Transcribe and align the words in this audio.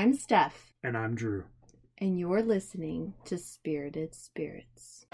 I'm 0.00 0.14
Steph, 0.14 0.72
And 0.82 0.96
I'm 0.96 1.14
Drew. 1.14 1.44
and 1.98 2.18
you're 2.18 2.40
listening 2.42 3.12
to 3.26 3.36
Spirited 3.36 4.14
Spirits. 4.14 5.04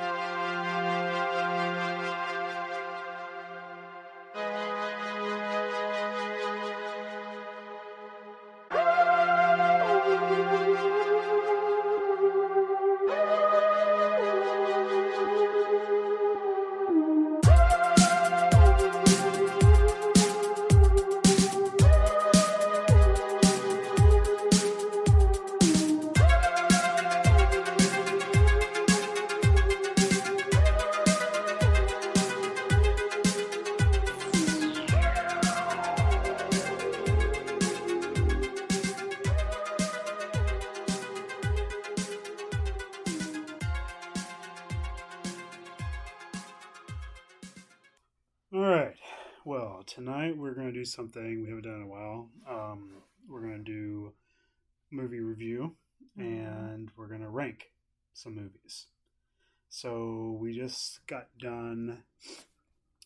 So 59.87 60.37
we 60.41 60.53
just 60.53 61.07
got 61.07 61.29
done 61.39 62.03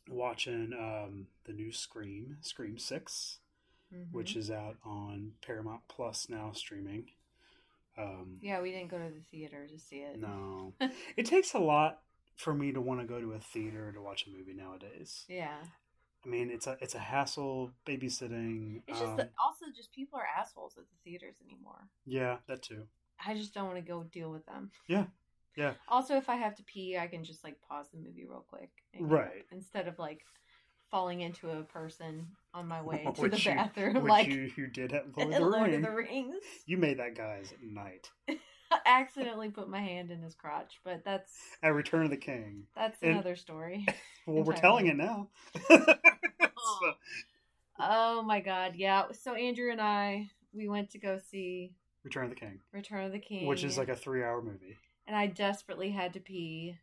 watching 0.08 0.72
um, 0.72 1.26
the 1.44 1.52
new 1.52 1.72
Scream, 1.72 2.38
Scream 2.40 2.78
6, 2.78 3.38
which 4.12 4.34
is 4.34 4.50
out 4.50 4.76
on 4.82 5.32
Paramount 5.46 5.82
Plus 5.88 6.30
now 6.30 6.52
streaming. 6.54 7.10
Um, 7.98 8.38
yeah, 8.40 8.62
we 8.62 8.70
didn't 8.70 8.90
go 8.90 8.96
to 8.96 9.12
the 9.12 9.20
theater 9.30 9.66
to 9.66 9.78
see 9.78 9.96
it. 9.96 10.18
No. 10.18 10.72
it 11.18 11.26
takes 11.26 11.52
a 11.52 11.58
lot 11.58 12.00
for 12.34 12.54
me 12.54 12.72
to 12.72 12.80
want 12.80 13.00
to 13.00 13.06
go 13.06 13.20
to 13.20 13.32
a 13.32 13.40
theater 13.40 13.92
to 13.92 14.00
watch 14.00 14.26
a 14.26 14.30
movie 14.30 14.54
nowadays. 14.54 15.26
Yeah, 15.28 15.58
I 16.24 16.28
mean, 16.30 16.48
it's 16.48 16.66
a 16.66 16.78
it's 16.80 16.94
a 16.94 16.98
hassle 16.98 17.72
babysitting. 17.86 18.80
it's 18.86 18.98
just 18.98 19.12
um, 19.12 19.20
also 19.38 19.66
just 19.76 19.92
people 19.92 20.18
are 20.18 20.26
assholes 20.40 20.78
at 20.78 20.84
the 20.84 21.10
theaters 21.10 21.34
anymore. 21.44 21.88
yeah, 22.06 22.38
that 22.46 22.62
too. 22.62 22.84
I 23.26 23.34
just 23.34 23.52
don't 23.52 23.66
want 23.66 23.76
to 23.76 23.82
go 23.82 24.02
deal 24.02 24.30
with 24.30 24.46
them. 24.46 24.70
Yeah, 24.86 25.04
yeah. 25.60 25.72
Also, 25.88 26.16
if 26.16 26.28
I 26.28 26.36
have 26.36 26.54
to 26.56 26.62
pee, 26.64 26.96
I 26.98 27.06
can 27.06 27.22
just 27.24 27.44
like 27.44 27.56
pause 27.68 27.86
the 27.92 27.98
movie 27.98 28.24
real 28.28 28.44
quick. 28.48 28.70
Right. 28.98 29.44
Instead 29.52 29.86
of 29.88 29.98
like 29.98 30.22
falling 30.90 31.20
into 31.20 31.48
a 31.50 31.62
person 31.62 32.26
on 32.52 32.66
my 32.66 32.82
way 32.82 33.04
to 33.14 33.22
the 33.22 33.28
Which 33.28 33.46
you- 33.46 33.54
bathroom, 33.54 33.94
Which 33.94 34.04
like 34.04 34.26
you, 34.28 34.50
you 34.56 34.66
did 34.66 34.92
at 34.92 35.06
Lord, 35.16 35.32
of 35.32 35.40
the, 35.40 35.46
Lord 35.46 35.72
of 35.74 35.82
the 35.82 35.90
Rings. 35.90 36.36
You 36.66 36.78
made 36.78 36.98
that 36.98 37.14
guy's 37.14 37.52
night 37.62 38.10
I 38.72 38.78
accidentally 38.86 39.50
put 39.50 39.68
my 39.68 39.80
hand 39.80 40.12
in 40.12 40.22
his 40.22 40.34
crotch, 40.36 40.74
but 40.84 41.02
that's 41.04 41.32
at 41.62 41.74
Return 41.74 42.04
of 42.04 42.10
the 42.10 42.16
King. 42.16 42.64
that's 42.76 43.02
And- 43.02 43.12
another 43.12 43.34
story. 43.36 43.84
Well, 44.26 44.44
we're 44.44 44.52
telling 44.54 44.86
it 44.86 44.96
now. 44.96 45.28
So, 45.68 46.92
Oh 47.78 48.22
my 48.22 48.40
god, 48.40 48.74
yeah. 48.76 49.04
So 49.12 49.34
Andrew 49.34 49.70
and 49.72 49.80
I, 49.80 50.30
we 50.52 50.68
went 50.68 50.90
to 50.90 50.98
go 50.98 51.18
see 51.18 51.72
Return 52.04 52.24
of 52.24 52.30
the 52.30 52.36
King, 52.36 52.60
Return 52.72 53.04
of 53.04 53.12
the 53.12 53.18
King, 53.18 53.46
which 53.46 53.64
is 53.64 53.78
like 53.78 53.88
a 53.88 53.96
three-hour 53.96 54.42
movie. 54.42 54.76
And 55.10 55.16
I 55.18 55.26
desperately 55.26 55.90
had 55.90 56.12
to 56.12 56.20
pee. 56.20 56.76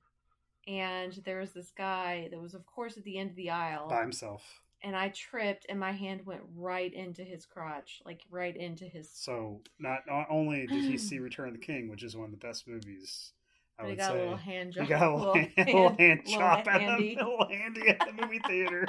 And 0.67 1.13
there 1.23 1.39
was 1.39 1.53
this 1.53 1.71
guy 1.71 2.27
that 2.29 2.41
was, 2.41 2.53
of 2.53 2.65
course, 2.65 2.97
at 2.97 3.05
the 3.05 3.17
end 3.17 3.29
of 3.29 3.37
the 3.37 3.51
aisle, 3.51 3.87
by 3.87 4.01
himself. 4.01 4.43
and 4.83 4.97
I 4.97 5.07
tripped, 5.09 5.65
and 5.69 5.79
my 5.79 5.93
hand 5.93 6.25
went 6.25 6.41
right 6.57 6.93
into 6.93 7.23
his 7.23 7.45
crotch, 7.45 8.01
like 8.05 8.19
right 8.29 8.53
into 8.53 8.83
his. 8.83 9.09
So 9.09 9.61
not 9.79 9.99
not 10.09 10.27
only 10.29 10.67
did 10.67 10.83
he 10.83 10.97
see 10.97 11.19
Return 11.29 11.47
of 11.47 11.53
the 11.53 11.61
King, 11.65 11.87
which 11.89 12.03
is 12.03 12.17
one 12.17 12.25
of 12.25 12.31
the 12.31 12.45
best 12.45 12.67
movies, 12.67 13.31
I 13.79 13.83
But 13.83 13.85
he 13.85 13.91
would 13.91 13.97
got 13.99 14.11
say. 14.11 14.17
a 14.17 14.21
little 14.23 14.35
hand 14.35 14.73
He 14.73 14.79
job. 14.81 14.89
got 14.89 15.07
a 15.07 15.15
little, 15.15 15.33
hand, 15.35 15.53
little 15.57 15.95
hand 15.95 16.19
little 16.25 16.39
chop 16.41 16.67
at 16.67 16.81
handy. 16.81 17.15
the, 17.15 17.23
little 17.23 17.47
handy 17.47 17.87
at 17.87 17.99
the 17.99 18.21
movie 18.21 18.39
theater. 18.47 18.87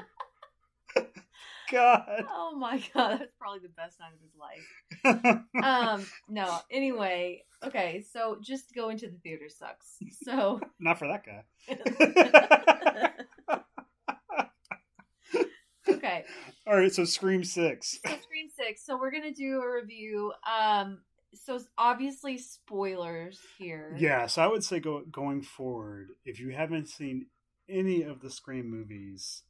God. 1.70 2.24
Oh 2.28 2.56
my 2.56 2.78
god, 2.94 3.20
that's 3.20 3.34
probably 3.38 3.60
the 3.60 3.68
best 3.68 4.00
night 4.00 4.12
of 4.14 4.20
his 4.20 4.34
life. 4.34 4.66
um 5.62 6.06
no 6.28 6.58
anyway 6.70 7.42
okay 7.64 8.04
so 8.12 8.38
just 8.42 8.74
going 8.74 8.96
to 8.98 9.08
the 9.08 9.16
theater 9.18 9.48
sucks 9.48 9.96
so 10.22 10.60
Not 10.80 10.98
for 10.98 11.08
that 11.08 11.24
guy. 11.24 11.44
okay 15.88 16.24
All 16.66 16.76
right, 16.76 16.92
so 16.92 17.04
Scream 17.04 17.44
Six. 17.44 17.98
so 18.04 18.10
Scream 18.22 18.48
six 18.56 18.84
so 18.84 18.98
we're 18.98 19.10
gonna 19.10 19.32
do 19.32 19.60
a 19.62 19.74
review 19.74 20.32
um 20.50 21.00
so 21.34 21.58
obviously 21.76 22.38
spoilers 22.38 23.38
here 23.58 23.94
Yeah, 23.98 24.26
so 24.26 24.42
I 24.42 24.46
would 24.46 24.64
say 24.64 24.80
go, 24.80 25.02
going 25.10 25.42
forward, 25.42 26.08
if 26.24 26.40
you 26.40 26.50
haven't 26.50 26.88
seen 26.88 27.26
any 27.68 28.02
of 28.02 28.20
the 28.20 28.30
Scream 28.30 28.70
movies, 28.70 29.42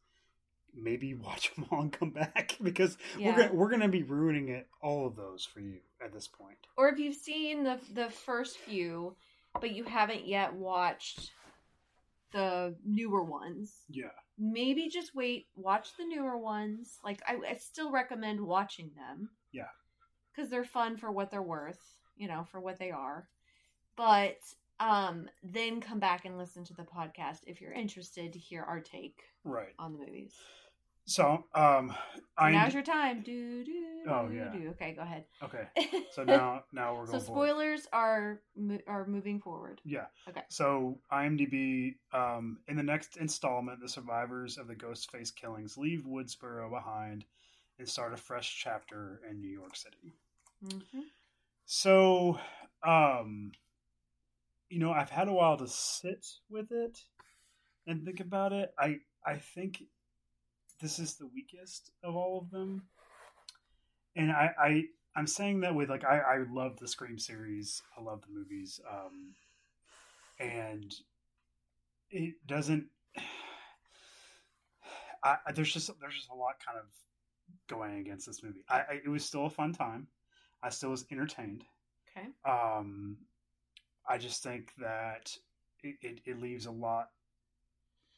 maybe 0.75 1.15
watch 1.27 1.55
them 1.55 1.67
all 1.71 1.81
and 1.83 1.93
come 1.93 2.11
back 2.11 2.57
because 2.63 2.97
Yeah. 3.19 3.31
we're 3.31 3.37
gonna, 3.43 3.55
we're 3.55 3.71
gonna 3.71 3.89
be 3.89 4.03
ruining 4.03 4.49
it 4.49 4.67
all 4.83 5.07
of 5.07 5.17
those 5.17 5.45
for 5.45 5.61
you 5.61 5.79
at 6.05 6.13
this 6.13 6.29
point. 6.29 6.59
or 6.77 6.89
if 6.89 6.99
you've 6.99 7.17
seen 7.17 7.65
the 7.65 7.79
the 7.95 8.09
first 8.11 8.59
few 8.59 9.17
but 9.61 9.71
you 9.73 9.83
haven't 9.85 10.27
yet 10.27 10.53
watched 10.55 11.33
the 12.33 12.75
newer 12.85 13.23
ones 13.25 13.73
Yeah, 13.89 14.11
maybe 14.39 14.89
just 14.89 15.15
wait 15.15 15.47
watch 15.57 15.97
the 15.97 16.05
newer 16.05 16.37
ones 16.37 16.99
like 17.03 17.21
i, 17.27 17.37
I 17.49 17.55
still 17.55 17.91
recommend 17.91 18.41
watching 18.41 18.91
them 18.95 19.31
Yeah. 19.53 19.69
because 20.31 20.51
they're 20.51 20.65
fun 20.65 20.97
for 20.99 21.11
what 21.11 21.31
they're 21.31 21.43
worth 21.43 21.81
you 22.17 22.29
know 22.29 22.45
for 22.53 22.61
what 22.61 22.79
they 22.79 22.91
are 22.91 23.29
but 23.97 24.37
um 24.81 25.29
then 25.43 25.81
come 25.81 25.99
back 25.99 26.25
and 26.25 26.39
listen 26.39 26.65
to 26.65 26.75
the 26.75 26.83
podcast 26.85 27.41
if 27.47 27.61
you're 27.61 27.73
interested 27.73 28.33
to 28.33 28.39
hear 28.39 28.63
our 28.63 28.81
take 28.81 29.23
right. 29.45 29.75
on 29.79 29.93
the 29.93 29.99
movies 29.99 30.35
So, 31.07 31.45
um, 31.55 31.95
I 32.37 32.51
now's 32.53 32.75
your 32.75 32.83
time 32.83 33.23
do 33.23 33.65
do 33.65 33.73
Oh, 34.09 34.29
do, 34.29 34.35
yeah. 34.35 34.51
do. 34.53 34.69
okay 34.71 34.93
go 34.93 35.03
ahead 35.03 35.25
okay. 35.43 35.69
So 36.15 36.25
now 36.25 36.65
now 36.73 36.95
we're 36.95 37.07
so 37.07 37.13
going. 37.13 37.25
forward. 37.25 37.49
spoilers 37.49 37.87
are 37.93 38.41
mo- 38.57 38.81
are 38.87 39.07
moving 39.07 39.41
forward 39.41 39.81
Yeah. 39.85 40.07
Okay. 40.29 40.43
So 40.49 40.99
IMDb, 41.13 41.97
um, 42.13 42.59
in 42.69 42.77
the 42.77 42.83
next 42.83 43.17
installment, 43.19 43.81
the 43.81 43.89
survivors 43.89 44.57
of 44.59 44.67
the 44.67 44.75
Ghostface 44.75 45.35
killings 45.35 45.77
leave 45.77 46.05
Woodsboro 46.07 46.71
behind 46.71 47.25
and 47.79 47.89
start 47.89 48.15
a 48.15 48.17
fresh 48.17 48.59
chapter 48.63 49.21
in 49.31 49.41
New 49.41 49.51
York 49.51 49.77
City. 49.77 50.15
hmm 50.63 51.01
So, 51.67 52.39
um, 52.83 53.53
you 54.69 54.79
know, 54.79 54.93
I've 54.93 55.11
had 55.11 55.29
a 55.29 55.33
while 55.33 55.57
to 55.57 55.69
sit 55.69 56.27
with 56.51 56.73
it 56.73 56.99
and 57.87 58.05
think 58.05 58.21
about 58.21 58.53
it. 58.53 58.73
I 58.79 58.99
I 59.25 59.37
think 59.37 59.83
this 60.81 60.99
is 60.99 61.15
the 61.15 61.27
weakest 61.27 61.91
of 62.03 62.15
all 62.15 62.39
of 62.39 62.51
them, 62.51 62.83
and 64.17 64.31
I 64.31 64.51
I 64.59 64.85
I'm 65.17 65.27
saying 65.27 65.61
that 65.61 65.75
with 65.75 65.89
like 65.89 66.05
I 66.05 66.19
I 66.19 66.45
love 66.51 66.79
the 66.79 66.89
Scream 66.89 67.19
series. 67.19 67.83
I 67.97 68.03
love 68.03 68.23
the 68.23 68.33
movies, 68.33 68.81
um, 68.91 69.35
and 70.39 70.95
it 72.11 72.35
doesn't. 72.47 72.87
I, 75.25 75.37
there's 75.53 75.73
just 75.73 75.91
there's 76.01 76.15
just 76.15 76.31
a 76.31 76.35
lot 76.35 76.55
kind 76.65 76.79
of 76.79 76.85
going 77.69 77.99
against 77.99 78.27
this 78.27 78.43
movie. 78.43 78.65
I, 78.69 78.79
I 78.79 79.01
it 79.05 79.09
was 79.09 79.25
still 79.25 79.47
a 79.47 79.51
fun 79.51 79.73
time. 79.73 80.07
I 80.63 80.71
still 80.71 80.91
was 80.91 81.05
entertained. 81.11 81.65
okay 82.17 82.29
Um, 82.45 83.17
I 84.09 84.19
just 84.19 84.43
think 84.43 84.73
that 84.79 85.37
it, 85.83 85.97
it, 86.03 86.21
it 86.25 86.41
leaves 86.41 86.67
a 86.67 86.71
lot 86.71 87.09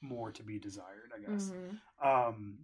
more 0.00 0.30
to 0.32 0.42
be 0.42 0.58
desired. 0.58 1.12
I 1.14 1.30
guess. 1.30 1.50
hmm 1.50 2.06
Um, 2.06 2.58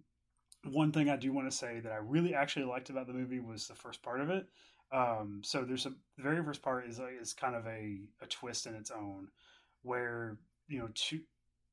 one 0.63 0.91
thing 0.91 1.09
I 1.09 1.17
do 1.17 1.31
want 1.31 1.49
to 1.49 1.55
say 1.55 1.79
that 1.79 1.91
I 1.91 1.97
really 1.97 2.33
actually 2.33 2.65
liked 2.65 2.89
about 2.89 3.07
the 3.07 3.13
movie 3.13 3.39
was 3.39 3.67
the 3.67 3.75
first 3.75 4.01
part 4.01 4.21
of 4.21 4.29
it. 4.29 4.47
Um, 4.91 5.41
so 5.43 5.63
there's 5.63 5.85
a 5.85 5.89
the 6.17 6.23
very 6.23 6.43
first 6.43 6.61
part 6.61 6.87
is 6.87 6.99
is 7.21 7.33
kind 7.33 7.55
of 7.55 7.65
a, 7.67 7.99
a 8.21 8.27
twist 8.27 8.65
in 8.67 8.75
its 8.75 8.91
own, 8.91 9.27
where 9.83 10.37
you 10.67 10.79
know 10.79 10.89
two, 10.93 11.21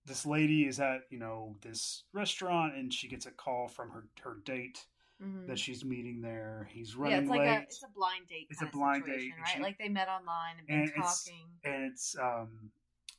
this 0.05 0.27
lady 0.27 0.67
is 0.67 0.81
at 0.81 1.03
you 1.11 1.19
know 1.19 1.57
this 1.63 2.05
restaurant 2.13 2.75
and 2.77 2.93
she 2.93 3.09
gets 3.09 3.27
a 3.27 3.31
call 3.31 3.69
from 3.69 3.91
her 3.91 4.09
her 4.23 4.37
date 4.45 4.85
hmm 5.21 5.47
that 5.47 5.59
she's 5.59 5.85
meeting 5.85 6.21
there. 6.21 6.69
He's 6.73 6.97
running 6.97 7.13
yeah 7.17 7.21
it's 7.23 7.31
like 7.31 7.41
late. 7.41 7.49
a 7.49 7.63
it's 7.63 7.83
a 7.85 7.89
blind 7.95 8.27
date 8.29 8.47
It's 8.51 8.63
a 8.63 8.67
blind 8.67 9.05
date, 9.07 9.31
right 9.39 9.49
she- 9.55 9.63
like 9.63 9.79
they 9.79 9.89
met 9.89 10.09
online 10.09 10.57
and 10.59 10.67
been 10.67 10.81
and 10.81 10.89
it's- 10.89 11.25
talking 11.25 11.47
and 11.65 11.85
it's 11.93 12.17
um 12.19 12.71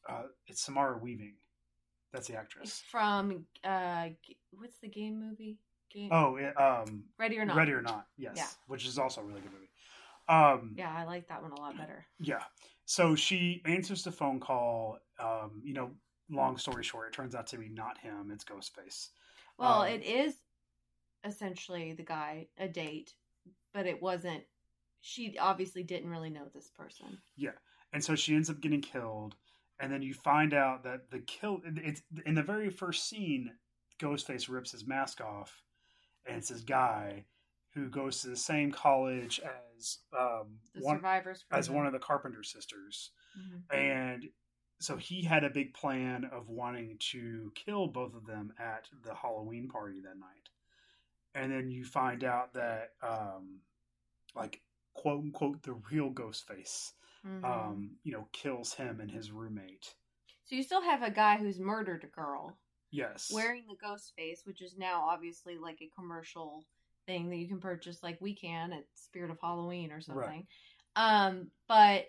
uh 0.10 0.24
it's 0.48 0.62
Samara 0.62 0.98
Weaving. 0.98 1.36
That's 2.14 2.28
the 2.28 2.34
It's 2.34 2.42
actress. 2.42 2.84
from 2.90 3.46
uh, 3.64 4.08
what's 4.52 4.80
the 4.82 4.88
game 4.88 5.20
movie? 5.20 5.58
Game 5.92 6.10
Oh, 6.14 6.36
it, 6.38 6.58
um, 6.60 7.04
Ready 7.18 7.38
or 7.38 7.46
Not. 7.46 7.56
Ready 7.58 7.72
or 7.74 7.82
Not, 7.82 8.08
yes, 8.18 8.34
Yeah. 8.38 8.48
which 8.68 8.86
is 8.86 8.98
also 8.98 9.22
a 9.22 9.24
really 9.26 9.42
good 9.42 9.52
movie. 9.52 9.70
Um, 10.30 10.76
Yeah, 10.78 10.94
I 10.96 11.04
like 11.04 11.28
that 11.28 11.42
one 11.42 11.52
a 11.52 11.60
lot 11.60 11.78
better. 11.78 12.06
Yeah. 12.20 12.44
So 12.86 13.16
she 13.16 13.62
answers 13.66 14.04
the 14.04 14.12
phone 14.12 14.40
call. 14.40 14.98
Um, 15.20 15.62
you 15.64 15.74
know, 15.74 15.92
long 16.30 16.58
story 16.58 16.84
short, 16.84 17.08
it 17.08 17.14
turns 17.14 17.36
out 17.36 17.48
to 17.48 17.58
be 17.58 17.68
not 17.70 17.98
him. 17.98 18.32
It's 18.32 18.44
Ghostface. 18.46 19.10
Well, 19.58 19.82
Um, 19.82 19.88
it 19.90 20.04
is 20.04 20.36
essentially 21.26 21.94
the 21.94 22.04
guy, 22.04 22.48
a 22.58 22.68
date, 22.68 23.14
but 23.74 23.86
it 23.86 24.02
wasn't. 24.02 24.44
She 25.02 25.38
obviously 25.38 25.84
didn't 25.84 26.10
really 26.10 26.30
know 26.30 26.48
this 26.54 26.70
person. 26.70 27.18
Yeah, 27.36 27.52
and 27.94 28.04
so 28.04 28.16
she 28.16 28.36
ends 28.36 28.50
up 28.50 28.60
getting 28.62 28.82
killed 28.82 29.36
and 29.80 29.92
then 29.92 30.02
you 30.02 30.14
find 30.14 30.54
out 30.54 30.84
that 30.86 31.12
the 31.12 31.20
kill 31.20 31.60
it's 31.66 32.02
in 32.26 32.34
the 32.34 32.42
very 32.42 32.70
first 32.70 33.10
scene 33.10 33.52
ghostface 34.00 34.48
rips 34.50 34.72
his 34.72 34.88
mask 34.88 35.20
off 35.22 35.62
and 36.26 36.38
it's 36.38 36.48
this 36.48 36.62
guy 36.62 37.26
who 37.74 37.90
goes 37.90 38.22
to 38.22 38.28
the 38.30 38.38
same 38.38 38.72
college 38.72 39.42
as 39.44 39.98
um, 40.18 40.60
The 40.74 40.82
one 40.82 40.96
survivors. 40.98 41.44
as 41.52 41.70
one 41.70 41.86
of 41.86 41.92
the 41.92 42.00
carpenter 42.00 42.42
sisters 42.42 43.12
Mhm. 43.38 43.76
and 43.78 44.30
so 44.80 44.96
he 44.96 45.22
had 45.24 45.44
a 45.44 45.50
big 45.50 45.74
plan 45.74 46.24
of 46.32 46.48
wanting 46.48 46.98
to 47.12 47.52
kill 47.54 47.88
both 47.88 48.16
of 48.16 48.26
them 48.26 48.54
at 48.58 48.88
the 49.04 49.14
halloween 49.14 49.68
party 49.68 50.00
that 50.02 50.18
night 50.18 50.50
and 51.36 51.52
then 51.52 51.70
you 51.70 51.86
find 51.86 52.24
out 52.24 52.54
that 52.54 52.94
um, 53.04 53.60
like 54.36 54.62
quote 54.94 55.22
unquote 55.24 55.62
the 55.64 55.74
real 55.92 56.12
ghostface 56.12 56.94
Mhm. 57.26 57.44
um, 57.44 57.98
you 58.04 58.12
know, 58.12 58.28
kills 58.32 58.74
him 58.74 59.00
and 59.02 59.12
his 59.12 59.32
roommate. 59.32 59.96
so 60.44 60.56
you 60.56 60.64
still 60.64 60.82
have 60.82 61.02
a 61.04 61.10
guy 61.12 61.38
who's 61.38 61.60
murdered 61.60 62.04
a 62.04 62.08
girl 62.08 62.58
Yes. 62.92 63.30
wearing 63.32 63.66
the 63.68 63.76
ghost 63.76 64.14
face, 64.16 64.46
which 64.46 64.62
is 64.62 64.78
now 64.78 65.02
obviously 65.04 65.58
like 65.58 65.82
a 65.82 65.90
commercial 65.90 66.66
thing 67.08 67.30
that 67.30 67.38
you 67.38 67.48
can 67.48 67.60
purchase 67.60 68.02
like 68.04 68.20
we 68.22 68.36
can 68.36 68.72
at 68.74 68.86
Spirit 68.96 69.32
of 69.32 69.40
Halloween 69.42 69.92
or 69.92 70.02
something. 70.02 70.48
Um, 70.96 71.52
but 71.68 72.06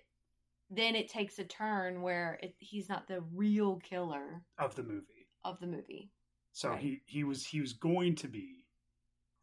then 0.71 0.95
it 0.97 1.09
takes 1.09 1.39
a 1.39 1.45
turn 1.45 2.03
where 2.03 2.39
it, 2.43 2.55
he's 2.59 2.89
not 2.89 3.07
the 3.09 3.23
real 3.33 3.77
killer 3.79 4.45
of 4.59 4.75
the 4.75 4.83
movie. 4.83 5.29
of 5.45 5.59
the 5.61 5.67
movie. 5.67 6.11
So 6.53 6.71
Right. 6.71 6.81
he 6.81 7.03
he 7.07 7.25
was 7.25 7.47
he 7.47 7.61
was 7.61 7.73
going 7.73 8.15
to 8.17 8.29
be 8.29 8.56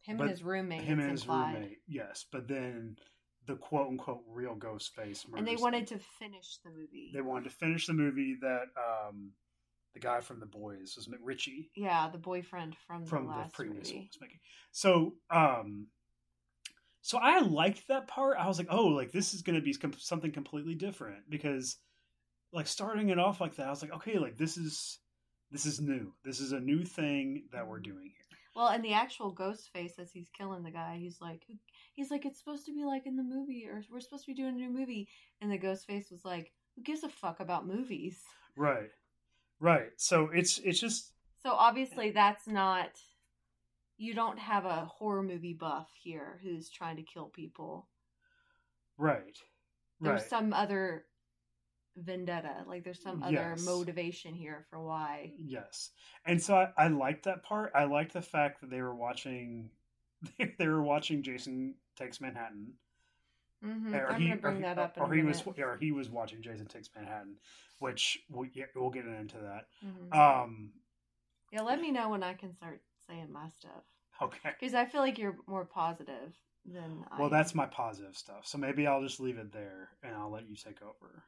Him 0.04 0.16
But 0.18 0.24
and 0.24 0.30
his 0.30 0.42
roommate. 0.42 0.82
him 0.82 1.00
and 1.00 1.10
his 1.10 1.26
roommate. 1.26 1.78
Yes, 1.88 2.24
but 2.30 2.46
then 2.48 2.96
the 3.46 3.56
quote 3.56 3.88
unquote 3.88 4.22
real 4.28 4.54
ghost 4.54 4.94
face 4.94 5.26
And 5.36 5.46
they 5.46 5.56
wanted 5.56 5.86
to 5.88 5.98
finish 6.18 6.58
the 6.64 6.70
movie. 6.70 7.10
they 7.12 7.20
wanted 7.20 7.44
to 7.44 7.50
finish 7.56 7.86
the 7.86 7.92
movie 7.92 8.36
that 8.40 8.64
um 8.78 9.32
the 9.92 10.00
guy 10.00 10.20
from 10.20 10.40
the 10.40 10.46
boys 10.46 10.94
was 10.96 11.06
McRitchie 11.08 11.68
yeah, 11.76 12.08
the 12.10 12.18
boyfriend 12.18 12.74
from, 12.86 13.04
from 13.06 13.26
the 13.26 13.32
the 13.44 13.50
previous 13.52 13.88
one 13.88 13.96
movie. 13.96 14.10
was 14.12 14.20
making. 14.20 14.38
So 14.72 15.14
um 15.30 15.88
so 17.02 17.18
I 17.18 17.40
liked 17.40 17.86
that 17.88 18.08
part. 18.08 18.38
I 18.38 18.46
was 18.48 18.56
like, 18.56 18.68
oh, 18.70 18.86
like 18.86 19.12
this 19.12 19.34
is 19.34 19.42
going 19.42 19.56
to 19.56 19.62
be 19.62 19.76
something 19.98 20.32
completely 20.32 20.74
different 20.74 21.28
because 21.28 21.76
like 22.50 22.66
starting 22.66 23.10
it 23.10 23.18
off 23.18 23.42
like 23.42 23.56
that, 23.56 23.66
I 23.66 23.70
was 23.70 23.82
like, 23.82 23.92
okay, 23.92 24.18
like 24.18 24.38
this 24.38 24.56
is 24.56 24.98
this 25.50 25.66
is 25.66 25.80
new. 25.80 26.12
This 26.24 26.40
is 26.40 26.52
a 26.52 26.60
new 26.60 26.82
thing 26.82 27.44
that 27.52 27.68
we're 27.68 27.78
doing 27.80 28.10
here. 28.14 28.23
Well, 28.54 28.68
and 28.68 28.84
the 28.84 28.92
actual 28.92 29.30
ghost 29.32 29.70
face 29.72 29.94
as 29.98 30.12
he's 30.12 30.28
killing 30.30 30.62
the 30.62 30.70
guy, 30.70 30.96
he's 31.00 31.20
like, 31.20 31.44
he's 31.92 32.10
like, 32.10 32.24
it's 32.24 32.38
supposed 32.38 32.66
to 32.66 32.72
be 32.74 32.84
like 32.84 33.06
in 33.06 33.16
the 33.16 33.22
movie, 33.22 33.66
or 33.68 33.82
we're 33.90 34.00
supposed 34.00 34.24
to 34.26 34.30
be 34.30 34.34
doing 34.40 34.54
a 34.54 34.58
new 34.58 34.70
movie. 34.70 35.08
And 35.40 35.50
the 35.50 35.58
ghost 35.58 35.86
face 35.86 36.10
was 36.10 36.24
like, 36.24 36.52
who 36.76 36.82
gives 36.82 37.02
a 37.02 37.08
fuck 37.08 37.40
about 37.40 37.66
movies? 37.66 38.20
Right. 38.56 38.90
Right. 39.60 39.90
So 39.96 40.30
it's 40.32 40.58
it's 40.58 40.80
just 40.80 41.12
So 41.42 41.52
obviously, 41.52 42.10
that's 42.10 42.46
not. 42.46 42.90
You 43.96 44.14
don't 44.14 44.38
have 44.38 44.64
a 44.64 44.86
horror 44.86 45.22
movie 45.22 45.54
buff 45.54 45.88
here 46.02 46.40
who's 46.42 46.68
trying 46.70 46.96
to 46.96 47.02
kill 47.02 47.26
people. 47.26 47.88
right. 48.98 49.38
There's 50.00 50.20
right. 50.22 50.30
some 50.30 50.52
other 50.52 51.06
vendetta, 51.96 52.64
like 52.66 52.84
there's 52.84 53.00
some 53.02 53.22
other 53.22 53.32
Yes. 53.32 53.64
motivation 53.64 54.34
here 54.34 54.66
for 54.70 54.80
why. 54.80 55.32
Yes. 55.38 55.90
And 56.26 56.42
so 56.42 56.56
I, 56.56 56.72
I 56.76 56.88
liked 56.88 57.24
that 57.24 57.42
part. 57.42 57.72
I 57.74 57.84
liked 57.84 58.12
the 58.12 58.22
fact 58.22 58.60
that 58.60 58.70
they 58.70 58.82
were 58.82 58.94
watching 58.94 59.70
they 60.58 60.68
were 60.68 60.82
watching 60.82 61.22
Jason 61.22 61.74
Takes 61.96 62.20
Manhattan. 62.20 62.74
hmm 63.62 63.94
Or 63.94 64.12
I'm 64.12 64.20
he, 64.20 64.28
gonna 64.28 64.40
bring 64.40 64.54
or 64.54 64.58
he, 64.58 64.62
that 64.62 64.78
up. 64.78 64.96
Or 64.98 65.12
he 65.14 65.22
was 65.22 65.42
or 65.58 65.76
he 65.80 65.92
was 65.92 66.10
watching 66.10 66.42
Jason 66.42 66.66
Takes 66.66 66.90
Manhattan, 66.94 67.36
which 67.78 68.18
we, 68.28 68.50
yeah, 68.54 68.66
we'll 68.74 68.90
get 68.90 69.06
into 69.06 69.38
that. 69.38 69.66
Mhm. 69.84 70.16
Um 70.16 70.72
yeah, 71.52 71.62
let 71.62 71.80
me 71.80 71.90
know 71.90 72.08
when 72.08 72.22
I 72.22 72.34
can 72.34 72.52
start 72.52 72.80
saying 73.08 73.32
my 73.32 73.48
stuff 73.48 73.84
okay. 74.22 74.50
because 74.58 74.74
I 74.74 74.86
feel 74.86 75.00
like 75.00 75.18
you're 75.18 75.36
more 75.46 75.64
positive 75.64 76.34
than 76.66 77.04
I. 77.10 77.16
Well, 77.18 77.26
am. 77.26 77.32
that's 77.32 77.54
my 77.54 77.66
positive 77.66 78.16
stuff. 78.16 78.46
So 78.46 78.58
maybe 78.58 78.86
I'll 78.86 79.02
just 79.02 79.20
leave 79.20 79.38
it 79.38 79.52
there 79.52 79.90
and 80.02 80.14
I'll 80.14 80.30
let 80.30 80.48
you 80.48 80.56
take 80.56 80.82
over. 80.82 81.24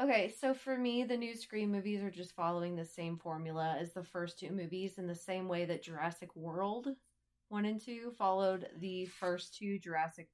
Okay, 0.00 0.32
so 0.40 0.54
for 0.54 0.78
me, 0.78 1.02
the 1.02 1.16
new 1.16 1.34
Scream 1.34 1.72
movies 1.72 2.04
are 2.04 2.10
just 2.10 2.36
following 2.36 2.76
the 2.76 2.84
same 2.84 3.16
formula 3.16 3.76
as 3.80 3.92
the 3.92 4.04
first 4.04 4.38
two 4.38 4.52
movies 4.52 4.96
in 4.96 5.08
the 5.08 5.14
same 5.14 5.48
way 5.48 5.64
that 5.64 5.82
Jurassic 5.82 6.34
World 6.36 6.86
1 7.48 7.64
and 7.64 7.80
2 7.80 8.12
followed 8.16 8.68
the 8.78 9.06
first 9.06 9.56
two 9.56 9.76
Jurassic 9.80 10.28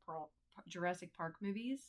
Jurassic 0.69 1.16
Park 1.16 1.37
movies. 1.40 1.81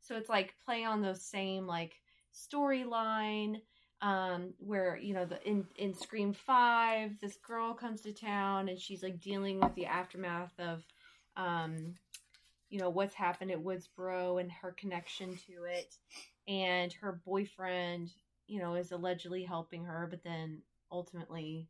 So 0.00 0.16
it's 0.16 0.30
like 0.30 0.54
play 0.64 0.84
on 0.84 1.02
those 1.02 1.20
same 1.20 1.66
like 1.66 2.00
storyline 2.34 3.60
um 4.00 4.54
where 4.58 4.96
you 4.96 5.12
know 5.12 5.26
the 5.26 5.46
in 5.46 5.66
in 5.76 5.94
Scream 5.94 6.32
5 6.32 7.20
this 7.20 7.36
girl 7.36 7.74
comes 7.74 8.00
to 8.00 8.12
town 8.12 8.70
and 8.70 8.80
she's 8.80 9.02
like 9.02 9.20
dealing 9.20 9.60
with 9.60 9.74
the 9.74 9.84
aftermath 9.84 10.58
of 10.58 10.82
um 11.36 11.94
you 12.70 12.80
know 12.80 12.88
what's 12.88 13.14
happened 13.14 13.50
at 13.50 13.62
Woodsboro 13.62 14.40
and 14.40 14.50
her 14.50 14.72
connection 14.72 15.36
to 15.46 15.64
it 15.64 15.94
and 16.48 16.92
her 16.92 17.20
boyfriend, 17.24 18.10
you 18.46 18.58
know, 18.58 18.74
is 18.74 18.92
allegedly 18.92 19.44
helping 19.44 19.84
her, 19.84 20.06
but 20.10 20.24
then 20.24 20.62
ultimately 20.90 21.68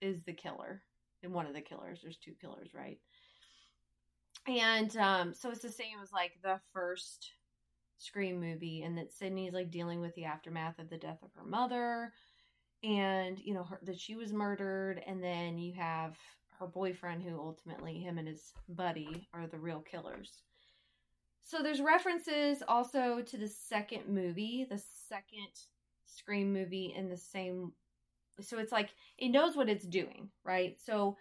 is 0.00 0.24
the 0.24 0.32
killer 0.32 0.82
and 1.22 1.32
one 1.32 1.46
of 1.46 1.54
the 1.54 1.60
killers. 1.60 2.00
There's 2.02 2.16
two 2.16 2.34
killers, 2.40 2.74
right? 2.74 2.98
And 4.46 4.96
um, 4.96 5.34
so 5.34 5.50
it's 5.50 5.62
the 5.62 5.70
same 5.70 5.96
as 6.02 6.12
like 6.12 6.32
the 6.42 6.60
first 6.72 7.32
Scream 7.98 8.40
movie, 8.40 8.82
and 8.82 8.98
that 8.98 9.12
Sidney's 9.12 9.54
like 9.54 9.70
dealing 9.70 10.00
with 10.00 10.14
the 10.14 10.24
aftermath 10.24 10.78
of 10.78 10.90
the 10.90 10.98
death 10.98 11.22
of 11.22 11.30
her 11.34 11.44
mother, 11.44 12.12
and 12.82 13.38
you 13.38 13.54
know 13.54 13.64
her, 13.64 13.78
that 13.84 13.98
she 13.98 14.16
was 14.16 14.32
murdered, 14.32 15.00
and 15.06 15.22
then 15.22 15.58
you 15.58 15.72
have 15.74 16.16
her 16.58 16.66
boyfriend, 16.66 17.22
who 17.22 17.38
ultimately 17.38 17.98
him 17.98 18.18
and 18.18 18.28
his 18.28 18.52
buddy 18.68 19.28
are 19.32 19.46
the 19.46 19.58
real 19.58 19.80
killers. 19.80 20.42
So 21.44 21.62
there's 21.62 21.80
references 21.80 22.62
also 22.66 23.22
to 23.22 23.36
the 23.38 23.48
second 23.48 24.08
movie, 24.08 24.66
the 24.68 24.82
second 25.08 25.48
Scream 26.06 26.52
movie 26.52 26.92
in 26.96 27.08
the 27.08 27.16
same 27.16 27.72
so 28.40 28.58
it's 28.58 28.72
like 28.72 28.90
it 29.18 29.28
knows 29.30 29.56
what 29.56 29.68
it's 29.68 29.86
doing, 29.86 30.30
right? 30.44 30.76
So 30.84 31.16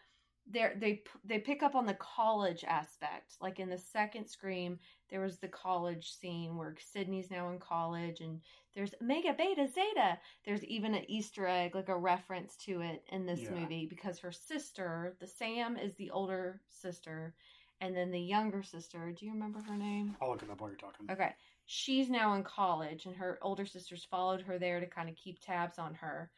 they 0.49 0.71
they 0.79 1.03
they 1.23 1.39
pick 1.39 1.63
up 1.63 1.75
on 1.75 1.85
the 1.85 1.93
college 1.95 2.63
aspect. 2.65 3.35
Like 3.41 3.59
in 3.59 3.69
the 3.69 3.77
second 3.77 4.27
Scream, 4.27 4.79
there 5.09 5.21
was 5.21 5.37
the 5.37 5.47
college 5.47 6.11
scene 6.13 6.57
where 6.57 6.75
Sidney's 6.79 7.31
now 7.31 7.49
in 7.51 7.59
college 7.59 8.19
and 8.21 8.41
there's 8.75 8.93
Omega 9.01 9.33
Beta 9.37 9.67
Zeta. 9.67 10.19
There's 10.45 10.63
even 10.65 10.95
an 10.95 11.09
Easter 11.09 11.47
egg, 11.47 11.75
like 11.75 11.89
a 11.89 11.97
reference 11.97 12.55
to 12.65 12.81
it 12.81 13.03
in 13.11 13.25
this 13.25 13.41
Yeah. 13.41 13.51
movie 13.51 13.85
because 13.85 14.19
her 14.19 14.31
sister, 14.31 15.15
the 15.19 15.27
Sam 15.27 15.77
is 15.77 15.95
the 15.95 16.11
older 16.11 16.61
sister, 16.69 17.35
and 17.83 17.93
then 17.97 18.11
the 18.11 18.19
younger 18.19 18.63
sister, 18.63 19.11
do 19.11 19.25
you 19.25 19.33
remember 19.33 19.59
her 19.59 19.75
name? 19.75 20.15
I'll 20.21 20.29
look 20.29 20.41
it 20.41 20.49
up 20.49 20.61
while 20.61 20.69
you're 20.69 20.77
talking. 20.77 21.05
Okay. 21.11 21.31
She's 21.65 22.09
now 22.09 22.33
in 22.33 22.43
college, 22.43 23.05
and 23.05 23.13
her 23.17 23.37
older 23.41 23.65
sisters 23.65 24.07
followed 24.09 24.39
her 24.41 24.57
there 24.57 24.79
to 24.79 24.85
kind 24.85 25.09
of 25.09 25.15
keep 25.15 25.39
tabs 25.41 25.77
on 25.77 25.93
her. 25.95 26.31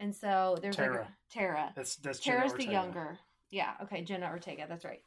And 0.00 0.14
so 0.14 0.56
there's 0.62 0.78
like 0.78 0.86
Tara. 0.92 1.02
a, 1.02 1.34
Tara. 1.34 1.72
That's 1.76 1.96
that's 1.96 2.18
Tara's 2.18 2.54
the 2.54 2.64
younger. 2.64 3.18
Yeah. 3.50 3.72
Okay. 3.82 4.02
Jenna 4.04 4.26
Ortega. 4.30 4.64
That's 4.66 4.86
right. 4.86 5.02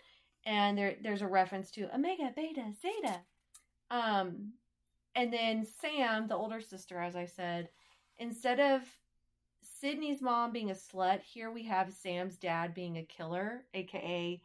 And 0.45 0.77
there 0.77 0.95
there's 1.01 1.23
a 1.23 1.27
reference 1.27 1.71
to 1.71 1.93
Omega, 1.93 2.31
Beta, 2.35 2.65
Zeta. 2.79 3.21
Um, 3.89 4.53
and 5.15 5.33
then 5.33 5.65
Sam, 5.81 6.27
the 6.27 6.35
older 6.35 6.61
sister, 6.61 6.99
as 6.99 7.15
I 7.15 7.25
said, 7.25 7.69
instead 8.19 8.59
of 8.59 8.83
Sidney's 9.63 10.21
mom 10.21 10.51
being 10.51 10.69
a 10.69 10.75
slut, 10.75 11.21
here 11.21 11.49
we 11.49 11.63
have 11.63 11.91
Sam's 11.91 12.37
dad 12.37 12.75
being 12.75 12.97
a 12.97 13.03
killer, 13.03 13.63
aka 13.73 14.39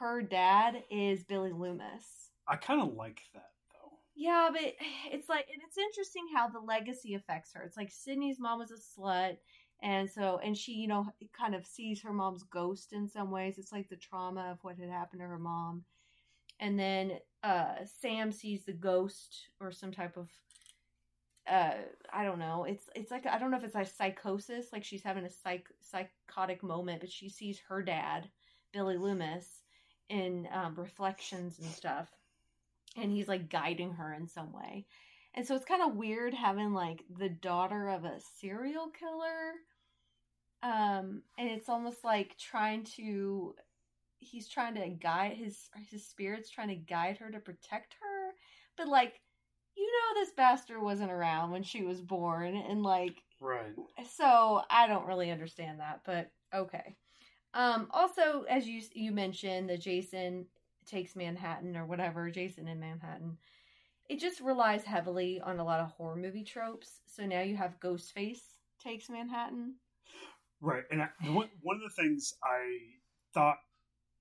her 0.00 0.22
dad 0.22 0.82
is 0.90 1.22
Billy 1.22 1.52
Loomis. 1.52 2.30
I 2.48 2.56
kind 2.56 2.80
of 2.80 2.94
like 2.94 3.20
that 3.34 3.50
though. 3.72 3.98
Yeah, 4.16 4.48
but 4.50 4.62
it's 5.12 5.28
like, 5.28 5.46
and 5.52 5.62
it's 5.66 5.78
interesting 5.78 6.26
how 6.34 6.48
the 6.48 6.58
legacy 6.58 7.14
affects 7.14 7.52
her. 7.54 7.62
It's 7.62 7.76
like 7.76 7.90
Sidney's 7.90 8.40
mom 8.40 8.58
was 8.58 8.70
a 8.70 8.74
slut, 8.74 9.36
and 9.82 10.10
so, 10.10 10.40
and 10.42 10.56
she, 10.56 10.72
you 10.72 10.88
know, 10.88 11.06
kind 11.38 11.54
of 11.54 11.66
sees 11.66 12.02
her 12.02 12.12
mom's 12.12 12.42
ghost 12.44 12.92
in 12.92 13.08
some 13.08 13.30
ways. 13.30 13.58
It's 13.58 13.72
like 13.72 13.88
the 13.88 13.96
trauma 13.96 14.50
of 14.50 14.58
what 14.62 14.78
had 14.78 14.88
happened 14.88 15.20
to 15.20 15.26
her 15.26 15.38
mom. 15.38 15.84
And 16.58 16.78
then 16.78 17.18
uh 17.42 17.76
Sam 18.00 18.32
sees 18.32 18.64
the 18.64 18.72
ghost 18.72 19.48
or 19.60 19.72
some 19.72 19.92
type 19.92 20.16
of 20.18 20.28
uh 21.50 21.72
I 22.12 22.24
don't 22.24 22.38
know. 22.38 22.64
It's 22.64 22.84
it's 22.94 23.10
like 23.10 23.26
I 23.26 23.38
don't 23.38 23.50
know 23.50 23.56
if 23.56 23.64
it's 23.64 23.74
like 23.74 23.88
psychosis, 23.88 24.66
like 24.72 24.84
she's 24.84 25.02
having 25.02 25.24
a 25.24 25.30
psych 25.30 25.68
psychotic 25.80 26.62
moment, 26.62 27.00
but 27.00 27.10
she 27.10 27.30
sees 27.30 27.60
her 27.68 27.82
dad, 27.82 28.28
Billy 28.72 28.98
Loomis, 28.98 29.62
in 30.10 30.48
um, 30.52 30.74
reflections 30.76 31.58
and 31.60 31.70
stuff. 31.70 32.10
and 32.96 33.12
he's 33.12 33.28
like 33.28 33.50
guiding 33.50 33.92
her 33.94 34.14
in 34.14 34.28
some 34.28 34.52
way. 34.52 34.86
And 35.34 35.46
so 35.46 35.56
it's 35.56 35.64
kind 35.64 35.82
of 35.82 35.96
weird 35.96 36.34
having 36.34 36.74
like 36.74 37.04
the 37.18 37.28
daughter 37.30 37.88
of 37.90 38.04
a 38.04 38.20
serial 38.40 38.88
killer. 38.88 39.54
Um, 40.62 41.22
and 41.38 41.48
it's 41.50 41.68
almost 41.68 42.04
like 42.04 42.36
trying 42.38 42.84
to 42.96 43.54
he's 44.20 44.48
trying 44.48 44.74
to 44.76 44.88
guide 44.90 45.34
his 45.34 45.70
his 45.90 46.06
spirit's 46.06 46.50
trying 46.50 46.68
to 46.68 46.74
guide 46.76 47.18
her 47.18 47.30
to 47.30 47.40
protect 47.40 47.96
her. 48.02 48.32
But 48.76 48.88
like 48.88 49.20
you 49.76 49.86
know 49.86 50.20
this 50.20 50.32
bastard 50.34 50.82
wasn't 50.82 51.12
around 51.12 51.52
when 51.52 51.62
she 51.62 51.82
was 51.82 52.02
born 52.02 52.56
and 52.56 52.82
like 52.82 53.22
Right. 53.40 53.74
so 54.10 54.62
I 54.70 54.86
don't 54.86 55.06
really 55.06 55.30
understand 55.30 55.80
that, 55.80 56.02
but 56.04 56.30
okay. 56.54 56.96
Um, 57.54 57.88
also, 57.90 58.44
as 58.48 58.66
you 58.66 58.82
you 58.94 59.12
mentioned, 59.12 59.68
the 59.68 59.76
Jason 59.78 60.46
takes 60.86 61.16
Manhattan 61.16 61.76
or 61.76 61.84
whatever, 61.86 62.30
Jason 62.30 62.68
in 62.68 62.80
Manhattan. 62.80 63.38
It 64.08 64.18
just 64.18 64.40
relies 64.40 64.84
heavily 64.84 65.40
on 65.40 65.58
a 65.58 65.64
lot 65.64 65.80
of 65.80 65.90
horror 65.92 66.16
movie 66.16 66.44
tropes. 66.44 67.00
So 67.06 67.24
now 67.26 67.40
you 67.42 67.56
have 67.56 67.78
Ghostface 67.80 68.40
takes 68.82 69.08
Manhattan. 69.08 69.74
Right. 70.60 70.82
And 70.90 71.02
I, 71.02 71.08
one, 71.26 71.48
one 71.62 71.76
of 71.76 71.82
the 71.82 72.02
things 72.02 72.34
I 72.42 72.78
thought 73.32 73.58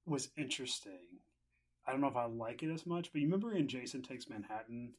was 0.06 0.30
interesting, 0.38 1.00
I 1.88 1.92
don't 1.92 2.02
know 2.02 2.08
if 2.08 2.16
I 2.16 2.26
like 2.26 2.62
it 2.64 2.72
as 2.72 2.86
much, 2.86 3.12
but 3.12 3.20
you 3.22 3.28
remember 3.28 3.54
in 3.54 3.68
Jason 3.68 4.02
Takes 4.02 4.30
Manhattan, 4.30 4.94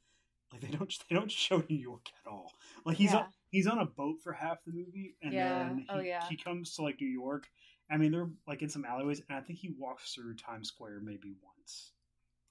like 0.53 0.61
they 0.61 0.69
don't 0.77 0.93
they 1.09 1.15
don't 1.15 1.31
show 1.31 1.63
New 1.69 1.77
York 1.77 2.07
at 2.25 2.31
all. 2.31 2.53
Like 2.85 2.97
he's 2.97 3.13
Yeah. 3.13 3.21
on, 3.21 3.27
he's 3.51 3.67
on 3.69 3.79
a 3.79 3.87
boat 3.87 4.17
for 4.23 4.33
half 4.33 4.59
the 4.67 4.73
movie, 4.73 5.15
and 5.23 5.33
Yeah. 5.33 5.69
then 5.69 5.79
he, 5.79 5.87
Oh, 5.89 6.01
yeah. 6.01 6.27
he 6.29 6.37
comes 6.37 6.75
to 6.75 6.83
like 6.83 7.01
New 7.01 7.07
York. 7.09 7.49
I 7.91 7.97
mean, 7.97 8.13
they're 8.13 8.31
like 8.47 8.63
in 8.63 8.69
some 8.69 8.85
alleyways, 8.85 9.23
and 9.29 9.37
I 9.37 9.41
think 9.41 9.59
he 9.59 9.71
walks 9.79 10.15
through 10.15 10.35
Times 10.37 10.69
Square 10.69 11.01
maybe 11.03 11.35
once. 11.43 11.93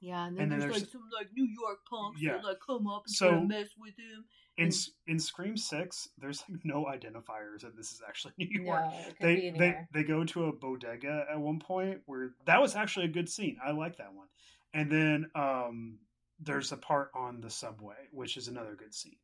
Yeah, 0.02 0.26
and 0.28 0.38
And 0.40 0.52
then, 0.52 0.60
then 0.60 0.60
there's, 0.60 0.72
there's- 0.72 0.82
like 0.84 0.92
some 0.92 1.10
like 1.14 1.28
New 1.34 1.46
York 1.46 1.80
punks 1.90 2.22
Yeah. 2.22 2.34
that 2.34 2.44
like 2.46 2.60
come 2.66 2.88
up 2.88 3.04
and 3.06 3.14
So- 3.16 3.30
try 3.32 3.40
to 3.40 3.46
mess 3.46 3.70
with 3.78 3.98
him. 3.98 4.26
In 4.58 4.66
And- 4.66 4.74
in 5.08 5.20
Scream 5.20 5.56
Six, 5.58 6.10
there's 6.18 6.44
like 6.50 6.64
no 6.66 6.86
identifiers 6.86 7.62
that 7.62 7.76
this 7.78 7.92
is 7.94 8.02
actually 8.08 8.34
New 8.38 8.64
York. 8.64 8.82
No, 8.92 8.98
it 9.00 9.06
could 9.06 9.18
be 9.20 9.50
they 9.52 9.58
they 9.58 9.88
they 9.94 10.04
go 10.04 10.24
to 10.26 10.46
a 10.46 10.52
bodega 10.54 11.26
at 11.32 11.40
one 11.40 11.60
point 11.60 12.02
where 12.06 12.34
that 12.46 12.62
was 12.62 12.76
actually 12.76 13.06
a 13.06 13.10
good 13.10 13.30
scene. 13.30 13.58
I 13.64 13.72
like 13.72 13.98
that 13.98 14.14
one. 14.14 14.28
And 14.74 14.92
then 14.92 15.32
um 15.36 16.00
there's 16.42 16.72
a 16.72 16.78
part 16.78 17.12
on 17.14 17.42
the 17.42 17.50
subway, 17.50 18.08
which 18.12 18.38
is 18.38 18.48
another 18.48 18.76
good 18.76 18.94
scene. 18.94 19.18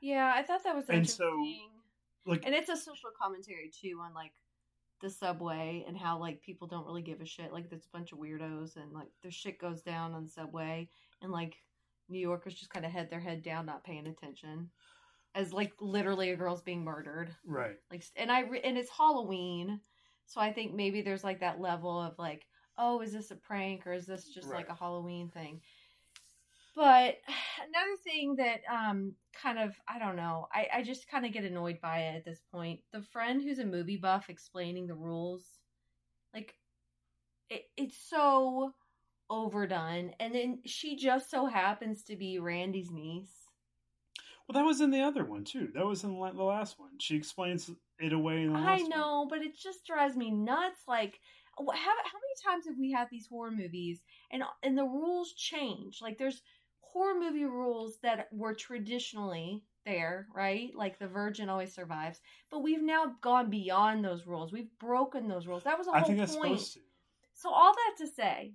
Yeah, 0.00 0.32
I 0.34 0.42
thought 0.42 0.64
that 0.64 0.74
was 0.74 0.88
And 0.88 1.08
so, 1.08 1.24
interesting. 1.28 1.70
Like 2.26 2.46
and 2.46 2.54
it's 2.54 2.68
a 2.70 2.76
social 2.76 3.10
commentary 3.20 3.70
too 3.70 3.98
on 4.02 4.14
like 4.14 4.32
the 5.00 5.10
subway 5.10 5.84
and 5.86 5.96
how 5.96 6.18
like 6.18 6.42
people 6.42 6.66
don't 6.66 6.86
really 6.86 7.02
give 7.02 7.20
a 7.20 7.26
shit 7.26 7.52
like 7.52 7.68
there's 7.68 7.86
a 7.86 7.96
bunch 7.96 8.12
of 8.12 8.18
weirdos 8.18 8.76
and 8.76 8.92
like 8.92 9.08
their 9.22 9.30
shit 9.30 9.58
goes 9.58 9.82
down 9.82 10.12
on 10.12 10.24
the 10.24 10.30
subway 10.30 10.88
and 11.22 11.32
like 11.32 11.56
new 12.08 12.18
yorkers 12.18 12.54
just 12.54 12.72
kind 12.72 12.84
of 12.84 12.92
head 12.92 13.08
their 13.10 13.20
head 13.20 13.42
down 13.42 13.66
not 13.66 13.84
paying 13.84 14.06
attention 14.06 14.68
as 15.34 15.52
like 15.52 15.72
literally 15.80 16.30
a 16.30 16.36
girl's 16.36 16.62
being 16.62 16.84
murdered. 16.84 17.34
Right. 17.46 17.76
like 17.90 18.04
and 18.16 18.30
i 18.30 18.40
and 18.42 18.76
it's 18.76 18.90
halloween 18.90 19.80
so 20.26 20.40
i 20.40 20.52
think 20.52 20.74
maybe 20.74 21.02
there's 21.02 21.24
like 21.24 21.40
that 21.40 21.60
level 21.60 22.00
of 22.00 22.18
like 22.18 22.46
oh 22.78 23.00
is 23.00 23.12
this 23.12 23.30
a 23.30 23.36
prank 23.36 23.86
or 23.86 23.92
is 23.92 24.06
this 24.06 24.28
just 24.28 24.48
like 24.48 24.68
a 24.68 24.74
halloween 24.74 25.28
thing 25.28 25.60
but 26.74 27.16
another 27.68 27.96
thing 28.04 28.36
that 28.36 28.60
um 28.70 29.14
kind 29.32 29.58
of 29.58 29.74
i 29.88 29.98
don't 29.98 30.16
know 30.16 30.48
i, 30.52 30.68
I 30.74 30.82
just 30.82 31.08
kind 31.08 31.24
of 31.26 31.32
get 31.32 31.44
annoyed 31.44 31.80
by 31.80 31.98
it 32.00 32.16
at 32.16 32.24
this 32.24 32.42
point 32.52 32.80
the 32.92 33.02
friend 33.02 33.42
who's 33.42 33.58
a 33.58 33.64
movie 33.66 33.96
buff 33.96 34.28
explaining 34.28 34.86
the 34.86 34.94
rules 34.94 35.44
like 36.34 36.54
it, 37.50 37.64
it's 37.76 37.98
so 38.08 38.74
overdone 39.30 40.12
and 40.20 40.34
then 40.34 40.62
she 40.66 40.96
just 40.96 41.30
so 41.30 41.46
happens 41.46 42.04
to 42.04 42.16
be 42.16 42.38
randy's 42.38 42.90
niece 42.90 43.48
Well, 44.46 44.54
that 44.60 44.66
was 44.66 44.80
in 44.82 44.90
the 44.90 45.00
other 45.00 45.24
one 45.24 45.44
too. 45.44 45.68
That 45.72 45.86
was 45.86 46.04
in 46.04 46.12
the 46.12 46.42
last 46.44 46.78
one. 46.78 46.98
She 46.98 47.16
explains 47.16 47.70
it 47.98 48.12
away 48.12 48.42
in 48.42 48.52
the 48.52 48.54
I 48.54 48.60
last 48.60 48.90
one. 48.94 49.06
know, 49.06 49.26
but 49.28 49.42
it 49.42 49.56
just 49.56 49.84
drives 49.86 50.16
me 50.16 50.30
nuts. 50.30 50.80
Like, 50.86 51.20
how 51.58 51.66
how 51.72 51.74
many 51.84 52.34
times 52.44 52.66
have 52.66 52.78
we 52.78 52.90
had 52.92 53.08
these 53.10 53.26
horror 53.26 53.50
movies 53.50 54.02
and 54.30 54.42
and 54.62 54.76
the 54.78 54.84
rules 54.84 55.32
change? 55.34 56.00
Like, 56.00 56.18
there's 56.18 56.42
horror 56.92 57.18
movie 57.18 57.44
rules 57.44 57.98
that 58.02 58.28
were 58.32 58.54
traditionally 58.54 59.62
there, 59.84 60.26
right? 60.34 60.70
Like 60.74 60.98
the 60.98 61.08
virgin 61.08 61.48
always 61.48 61.72
survives, 61.72 62.20
but 62.50 62.62
we've 62.62 62.82
now 62.82 63.14
gone 63.20 63.50
beyond 63.50 64.04
those 64.04 64.26
rules. 64.26 64.52
We've 64.52 64.70
broken 64.78 65.28
those 65.28 65.46
rules. 65.46 65.64
That 65.64 65.78
was 65.78 65.86
the 65.86 65.92
I 65.92 66.00
whole 66.00 66.08
think 66.08 66.18
that's 66.18 66.36
point. 66.36 66.58
supposed 66.58 66.72
to. 66.74 66.80
So 67.34 67.50
all 67.50 67.72
that 67.72 68.04
to 68.04 68.06
say, 68.10 68.52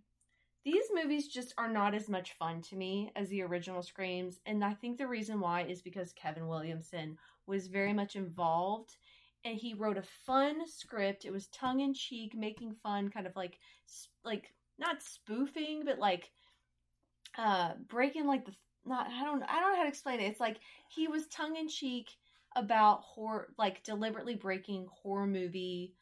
these 0.63 0.85
movies 0.93 1.27
just 1.27 1.53
are 1.57 1.69
not 1.69 1.93
as 1.93 2.09
much 2.09 2.33
fun 2.33 2.61
to 2.63 2.75
me 2.75 3.11
as 3.15 3.29
the 3.29 3.41
original 3.41 3.81
Screams, 3.81 4.39
and 4.45 4.63
I 4.63 4.73
think 4.73 4.97
the 4.97 5.07
reason 5.07 5.39
why 5.39 5.63
is 5.63 5.81
because 5.81 6.13
Kevin 6.13 6.47
Williamson 6.47 7.17
was 7.47 7.67
very 7.67 7.93
much 7.93 8.15
involved 8.15 8.97
and 9.45 9.57
he 9.57 9.75
wrote 9.75 9.97
a 9.97 10.03
fun 10.25 10.67
script. 10.67 11.23
It 11.23 11.31
was 11.31 11.47
tongue 11.47 11.79
in 11.79 11.93
cheek, 11.93 12.33
making 12.35 12.73
fun, 12.81 13.09
kind 13.09 13.27
of 13.27 13.35
like 13.35 13.59
like 14.23 14.53
not 14.77 15.03
spoofing, 15.03 15.83
but 15.85 15.99
like 15.99 16.31
uh 17.37 17.73
breaking 17.87 18.25
like 18.25 18.45
the 18.45 18.53
not 18.85 19.07
I 19.09 19.23
don't 19.23 19.43
I 19.43 19.59
don't 19.59 19.71
know 19.71 19.77
how 19.77 19.83
to 19.83 19.89
explain 19.89 20.19
it. 20.19 20.25
It's 20.25 20.39
like 20.39 20.57
he 20.87 21.07
was 21.07 21.27
tongue 21.27 21.55
in 21.55 21.67
cheek 21.67 22.09
about 22.55 23.01
horror 23.01 23.49
like 23.57 23.83
deliberately 23.83 24.35
breaking 24.35 24.87
horror 24.91 25.27
movie 25.27 25.93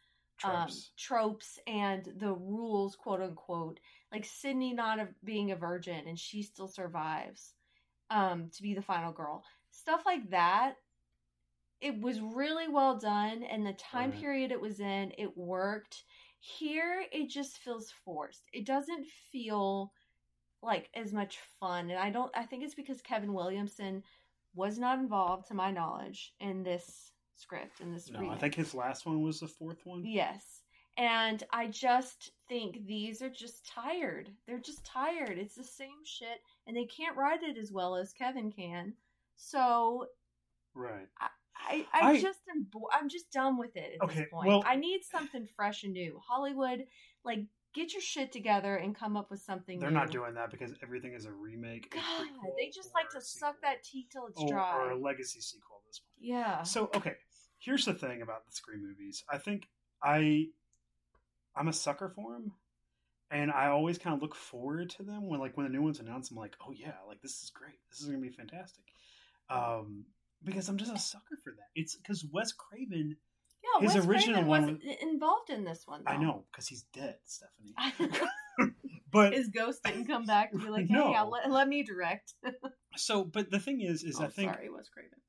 um, 0.43 0.49
Tropes. 0.67 0.91
tropes 0.97 1.59
and 1.67 2.11
the 2.17 2.33
rules, 2.33 2.95
quote 2.95 3.21
unquote. 3.21 3.79
Like 4.11 4.25
Sidney 4.25 4.73
not 4.73 4.99
a, 4.99 5.07
being 5.23 5.51
a 5.51 5.55
virgin 5.55 6.07
and 6.07 6.19
she 6.19 6.43
still 6.43 6.67
survives 6.67 7.53
um, 8.09 8.49
to 8.55 8.61
be 8.63 8.73
the 8.73 8.81
final 8.81 9.13
girl. 9.13 9.43
Stuff 9.71 10.03
like 10.05 10.29
that. 10.31 10.75
It 11.81 11.99
was 12.01 12.19
really 12.19 12.67
well 12.67 12.97
done, 12.97 13.43
and 13.43 13.65
the 13.65 13.73
time 13.73 14.11
Right. 14.11 14.19
period 14.19 14.51
it 14.51 14.59
was 14.61 14.79
in, 14.79 15.13
it 15.17 15.37
worked. 15.37 16.03
Here, 16.39 17.05
it 17.11 17.29
just 17.29 17.57
feels 17.59 17.91
forced. 17.91 18.47
It 18.53 18.65
doesn't 18.65 19.05
feel 19.31 19.93
like 20.63 20.89
as 20.95 21.11
much 21.13 21.37
fun, 21.59 21.89
and 21.91 21.99
I 21.99 22.09
don't. 22.09 22.31
I 22.35 22.43
think 22.45 22.63
it's 22.63 22.75
because 22.75 23.01
Kevin 23.01 23.33
Williamson 23.33 24.03
was 24.55 24.77
not 24.79 24.99
involved, 24.99 25.47
to 25.47 25.53
my 25.53 25.71
knowledge, 25.71 26.33
in 26.39 26.63
this 26.63 27.11
script 27.35 27.81
in 27.81 27.91
this 27.91 28.09
no, 28.11 28.29
I 28.29 28.37
think 28.37 28.53
his 28.55 28.73
last 28.75 29.05
one 29.05 29.21
was 29.21 29.39
the 29.39 29.47
fourth 29.47 29.79
one. 29.85 30.03
Yes. 30.05 30.61
And 30.95 31.41
I 31.51 31.67
just 31.67 32.31
think 32.47 32.85
these 32.85 33.23
are 33.23 33.29
just 33.29 33.65
tired. 33.67 34.29
They're 34.45 34.59
just 34.59 34.85
tired. 34.85 35.39
It's 35.39 35.55
the 35.55 35.63
same 35.63 36.05
shit, 36.05 36.37
and 36.67 36.77
they 36.77 36.85
can't 36.85 37.17
write 37.17 37.41
it 37.41 37.57
as 37.57 37.71
well 37.71 37.95
as 37.95 38.13
Kevin 38.13 38.51
can. 38.51 38.93
So 39.35 40.05
Right. 40.75 41.07
I, 41.19 41.85
I, 41.93 42.09
I- 42.11 42.21
just 42.21 42.39
am. 42.55 42.67
Bo- 42.71 42.89
I'm 42.91 43.09
just 43.09 43.31
done 43.31 43.57
with 43.57 43.75
it 43.75 43.97
at 43.99 44.03
Okay, 44.05 44.19
this 44.21 44.29
point. 44.31 44.47
well- 44.47 44.63
I 44.65 44.75
need 44.75 45.01
something 45.03 45.47
fresh 45.55 45.83
and 45.83 45.93
new. 45.93 46.19
Hollywood, 46.27 46.85
like, 47.25 47.39
get 47.73 47.93
your 47.93 48.01
shit 48.01 48.31
together 48.31 48.75
and 48.75 48.95
come 48.95 49.17
up 49.17 49.31
with 49.31 49.41
something. 49.41 49.79
They're 49.79 49.89
new. 49.89 49.97
not 49.97 50.11
doing 50.11 50.35
that 50.35 50.51
because 50.51 50.71
everything 50.81 51.13
is 51.13 51.25
a 51.25 51.31
remake. 51.31 51.91
God, 51.91 52.01
prequel, 52.01 52.55
they 52.57 52.69
just 52.69 52.93
like 52.93 53.09
to 53.09 53.17
a 53.17 53.21
suck 53.21 53.61
that 53.61 53.83
tea 53.83 54.07
till 54.11 54.27
it's 54.27 54.39
or, 54.39 54.47
dry. 54.47 54.77
or 54.77 54.91
a 54.91 54.99
legacy 54.99 55.41
sequel 55.41 55.81
at 55.83 55.87
this 55.87 55.99
point. 55.99 56.27
yeah. 56.29 56.63
So 56.63 56.89
okay, 56.95 57.13
here's 57.59 57.85
the 57.85 57.93
thing 57.93 58.21
about 58.21 58.45
the 58.45 58.51
Scream 58.51 58.85
movies. 58.87 59.23
I 59.29 59.37
think 59.37 59.67
I 60.01 60.47
I'm 61.55 61.67
a 61.67 61.73
sucker 61.73 62.09
for 62.15 62.33
them, 62.33 62.53
and 63.31 63.51
I 63.51 63.67
always 63.67 63.97
kind 63.97 64.15
of 64.15 64.21
look 64.21 64.35
forward 64.35 64.89
to 64.91 65.03
them 65.03 65.27
when 65.27 65.39
like 65.39 65.57
when 65.57 65.65
the 65.65 65.71
new 65.71 65.81
ones 65.81 65.99
announce. 65.99 66.31
I'm 66.31 66.37
like, 66.37 66.55
oh 66.67 66.71
yeah, 66.71 66.93
like 67.07 67.21
this 67.21 67.43
is 67.43 67.51
great. 67.53 67.75
This 67.91 68.01
is 68.01 68.07
gonna 68.07 68.19
be 68.19 68.29
fantastic. 68.29 68.83
Um, 69.49 70.05
because 70.43 70.67
I'm 70.69 70.77
just 70.77 70.93
a 70.93 70.99
sucker 70.99 71.37
for 71.43 71.51
that. 71.51 71.67
It's 71.75 71.95
because 71.95 72.25
Wes 72.31 72.51
Craven. 72.51 73.17
His 73.81 73.95
Wes 73.95 74.05
original 74.05 74.35
Craven 74.43 74.47
one 74.47 74.61
wasn't 74.61 74.83
involved 75.01 75.49
in 75.49 75.63
this 75.63 75.83
one. 75.85 76.03
Though. 76.05 76.11
I 76.13 76.17
know 76.17 76.45
because 76.51 76.67
he's 76.67 76.83
dead, 76.93 77.15
Stephanie. 77.25 78.19
But 79.11 79.33
his 79.33 79.49
ghost 79.49 79.83
didn't 79.83 80.07
come 80.07 80.25
back 80.25 80.49
and 80.53 80.61
be 80.61 80.69
like, 80.69 80.87
"Hey, 80.87 80.93
No. 80.95 81.29
Let, 81.31 81.51
let 81.51 81.67
me 81.67 81.83
direct." 81.83 82.33
so, 82.95 83.23
but 83.23 83.51
the 83.51 83.59
thing 83.59 83.79
is, 83.81 84.03
is 84.03 84.19
oh, 84.19 84.23
I 84.23 84.27
think 84.27 84.51
sorry, 84.51 84.69
Wes 84.71 84.89
Craven. 84.89 85.19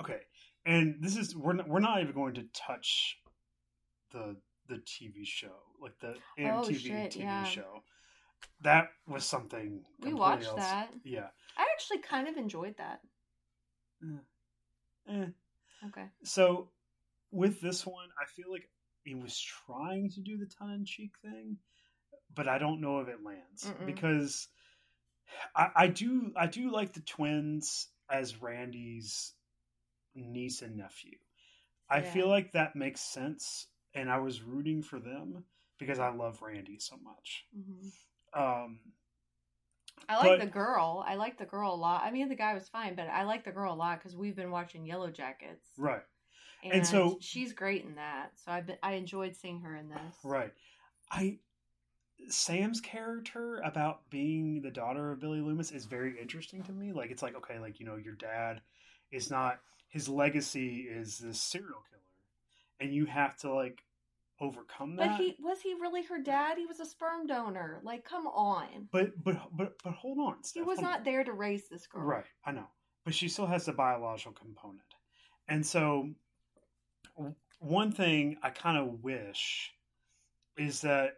okay 0.00 0.20
and 0.66 0.96
this 1.00 1.14
is 1.16 1.36
we're 1.36 1.52
not, 1.52 1.68
we're 1.68 1.80
not 1.80 2.00
even 2.00 2.14
going 2.14 2.32
to 2.34 2.44
touch 2.54 3.18
the 4.12 4.36
the 4.68 4.76
tv 4.76 5.26
show 5.26 5.52
like 5.78 5.92
the 6.00 6.14
Oh, 6.38 6.62
mtv 6.64 6.78
shit, 6.78 7.10
tv 7.12 7.16
yeah. 7.18 7.44
show 7.44 7.82
that 8.62 8.86
was 9.06 9.24
something 9.26 9.82
We 10.00 10.14
watched 10.14 10.46
else. 10.46 10.60
that. 10.60 10.88
yeah 11.04 11.26
I 11.58 11.66
actually 11.74 11.98
kind 11.98 12.28
of 12.28 12.36
enjoyed 12.38 12.76
that. 12.78 13.00
Eh. 15.08 15.26
Okay. 15.86 16.06
so 16.22 16.70
with 17.34 17.60
this 17.60 17.84
one 17.86 18.08
i 18.20 18.24
feel 18.26 18.50
like 18.50 18.68
it 19.04 19.18
was 19.20 19.38
trying 19.38 20.08
to 20.10 20.20
do 20.20 20.38
the 20.38 20.46
tongue-in-cheek 20.58 21.12
thing 21.22 21.56
but 22.34 22.48
i 22.48 22.58
don't 22.58 22.80
know 22.80 23.00
if 23.00 23.08
it 23.08 23.22
lands 23.24 23.64
Mm-mm. 23.64 23.86
because 23.86 24.48
I, 25.54 25.68
I 25.76 25.86
do 25.88 26.32
i 26.36 26.46
do 26.46 26.70
like 26.70 26.92
the 26.92 27.00
twins 27.00 27.88
as 28.10 28.40
randy's 28.40 29.32
niece 30.14 30.62
and 30.62 30.76
nephew 30.76 31.18
i 31.90 31.98
Yeah. 31.98 32.12
feel 32.12 32.28
like 32.28 32.52
that 32.52 32.76
makes 32.76 33.00
sense 33.00 33.66
and 33.94 34.10
i 34.10 34.18
was 34.18 34.42
rooting 34.42 34.82
for 34.82 34.98
them 35.00 35.44
because 35.78 35.98
i 35.98 36.10
love 36.10 36.40
randy 36.42 36.78
so 36.78 36.96
much 37.02 37.44
hmm 37.54 37.88
um 38.40 38.78
I 40.08 40.16
like 40.16 40.38
But- 40.38 40.40
the 40.40 40.50
girl. 40.50 41.02
I 41.06 41.14
like 41.14 41.38
the 41.38 41.46
girl 41.46 41.72
a 41.72 41.76
lot. 41.76 42.02
I 42.02 42.10
mean, 42.10 42.28
the 42.28 42.34
guy 42.34 42.52
was 42.52 42.68
fine, 42.68 42.94
but 42.94 43.08
I 43.08 43.22
like 43.22 43.44
the 43.44 43.52
girl 43.52 43.72
a 43.72 43.76
lot 43.76 43.98
because 43.98 44.14
we've 44.16 44.34
been 44.36 44.50
watching 44.50 44.84
Yellowjackets, 44.84 45.64
right, 45.78 46.02
and, 46.64 46.72
And 46.72 46.86
so- 46.86 47.18
she's 47.20 47.52
great 47.52 47.84
in 47.84 47.94
that. 47.96 48.30
So 48.44 48.50
I 48.50 48.60
been 48.62 48.78
I 48.82 48.94
enjoyed 48.94 49.36
seeing 49.36 49.60
her 49.60 49.76
in 49.76 49.88
this. 49.88 50.16
right. 50.24 50.52
I 51.10 51.38
Sam's 52.28 52.80
character 52.80 53.58
about 53.64 54.08
being 54.08 54.62
the 54.62 54.70
daughter 54.70 55.10
of 55.12 55.20
Billy 55.20 55.40
Loomis 55.40 55.70
is 55.72 55.84
very 55.84 56.18
interesting 56.20 56.62
to 56.64 56.72
me. 56.72 56.92
Like 56.92 57.10
it's 57.10 57.22
like 57.22 57.36
okay, 57.36 57.58
like 57.58 57.78
you 57.80 57.86
know, 57.86 57.96
your 57.96 58.14
dad 58.14 58.60
is 59.12 59.30
not 59.30 59.60
his 59.88 60.08
legacy 60.08 60.86
is 60.90 61.18
this 61.18 61.40
serial 61.40 61.82
killer, 61.90 62.02
and 62.80 62.94
you 62.94 63.06
have 63.06 63.36
to 63.38 63.52
like 63.52 63.82
overcome 64.40 64.96
that. 64.96 65.10
But 65.10 65.20
he 65.20 65.36
was 65.38 65.60
he 65.60 65.74
really 65.74 66.02
her 66.04 66.18
dad? 66.20 66.56
He 66.56 66.66
was 66.66 66.80
a 66.80 66.86
sperm 66.86 67.26
donor. 67.26 67.80
Like, 67.82 68.04
come 68.04 68.26
on. 68.26 68.88
but 68.90 69.12
but 69.22 69.36
but 69.52 69.74
but 69.82 69.92
hold 69.92 70.18
on, 70.18 70.36
He 70.54 70.62
was 70.62 70.78
hold 70.78 70.86
on. 70.86 70.92
not 70.92 71.04
there 71.04 71.24
to 71.24 71.32
raise 71.32 71.68
this 71.68 71.86
girl. 71.86 72.02
Right, 72.04 72.24
I 72.46 72.52
know, 72.52 72.68
but 73.04 73.14
she 73.14 73.28
still 73.28 73.46
has 73.46 73.66
the 73.66 73.72
biological 73.72 74.32
component, 74.32 74.80
and 75.48 75.64
so 75.66 76.08
one 77.60 77.92
thing 77.92 78.36
I 78.42 78.50
kind 78.50 78.76
of 78.78 79.02
wish 79.02 79.72
is 80.56 80.82
that 80.82 81.14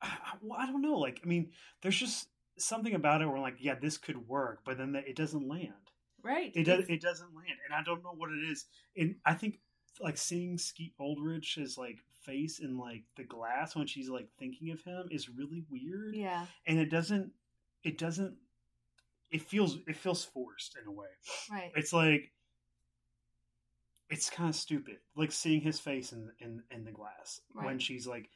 I, 0.00 0.10
well, 0.42 0.58
I 0.58 0.66
don't 0.66 0.82
know. 0.82 0.98
Like, 0.98 1.20
I 1.24 1.28
mean, 1.28 1.50
there's 1.80 1.96
just 1.96 2.28
something 2.58 2.94
about 2.94 3.22
it 3.22 3.26
where 3.26 3.36
I'm 3.36 3.42
like, 3.42 3.58
yeah, 3.60 3.76
this 3.80 3.98
could 3.98 4.28
work, 4.28 4.60
but 4.64 4.78
then 4.78 4.94
it 4.94 5.16
doesn't 5.16 5.48
land. 5.48 5.72
Right. 6.22 6.52
It 6.54 6.64
does. 6.64 6.84
It 6.88 7.00
doesn't 7.00 7.34
land, 7.34 7.58
and 7.66 7.74
I 7.74 7.82
don't 7.82 8.02
know 8.04 8.14
what 8.16 8.30
it 8.30 8.48
is. 8.50 8.66
And 8.96 9.16
I 9.26 9.34
think 9.34 9.58
like 10.00 10.16
seeing 10.16 10.58
Skeet 10.58 10.92
Ulrich's 11.00 11.76
like 11.76 11.98
face 12.24 12.60
in 12.60 12.78
like 12.78 13.02
the 13.16 13.24
glass 13.24 13.74
when 13.74 13.86
she's 13.86 14.08
like 14.08 14.28
thinking 14.38 14.70
of 14.70 14.82
him 14.82 15.08
is 15.10 15.28
really 15.28 15.64
weird 15.68 16.14
yeah. 16.14 16.46
and 16.66 16.78
it 16.78 16.88
doesn't 16.88 17.32
it 17.82 17.98
doesn't 17.98 18.36
it 19.30 19.42
feels 19.42 19.78
it 19.88 19.96
feels 19.96 20.24
forced 20.24 20.76
in 20.80 20.86
a 20.86 20.92
way 20.92 21.08
Right. 21.50 21.72
it's 21.74 21.92
like 21.92 22.30
it's 24.12 24.30
kind 24.30 24.48
of 24.48 24.54
stupid 24.54 24.98
like 25.16 25.32
seeing 25.32 25.60
his 25.60 25.80
face 25.80 26.12
in 26.12 26.30
in, 26.40 26.62
in 26.70 26.84
the 26.84 26.92
glass 26.92 27.40
when 27.54 27.78
she's 27.78 28.06
like 28.06 28.28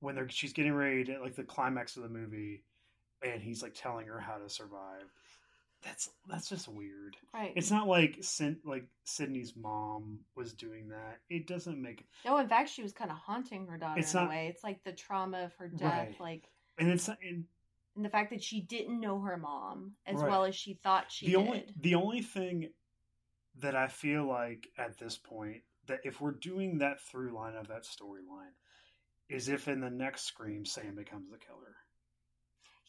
when 0.00 0.14
they're 0.14 0.28
she's 0.28 0.52
getting 0.52 0.72
ready 0.72 1.04
to 1.04 1.20
like 1.20 1.34
the 1.36 1.44
climax 1.44 1.96
of 1.96 2.02
the 2.02 2.08
movie 2.08 2.62
and 3.22 3.42
he's 3.42 3.62
like 3.62 3.74
telling 3.74 4.06
her 4.06 4.18
how 4.20 4.36
to 4.36 4.48
survive 4.48 5.04
that's 5.82 6.10
that's 6.28 6.48
just 6.48 6.68
weird 6.68 7.16
Right. 7.34 7.52
it's 7.56 7.70
not 7.70 7.88
like 7.88 8.18
Sid, 8.20 8.58
like 8.64 8.84
sidney's 9.04 9.54
mom 9.56 10.18
was 10.36 10.52
doing 10.52 10.88
that 10.88 11.18
it 11.28 11.46
doesn't 11.46 11.80
make 11.80 12.04
no, 12.24 12.36
in 12.38 12.48
fact, 12.48 12.68
she 12.70 12.82
was 12.82 12.92
kind 12.92 13.10
of 13.10 13.16
haunting 13.16 13.66
her 13.66 13.78
daughter 13.78 13.98
It's 14.00 14.12
in 14.14 14.20
not- 14.20 14.26
a 14.26 14.30
way. 14.30 14.46
It's 14.48 14.62
like 14.62 14.82
the 14.84 14.92
trauma 14.92 15.44
of 15.44 15.54
her 15.54 15.68
death, 15.68 16.08
Right. 16.08 16.20
like 16.20 16.48
and 16.78 16.88
it's 16.88 17.08
not 17.08 17.18
and 17.26 17.44
and 17.96 18.04
the 18.04 18.10
fact 18.10 18.30
that 18.30 18.42
she 18.42 18.60
didn't 18.60 19.00
know 19.00 19.20
her 19.20 19.36
mom 19.36 19.92
as 20.06 20.16
Right. 20.16 20.30
well 20.30 20.44
as 20.44 20.54
she 20.54 20.74
thought 20.74 21.10
she 21.10 21.26
the 21.26 21.32
did. 21.32 21.38
only 21.40 21.64
the 21.76 21.94
only 21.94 22.22
thing 22.22 22.68
that 23.60 23.74
I 23.76 23.88
feel 23.88 24.26
like 24.26 24.68
at 24.78 24.98
this 24.98 25.16
point 25.18 25.62
that 25.86 26.00
if 26.04 26.20
we're 26.20 26.32
doing 26.32 26.78
that 26.78 27.00
through 27.00 27.34
line 27.34 27.54
of 27.56 27.68
that 27.68 27.84
storyline 27.84 28.54
is 29.28 29.48
if 29.48 29.68
in 29.68 29.80
the 29.80 29.90
next 29.90 30.22
Scream 30.26 30.64
Sam 30.64 30.94
becomes 30.94 31.30
the 31.30 31.38
killer. 31.38 31.76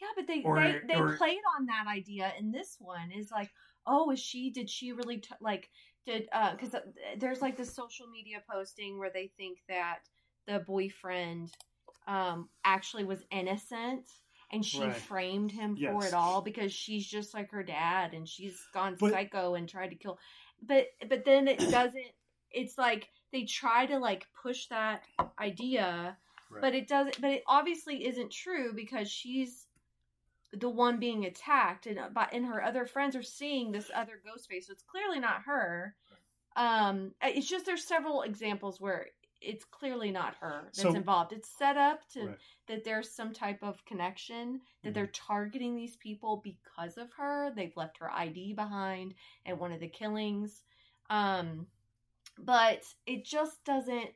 Yeah, 0.02 0.08
but 0.16 0.28
they 0.28 0.42
Or- 0.44 0.60
they, 0.60 0.80
they 0.88 1.00
or- 1.00 1.16
played 1.18 1.40
on 1.60 1.68
that 1.68 1.86
idea 1.88 2.34
in 2.40 2.52
this 2.52 2.78
one. 2.80 3.12
Is 3.12 3.30
like, 3.32 3.50
oh, 3.86 4.10
is 4.12 4.20
she? 4.20 4.50
Did 4.52 4.70
she 4.70 4.92
really 4.94 5.18
t- 5.18 5.30
like? 5.40 5.70
Did 6.06 6.28
uh? 6.34 6.56
Because 6.56 6.76
there's 7.20 7.42
like 7.42 7.58
this 7.58 7.74
social 7.76 8.08
media 8.08 8.42
posting 8.52 8.98
where 8.98 9.12
they 9.14 9.28
think 9.38 9.60
that 9.70 10.00
the 10.48 10.60
boyfriend 10.60 11.52
um 12.08 12.50
actually 12.66 13.04
was 13.04 13.24
innocent 13.30 14.08
and 14.52 14.66
she 14.66 14.82
Right. 14.82 14.96
framed 14.96 15.52
him 15.52 15.78
for 15.78 16.04
it 16.04 16.16
all 16.16 16.42
because 16.42 16.74
she's 16.74 17.06
just 17.08 17.36
like 17.36 17.52
her 17.52 17.62
dad 17.62 18.14
and 18.16 18.28
she's 18.28 18.60
gone 18.74 18.96
But- 19.00 19.12
psycho 19.12 19.54
and 19.54 19.70
tried 19.70 19.90
to 19.90 19.96
kill. 19.96 20.18
But 20.62 20.88
but 21.10 21.26
then 21.26 21.48
it 21.48 21.60
doesn't. 21.60 22.06
It's 22.52 22.78
like 22.78 23.10
they 23.32 23.44
try 23.46 23.86
to 23.86 23.98
like 23.98 24.28
push 24.42 24.68
that 24.68 25.04
idea 25.40 26.18
Right. 26.50 26.60
but 26.62 26.76
it 26.76 26.86
doesn't 26.90 27.22
but 27.22 27.30
it 27.32 27.44
obviously 27.48 28.06
isn't 28.06 28.30
true 28.30 28.74
because 28.76 29.10
she's 29.10 29.68
the 30.52 30.68
one 30.68 31.00
being 31.00 31.24
attacked 31.24 31.88
and 31.88 31.98
uh, 31.98 32.10
but 32.14 32.34
and 32.34 32.46
her 32.46 32.62
other 32.62 32.86
friends 32.86 33.16
are 33.16 33.24
seeing 33.24 33.72
this 33.72 33.90
other 33.96 34.20
ghost 34.26 34.50
face 34.50 34.68
so 34.68 34.74
it's 34.74 34.84
clearly 34.84 35.22
not 35.22 35.44
her 35.44 35.96
um 36.58 37.14
it's 37.24 37.48
just 37.48 37.66
there's 37.66 37.88
several 37.88 38.24
examples 38.24 38.82
where 38.82 39.08
it's 39.42 39.66
clearly 39.66 40.12
not 40.12 40.36
her 40.36 40.62
that's 40.66 40.82
So- 40.82 40.94
involved 40.96 41.34
it's 41.34 41.50
set 41.50 41.76
up 41.78 42.08
to 42.10 42.28
Right. 42.28 42.38
that 42.68 42.84
there's 42.84 43.10
some 43.12 43.34
type 43.34 43.62
of 43.64 43.84
connection 43.86 44.62
that 44.84 44.92
Mhm. 44.92 44.94
they're 44.94 45.08
targeting 45.08 45.76
these 45.76 45.96
people 45.98 46.38
because 46.38 46.98
of 46.98 47.12
her 47.14 47.52
they've 47.52 47.76
left 47.76 47.98
her 47.98 48.12
id 48.12 48.54
behind 48.54 49.16
at 49.46 49.58
one 49.58 49.72
of 49.72 49.80
the 49.80 49.90
killings 49.90 50.64
um 51.10 51.68
but 52.38 52.84
it 53.06 53.26
just 53.26 53.64
doesn't 53.66 54.12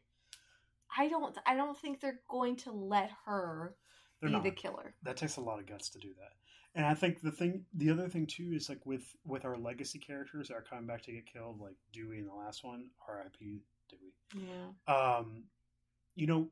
i 0.98 1.08
don't 1.10 1.38
i 1.46 1.56
don't 1.56 1.78
think 1.78 2.00
they're 2.00 2.22
going 2.30 2.56
to 2.56 2.72
let 2.72 3.10
her 3.26 3.76
They're 4.22 4.30
be 4.30 4.34
not. 4.34 4.44
the 4.44 4.52
killer 4.52 4.96
that 5.04 5.18
takes 5.18 5.38
a 5.38 5.42
lot 5.42 5.60
of 5.60 5.66
guts 5.66 5.90
to 5.90 6.00
do 6.00 6.14
that. 6.16 6.34
And 6.78 6.86
I 6.86 6.94
think 6.94 7.22
the 7.22 7.32
thing, 7.32 7.66
the 7.74 7.90
other 7.90 8.10
thing 8.10 8.28
too, 8.28 8.52
is 8.54 8.68
like 8.68 8.86
with 8.86 9.16
with 9.24 9.46
our 9.46 9.58
legacy 9.58 9.98
characters 9.98 10.50
that 10.50 10.56
are 10.56 10.62
coming 10.62 10.86
back 10.86 11.04
to 11.04 11.14
get 11.14 11.26
killed, 11.26 11.62
like 11.62 11.78
Dewey 11.94 12.20
in 12.20 12.26
the 12.26 12.34
last 12.34 12.66
one, 12.66 12.92
R.I.P. 13.08 13.64
Dewey. 13.90 14.46
yeah 14.48 15.18
Um, 15.18 15.44
you 16.16 16.28
know, 16.28 16.50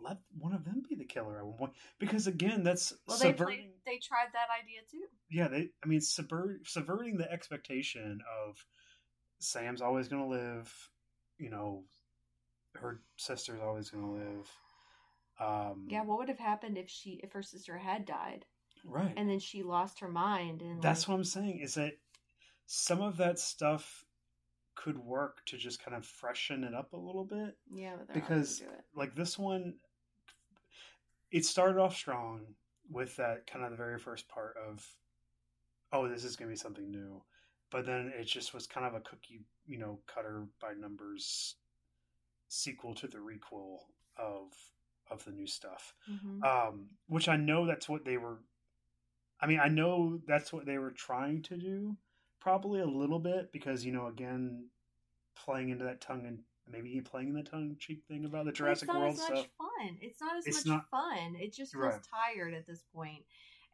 let 0.00 0.18
one 0.38 0.52
of 0.52 0.64
them 0.64 0.82
be 0.88 0.94
the 0.94 1.04
killer 1.04 1.38
at 1.38 1.46
one 1.46 1.56
point 1.56 1.72
because 1.98 2.26
again, 2.26 2.62
that's 2.62 2.92
well 3.06 3.18
they 3.18 3.28
subverting. 3.28 3.56
played, 3.56 3.70
they 3.84 3.98
tried 3.98 4.28
that 4.32 4.48
idea 4.62 4.80
too 4.90 5.06
yeah, 5.30 5.48
they. 5.48 5.70
I 5.82 5.86
mean, 5.86 6.00
subvert, 6.00 6.66
subverting 6.66 7.18
the 7.18 7.30
expectation 7.30 8.20
of 8.46 8.64
Sam's 9.38 9.82
always 9.82 10.08
going 10.08 10.22
to 10.22 10.28
live. 10.28 10.72
You 11.38 11.50
know, 11.50 11.84
her 12.76 13.00
sister's 13.16 13.60
always 13.62 13.90
going 13.90 14.04
to 14.04 14.12
live. 14.12 14.50
Um, 15.40 15.86
yeah 15.88 16.02
what 16.02 16.18
would 16.18 16.28
have 16.28 16.40
happened 16.40 16.76
if 16.76 16.90
she 16.90 17.20
if 17.22 17.30
her 17.30 17.44
sister 17.44 17.78
had 17.78 18.04
died 18.04 18.44
right. 18.84 19.14
and 19.16 19.30
then 19.30 19.38
she 19.38 19.62
lost 19.62 20.00
her 20.00 20.08
mind 20.08 20.62
and 20.62 20.82
That's 20.82 21.02
like, 21.02 21.08
what 21.10 21.14
I'm 21.14 21.24
saying. 21.24 21.60
Is 21.60 21.74
that 21.74 21.92
some 22.66 23.00
of 23.00 23.18
that 23.18 23.38
stuff 23.38 24.04
could 24.78 24.96
work 24.98 25.44
to 25.46 25.56
just 25.56 25.82
kind 25.82 25.96
of 25.96 26.06
freshen 26.06 26.62
it 26.62 26.72
up 26.74 26.92
a 26.92 26.96
little 26.96 27.24
bit. 27.24 27.56
yeah 27.70 27.96
but 27.96 28.06
they're 28.06 28.16
not 28.16 28.28
because- 28.28 28.62
Like 28.94 29.14
this 29.16 29.36
one, 29.38 29.74
it 31.30 31.44
started 31.44 31.78
off 31.78 31.94
strong 31.96 32.54
with 32.90 33.16
that 33.16 33.46
kind 33.46 33.64
of 33.64 33.70
the 33.72 33.76
very 33.76 33.98
first 33.98 34.28
part 34.28 34.56
of, 34.56 34.86
oh, 35.92 36.08
this 36.08 36.24
is 36.24 36.36
going 36.36 36.48
to 36.48 36.52
be 36.52 36.56
something 36.58 36.90
new. 36.90 37.22
But 37.70 37.84
then 37.86 38.12
it 38.18 38.24
just 38.24 38.54
was 38.54 38.66
kind 38.66 38.86
of 38.86 38.94
a 38.94 39.00
cookie, 39.00 39.40
you 39.66 39.78
know, 39.78 39.98
cutter 40.06 40.46
by 40.60 40.72
numbers 40.72 41.56
sequel 42.48 42.94
to 42.94 43.06
the 43.06 43.18
requel 43.18 43.80
of 44.16 44.52
of 45.10 45.24
the 45.24 45.32
new 45.32 45.46
stuff. 45.46 45.94
Mhm. 46.08 46.44
Um, 46.44 46.90
which 47.06 47.28
I 47.28 47.36
know 47.36 47.66
that's 47.66 47.88
what 47.88 48.04
they 48.04 48.16
were. 48.18 48.38
I 49.40 49.46
mean, 49.46 49.58
I 49.60 49.68
know 49.68 50.18
that's 50.26 50.52
what 50.52 50.66
they 50.66 50.76
were 50.78 50.90
trying 50.90 51.42
to 51.44 51.56
do, 51.56 51.96
probably 52.40 52.80
a 52.80 52.86
little 52.86 53.18
bit 53.18 53.52
because 53.52 53.84
you 53.84 53.92
know, 53.92 54.06
again, 54.06 54.66
playing 55.36 55.68
into 55.70 55.84
that 55.84 56.00
tongue 56.00 56.24
and 56.26 56.38
maybe 56.70 57.00
playing 57.00 57.28
in 57.28 57.34
the 57.34 57.42
tongue 57.42 57.76
cheek 57.78 58.02
thing 58.08 58.24
about 58.24 58.44
the 58.44 58.52
Jurassic 58.52 58.88
it's 58.88 58.92
not 58.92 59.00
World 59.00 59.12
as 59.14 59.18
much 59.20 59.28
stuff. 59.28 59.46
fun 59.56 59.98
it's 60.02 60.20
not 60.20 60.36
as 60.36 60.46
It's 60.46 60.66
much 60.66 60.74
not- 60.76 60.90
fun 60.90 61.34
it 61.36 61.52
just 61.54 61.72
feels 61.72 61.84
Right. 61.84 62.02
tired 62.36 62.52
at 62.54 62.66
this 62.66 62.82
point. 62.94 63.24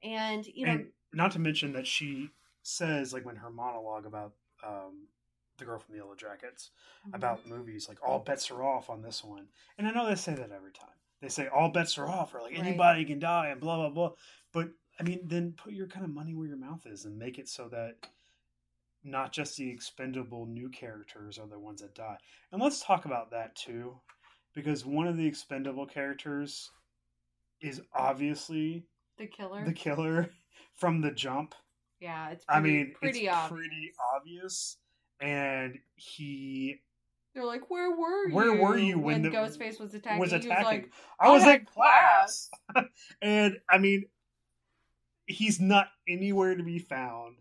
and 0.03 0.47
you 0.47 0.67
know 0.67 0.73
and 0.73 0.93
not 1.13 1.33
to 1.33 1.39
mention 1.39 1.73
that 1.75 1.87
she 1.87 2.31
says, 2.63 3.13
like, 3.13 3.25
when 3.25 3.37
her 3.37 3.51
monologue 3.51 4.07
about 4.07 4.35
um, 4.65 5.07
the 5.59 5.65
girl 5.65 5.79
from 5.79 5.95
the 5.97 6.03
Yellowjackets 6.03 6.71
mhm. 7.07 7.15
about 7.15 7.47
movies, 7.47 7.89
like 7.89 7.99
all 8.03 8.19
bets 8.19 8.51
are 8.51 8.63
off 8.65 8.89
on 8.91 9.03
this 9.03 9.23
one. 9.23 9.47
And 9.79 9.87
I 9.87 9.91
know 9.93 10.07
they 10.07 10.15
say 10.15 10.35
that 10.35 10.51
every 10.51 10.73
time. 10.73 10.89
They 11.21 11.29
say 11.29 11.47
all 11.49 11.69
bets 11.71 11.99
are 11.99 12.07
off, 12.09 12.35
or 12.35 12.41
like 12.41 12.53
Right. 12.53 12.61
anybody 12.67 13.05
can 13.05 13.19
die, 13.19 13.49
and 13.49 13.61
blah 13.61 13.77
blah 13.77 13.91
blah. 13.91 14.13
But 14.53 14.71
I 14.99 15.03
mean, 15.05 15.21
then 15.29 15.53
put 15.53 15.73
your 15.75 15.87
kind 15.87 16.05
of 16.05 16.11
money 16.13 16.35
where 16.35 16.47
your 16.49 16.57
mouth 16.57 16.87
is, 16.87 17.05
and 17.05 17.19
make 17.19 17.39
it 17.39 17.49
so 17.49 17.69
that 17.69 18.09
not 19.05 19.33
just 19.33 19.57
the 19.57 19.69
expendable 19.71 20.47
new 20.47 20.69
characters 20.71 21.39
are 21.39 21.47
the 21.47 21.59
ones 21.59 21.83
that 21.83 21.95
die. 21.95 22.17
And 22.53 22.61
let's 22.63 22.83
talk 22.83 23.05
about 23.05 23.31
that 23.33 23.55
too, 23.55 24.01
because 24.55 24.85
one 24.87 25.07
of 25.07 25.17
the 25.17 25.27
expendable 25.27 25.87
characters 25.87 26.71
is 27.61 27.81
obviously 27.95 28.87
the 29.19 29.27
killer 29.27 29.65
the 29.65 29.73
killer 29.73 30.31
from 30.75 31.01
the 31.01 31.11
jump. 31.13 31.55
yeah 32.01 32.31
it's 32.31 32.45
I 32.49 32.61
mean, 32.61 32.95
pretty 33.01 33.27
it's 33.27 33.35
obvious 33.37 33.51
pretty 33.51 33.93
obvious, 34.17 34.77
and 35.21 35.79
he 35.97 36.81
they're 37.35 37.45
like 37.45 37.69
where 37.71 37.91
were 37.91 38.29
you 38.29 38.35
Where 38.35 38.53
were 38.55 38.77
you 38.79 38.99
when 38.99 39.23
the- 39.23 39.31
ghostface 39.31 39.79
was 39.81 39.93
attacking 39.95 40.21
was 40.21 40.31
He 40.31 40.37
was 40.37 40.47
attacking. 40.47 40.65
like 40.65 40.93
I 41.21 41.31
was 41.31 41.43
in 41.43 41.49
had 41.49 41.67
class. 41.67 42.51
and 43.23 43.59
I 43.69 43.79
mean, 43.79 44.05
he's 45.27 45.61
not 45.61 45.89
anywhere 46.09 46.55
to 46.55 46.63
be 46.63 46.79
found. 46.79 47.37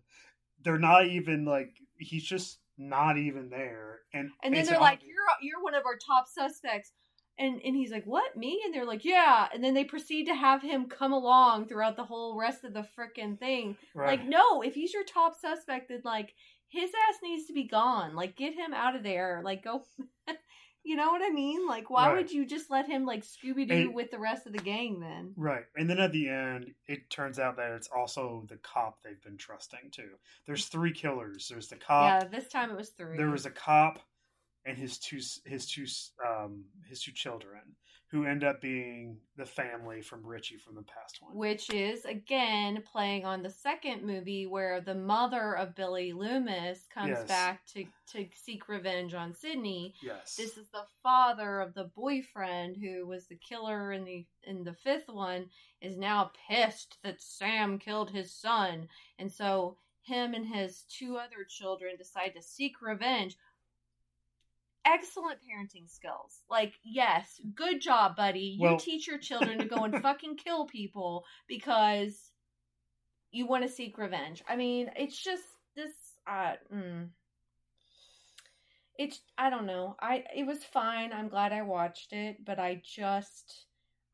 They're 0.63 0.79
not 0.79 1.07
even 1.07 1.45
like 1.45 1.75
he's 1.97 2.23
just 2.23 2.59
not 2.77 3.17
even 3.17 3.49
there. 3.49 3.99
And 4.13 4.29
And 4.43 4.53
then 4.53 4.65
they're 4.65 4.79
like, 4.79 5.01
"You're 5.03 5.17
you're 5.41 5.63
one 5.63 5.75
of 5.75 5.85
our 5.85 5.97
top 5.97 6.27
suspects." 6.27 6.91
And 7.37 7.61
and 7.63 7.75
he's 7.75 7.91
like, 7.91 8.05
"What? 8.05 8.35
Me?" 8.37 8.61
And 8.65 8.73
they're 8.73 8.85
like, 8.85 9.05
"Yeah." 9.05 9.47
And 9.53 9.63
then 9.63 9.73
they 9.73 9.83
proceed 9.83 10.25
to 10.25 10.35
have 10.35 10.61
him 10.61 10.87
come 10.87 11.13
along 11.13 11.67
throughout 11.67 11.95
the 11.95 12.05
whole 12.05 12.37
rest 12.37 12.63
of 12.63 12.73
the 12.73 12.87
freaking 12.97 13.39
thing. 13.39 13.77
Right. 13.95 14.19
Like, 14.19 14.27
no, 14.27 14.61
if 14.61 14.75
he's 14.75 14.93
your 14.93 15.03
top 15.03 15.35
suspect, 15.35 15.89
then 15.89 16.01
like 16.03 16.33
his 16.67 16.89
ass 16.89 17.19
needs 17.21 17.45
to 17.47 17.53
be 17.53 17.67
gone. 17.67 18.15
Like, 18.15 18.35
get 18.35 18.53
him 18.53 18.73
out 18.73 18.95
of 18.95 19.03
there. 19.03 19.41
Like, 19.43 19.63
go. 19.63 19.83
you 20.83 20.95
know 20.95 21.11
what 21.11 21.21
I 21.23 21.29
mean? 21.29 21.65
Like, 21.67 21.89
why 21.89 22.07
Right. 22.07 22.17
would 22.17 22.31
you 22.31 22.45
just 22.45 22.69
let 22.69 22.87
him 22.87 23.05
like 23.05 23.23
Scooby 23.23 23.67
Doo 23.67 23.91
with 23.91 24.11
the 24.11 24.19
rest 24.19 24.45
of 24.45 24.53
the 24.53 24.59
gang 24.59 24.99
then? 24.99 25.33
Right. 25.37 25.65
And 25.75 25.89
then 25.89 25.99
at 25.99 26.11
the 26.11 26.27
end, 26.29 26.73
it 26.87 27.09
turns 27.09 27.39
out 27.39 27.55
that 27.57 27.71
it's 27.71 27.87
also 27.87 28.45
the 28.49 28.57
cop 28.57 29.01
they've 29.01 29.21
been 29.21 29.37
trusting 29.37 29.91
too. 29.91 30.11
There's 30.45 30.65
three 30.67 30.91
killers. 30.93 31.47
There's 31.47 31.69
the 31.69 31.77
cop. 31.77 32.23
yeah, 32.23 32.27
this 32.27 32.47
time 32.49 32.69
it 32.71 32.77
was 32.77 32.89
three. 32.89 33.17
There 33.17 33.29
was 33.31 33.45
a 33.45 33.51
cop 33.51 33.99
and 34.65 34.77
his 34.77 34.97
two 34.97 35.19
his 35.45 35.65
two 35.65 35.85
um 36.25 36.65
his 36.87 37.01
two 37.01 37.11
children 37.11 37.61
who 38.13 38.25
end 38.25 38.43
up 38.43 38.61
being 38.61 39.17
the 39.37 39.45
family 39.45 39.99
from 39.99 40.23
Richie 40.23 40.57
from 40.57 40.75
the 40.75 40.83
past 40.83 41.19
one. 41.19 41.35
which 41.35 41.71
is 41.71 42.05
again 42.05 42.83
playing 42.89 43.25
on 43.25 43.41
the 43.41 43.49
second 43.49 44.03
movie 44.03 44.45
where 44.45 44.79
the 44.81 44.93
mother 44.93 45.57
of 45.57 45.73
Billy 45.73 46.13
Loomis 46.13 46.85
comes 46.93 47.09
Yes. 47.09 47.27
back 47.27 47.65
to 47.73 47.85
to 48.11 48.27
seek 48.35 48.69
revenge 48.69 49.15
on 49.15 49.33
Sidney. 49.33 49.95
yes. 50.03 50.35
This 50.35 50.59
is 50.59 50.69
the 50.69 50.85
father 51.01 51.59
of 51.59 51.73
the 51.73 51.85
boyfriend 51.95 52.77
who 52.77 53.07
was 53.07 53.25
the 53.25 53.35
killer 53.37 53.91
in 53.91 54.03
the 54.05 54.27
in 54.43 54.63
the 54.63 54.73
fifth 54.73 55.09
one 55.09 55.49
is 55.81 55.97
now 55.97 56.31
pissed 56.47 56.99
that 57.03 57.19
Sam 57.19 57.79
killed 57.79 58.11
his 58.11 58.31
son. 58.31 58.87
And 59.17 59.31
so 59.31 59.77
him 60.03 60.35
and 60.35 60.45
his 60.45 60.83
two 60.83 61.17
other 61.17 61.43
children 61.49 61.95
decide 61.97 62.35
to 62.35 62.43
seek 62.43 62.79
revenge. 62.79 63.37
Excellent 64.85 65.39
parenting 65.39 65.89
skills. 65.89 66.41
Like, 66.49 66.73
yes, 66.83 67.39
good 67.55 67.81
job, 67.81 68.15
buddy. 68.15 68.57
You 68.59 68.69
Well- 68.69 68.77
teach 68.77 69.07
your 69.07 69.17
children 69.17 69.59
to 69.59 69.65
go 69.65 69.83
and 69.83 70.01
fucking 70.01 70.37
kill 70.37 70.65
people 70.65 71.25
because 71.47 72.31
you 73.31 73.47
want 73.47 73.63
to 73.63 73.69
seek 73.69 73.97
revenge. 73.97 74.43
I 74.47 74.55
mean, 74.55 74.91
it's 74.95 75.21
just 75.21 75.43
this 75.75 75.93
uh 76.27 76.53
mm. 76.71 77.09
it's 78.97 79.21
I 79.37 79.49
don't 79.49 79.65
know. 79.65 79.95
I 79.99 80.23
it 80.35 80.45
was 80.45 80.63
fine. 80.63 81.11
I'm 81.11 81.29
glad 81.29 81.51
I 81.51 81.63
watched 81.63 82.13
it, 82.13 82.45
but 82.45 82.59
I 82.59 82.81
just 82.85 83.65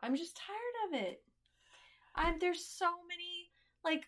I'm 0.02 0.16
just 0.16 0.38
tired 0.38 0.88
of 0.88 1.08
it. 1.08 1.22
I'm 2.16 2.40
there's 2.40 2.66
so 2.66 2.88
many 3.08 3.52
like 3.84 4.06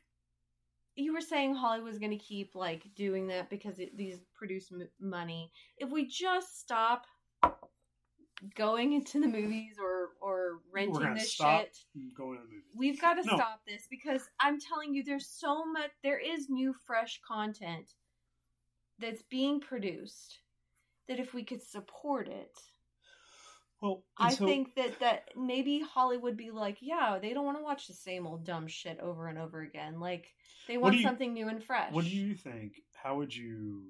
you 0.96 1.14
were 1.14 1.22
saying 1.22 1.56
Hollywood's 1.56 2.00
going 2.00 2.12
to 2.12 2.18
keep 2.18 2.56
like 2.56 2.84
doing 2.96 3.28
that 3.28 3.50
because 3.50 3.80
it, 3.80 3.96
these 3.98 4.20
produce 4.36 4.72
m- 4.72 4.88
money. 5.00 5.52
If 5.78 5.90
we 5.90 6.08
just 6.08 6.60
stop 6.60 7.06
going 8.56 8.94
into 8.94 9.20
the 9.20 9.28
movies 9.28 9.76
or 9.80 10.10
or 10.22 10.60
renting 10.72 11.14
this 11.14 11.34
stop 11.34 11.62
shit, 11.62 11.78
going 12.18 12.38
to 12.38 12.44
the 12.44 12.50
movie. 12.50 12.64
we've 12.76 13.00
got 13.02 13.14
to 13.16 13.24
No. 13.26 13.36
stop 13.36 13.62
this 13.68 13.88
because 13.90 14.24
I'm 14.40 14.60
telling 14.60 14.94
you, 14.94 15.04
there's 15.04 15.28
so 15.28 15.66
much. 15.66 15.92
There 16.04 16.20
is 16.20 16.50
new, 16.50 16.74
fresh 16.86 17.20
content 17.28 17.94
that's 19.00 19.24
being 19.24 19.60
produced. 19.60 20.40
That 21.08 21.20
if 21.20 21.34
we 21.34 21.44
could 21.44 21.62
support 21.62 22.28
it, 22.30 22.58
Well, 23.82 24.04
I 24.18 24.34
so- 24.34 24.46
think 24.46 24.76
that 24.76 25.00
that 25.00 25.30
maybe 25.36 25.80
Hollywood 25.82 26.38
be 26.38 26.52
like, 26.52 26.78
yeah, 26.82 27.18
they 27.20 27.34
don't 27.34 27.46
want 27.46 27.58
to 27.58 27.64
watch 27.64 27.88
the 27.88 27.94
same 27.94 28.28
old 28.28 28.46
dumb 28.46 28.68
shit 28.68 29.00
over 29.00 29.28
and 29.28 29.40
over 29.40 29.62
again. 29.62 30.00
Like 30.00 30.28
they 30.68 30.78
want 30.78 30.96
you- 30.98 31.02
something 31.04 31.34
new 31.34 31.48
and 31.48 31.64
fresh. 31.64 31.92
What 31.92 32.06
do 32.06 32.12
you 32.12 32.36
think? 32.36 32.74
How 32.94 33.16
would 33.18 33.36
you 33.36 33.88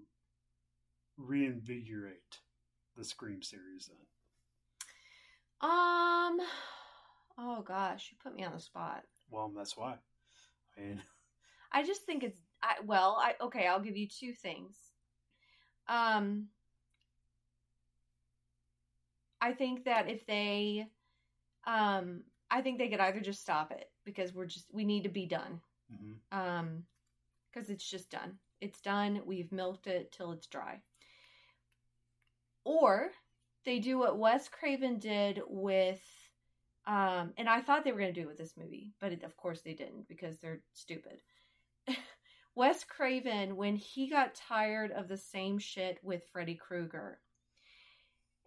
reinvigorate 1.18 2.40
the 2.96 3.04
Scream 3.04 3.44
series 3.44 3.88
then? 3.90 5.70
Um. 5.70 6.40
Oh 7.38 7.62
gosh, 7.66 8.10
you 8.12 8.18
put 8.24 8.36
me 8.36 8.44
on 8.44 8.54
the 8.54 8.60
spot. 8.60 9.04
Well, 9.30 9.52
that's 9.56 9.76
why. 9.78 9.96
I 10.78 10.82
mean, 10.82 11.02
I 11.72 11.84
just 11.84 12.04
think 12.04 12.24
it's 12.24 12.38
I, 12.64 12.76
well. 12.86 13.18
I 13.22 13.36
okay. 13.42 13.68
I'll 13.68 13.82
give 13.82 13.98
you 13.98 14.08
two 14.08 14.34
things. 14.34 14.76
Um, 15.88 16.48
I 19.42 19.54
think 19.54 19.86
that 19.86 20.08
if 20.10 20.26
they, 20.26 20.88
um, 21.66 22.22
I 22.50 22.62
think 22.62 22.78
they 22.78 22.90
could 22.90 23.00
either 23.00 23.20
just 23.22 23.42
stop 23.42 23.72
it 23.72 23.90
because 24.06 24.34
we're 24.34 24.46
just 24.46 24.68
we 24.74 24.84
need 24.86 25.04
to 25.04 25.10
be 25.10 25.26
done. 25.26 25.62
mhm. 25.92 26.16
Um, 26.32 26.84
because 27.52 27.70
it's 27.70 27.90
just 27.90 28.10
done. 28.10 28.40
It's 28.62 28.80
done. 28.80 29.22
We've 29.26 29.52
milked 29.52 29.88
it 29.88 30.12
till 30.14 30.32
it's 30.32 30.48
dry. 30.48 30.82
Or 32.64 33.12
they 33.66 33.80
do 33.80 33.98
what 33.98 34.18
Wes 34.18 34.48
Craven 34.48 35.00
did 35.00 35.42
with, 35.48 36.02
um, 36.86 37.34
and 37.38 37.50
I 37.50 37.62
thought 37.62 37.84
they 37.84 37.92
were 37.92 38.00
going 38.00 38.14
to 38.14 38.20
do 38.22 38.26
it 38.28 38.30
with 38.30 38.38
this 38.38 38.56
movie, 38.58 38.94
but 39.00 39.12
it, 39.12 39.24
of 39.24 39.36
course 39.36 39.62
they 39.62 39.74
didn't 39.74 40.08
because 40.08 40.40
they're 40.40 40.62
stupid. 40.74 41.22
Wes 42.56 42.84
Craven, 42.84 43.56
when 43.56 43.76
he 43.76 44.08
got 44.10 44.36
tired 44.36 44.92
of 44.92 45.08
the 45.08 45.18
same 45.18 45.58
shit 45.58 46.00
with 46.04 46.28
Freddy 46.32 46.56
Krueger, 46.56 47.20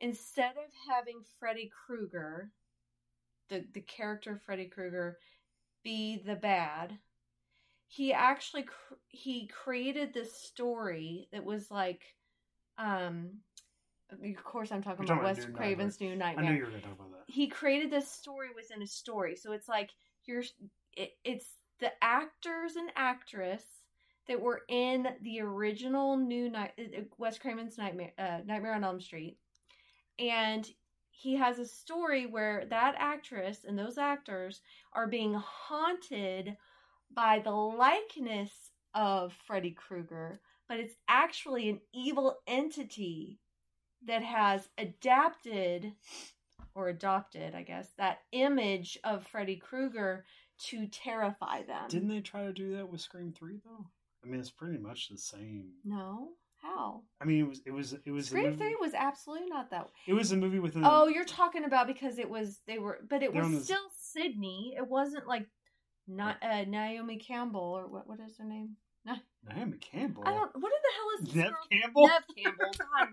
instead 0.05 0.53
of 0.53 0.71
having 0.89 1.21
Freddy 1.39 1.71
Krueger, 1.87 2.51
the 3.49 3.65
the 3.73 3.81
character 3.81 4.41
Freddy 4.45 4.67
Krueger, 4.67 5.19
be 5.83 6.23
the 6.25 6.37
bad, 6.37 6.99
he 7.87 8.13
actually 8.13 8.65
cr- 8.65 8.95
he 9.09 9.47
created 9.47 10.13
this 10.13 10.35
story 10.35 11.29
that 11.33 11.45
was 11.45 11.71
like, 11.71 12.03
um, 12.79 13.31
of 14.11 14.45
course 14.45 14.71
I'm 14.73 14.83
talking 14.83 15.05
about 15.05 15.23
Wes 15.23 15.39
about 15.39 15.49
New 15.49 15.55
Craven's 15.57 16.01
New 16.01 16.17
Nightmare. 16.17 16.45
I 16.45 16.49
knew 16.51 16.57
you 16.59 16.65
were 16.65 16.71
going 16.71 16.83
to 16.83 16.89
talk 16.89 16.99
about 16.99 17.13
that. 17.13 17.33
he 17.33 17.47
created 17.49 17.91
this 17.91 18.11
story 18.11 18.49
within 18.55 18.83
a 18.83 18.87
story. 18.87 19.37
So 19.37 19.53
it's 19.53 19.69
like 19.69 19.91
you're 20.27 20.45
it, 20.93 21.13
it's 21.25 21.47
the 21.81 21.93
actors 22.03 22.77
and 22.77 22.91
actress 22.97 23.63
that 24.29 24.41
were 24.41 24.63
in 24.69 25.07
the 25.23 25.41
original 25.41 26.17
new 26.17 26.49
night 26.49 26.73
uh, 26.79 27.01
Wes 27.19 27.39
Craven's 27.39 27.77
Nightmare 27.79 28.13
uh, 28.19 28.39
Nightmare 28.47 28.75
on 28.75 28.85
Elm 28.85 29.01
Street, 29.01 29.37
and 30.19 30.69
he 31.11 31.37
has 31.37 31.59
a 31.59 31.67
story 31.67 32.27
where 32.27 32.65
that 32.71 32.95
actress 32.99 33.65
and 33.67 33.79
those 33.79 33.99
actors 33.99 34.61
are 34.93 35.07
being 35.07 35.35
haunted 35.35 36.57
by 37.13 37.39
the 37.39 37.51
likeness 37.51 38.51
of 38.95 39.33
Freddy 39.33 39.71
Krueger, 39.71 40.41
but 40.69 40.79
it's 40.79 40.97
actually 41.09 41.69
an 41.69 41.81
evil 41.93 42.39
entity 42.47 43.39
that 44.07 44.23
has 44.23 44.69
adapted 44.77 45.93
or 46.75 46.89
adopted, 46.89 47.55
I 47.55 47.63
guess, 47.63 47.89
that 47.97 48.21
image 48.33 48.99
of 49.05 49.27
Freddy 49.27 49.57
Krueger 49.57 50.25
to 50.67 50.87
terrify 50.87 51.63
them. 51.63 51.89
Didn't 51.89 52.09
they 52.09 52.21
try 52.21 52.45
to 52.45 52.53
do 52.53 52.77
that 52.77 52.89
with 52.89 53.01
Scream 53.01 53.33
Three 53.33 53.61
though? 53.65 53.87
I 54.25 54.29
mean, 54.29 54.41
it's 54.41 54.51
pretty 54.51 54.79
much 54.79 55.09
the 55.09 55.19
same. 55.19 55.73
No, 55.85 56.31
how? 56.65 57.03
I 57.21 57.25
mean, 57.25 57.41
it 57.41 57.49
was 57.49 57.61
it 57.67 57.71
was 57.71 57.93
it 58.05 58.11
was 58.11 58.27
Scream 58.27 58.57
Three 58.57 58.77
was 58.81 58.95
absolutely 58.95 59.49
not 59.49 59.71
that. 59.71 59.89
It 60.07 60.15
was 60.15 60.33
a 60.33 60.37
movie 60.37 60.59
with. 60.59 60.75
Oh, 60.77 61.09
you're 61.09 61.25
talking 61.25 61.65
about 61.65 61.87
because 61.87 62.19
it 62.19 62.29
was 62.29 62.59
they 62.67 62.79
were, 62.79 62.99
but 63.09 63.23
it 63.23 63.33
was 63.35 63.51
the- 63.51 63.61
still 63.61 63.87
Sidney. 63.99 64.75
It 64.77 64.87
wasn't 64.89 65.27
like 65.27 65.47
not 66.09 66.37
uh, 66.43 66.65
Naomi 66.65 67.19
Campbell 67.19 67.61
or 67.61 67.87
what? 67.87 68.09
What 68.09 68.21
is 68.21 68.37
her 68.39 68.45
name? 68.45 68.77
Naomi 69.49 69.79
Campbell. 69.79 70.23
I 70.27 70.33
don't. 70.33 70.51
What 70.55 70.73
the 70.73 70.93
hell 70.97 71.29
is 71.29 71.35
Neve 71.35 71.45
girl- 71.45 71.69
Campbell. 71.71 72.07
Neve 72.09 72.45
Campbell. 72.45 72.71
God. 72.99 73.09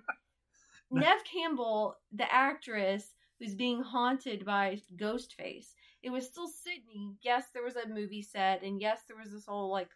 Neve 0.92 1.24
Campbell, 1.32 1.96
the 2.12 2.32
actress 2.34 3.14
who's 3.40 3.56
being 3.56 3.82
haunted 3.82 4.46
by 4.46 4.80
Ghostface. 4.98 5.68
It 6.04 6.10
was 6.10 6.26
still 6.28 6.48
Sidney. 6.48 7.16
Yes, 7.22 7.46
there 7.54 7.64
was 7.64 7.76
a 7.76 7.88
movie 7.88 8.22
set, 8.22 8.64
and 8.64 8.82
yes, 8.82 9.02
there 9.08 9.18
was 9.18 9.32
this 9.32 9.46
whole 9.46 9.72
like 9.72 9.90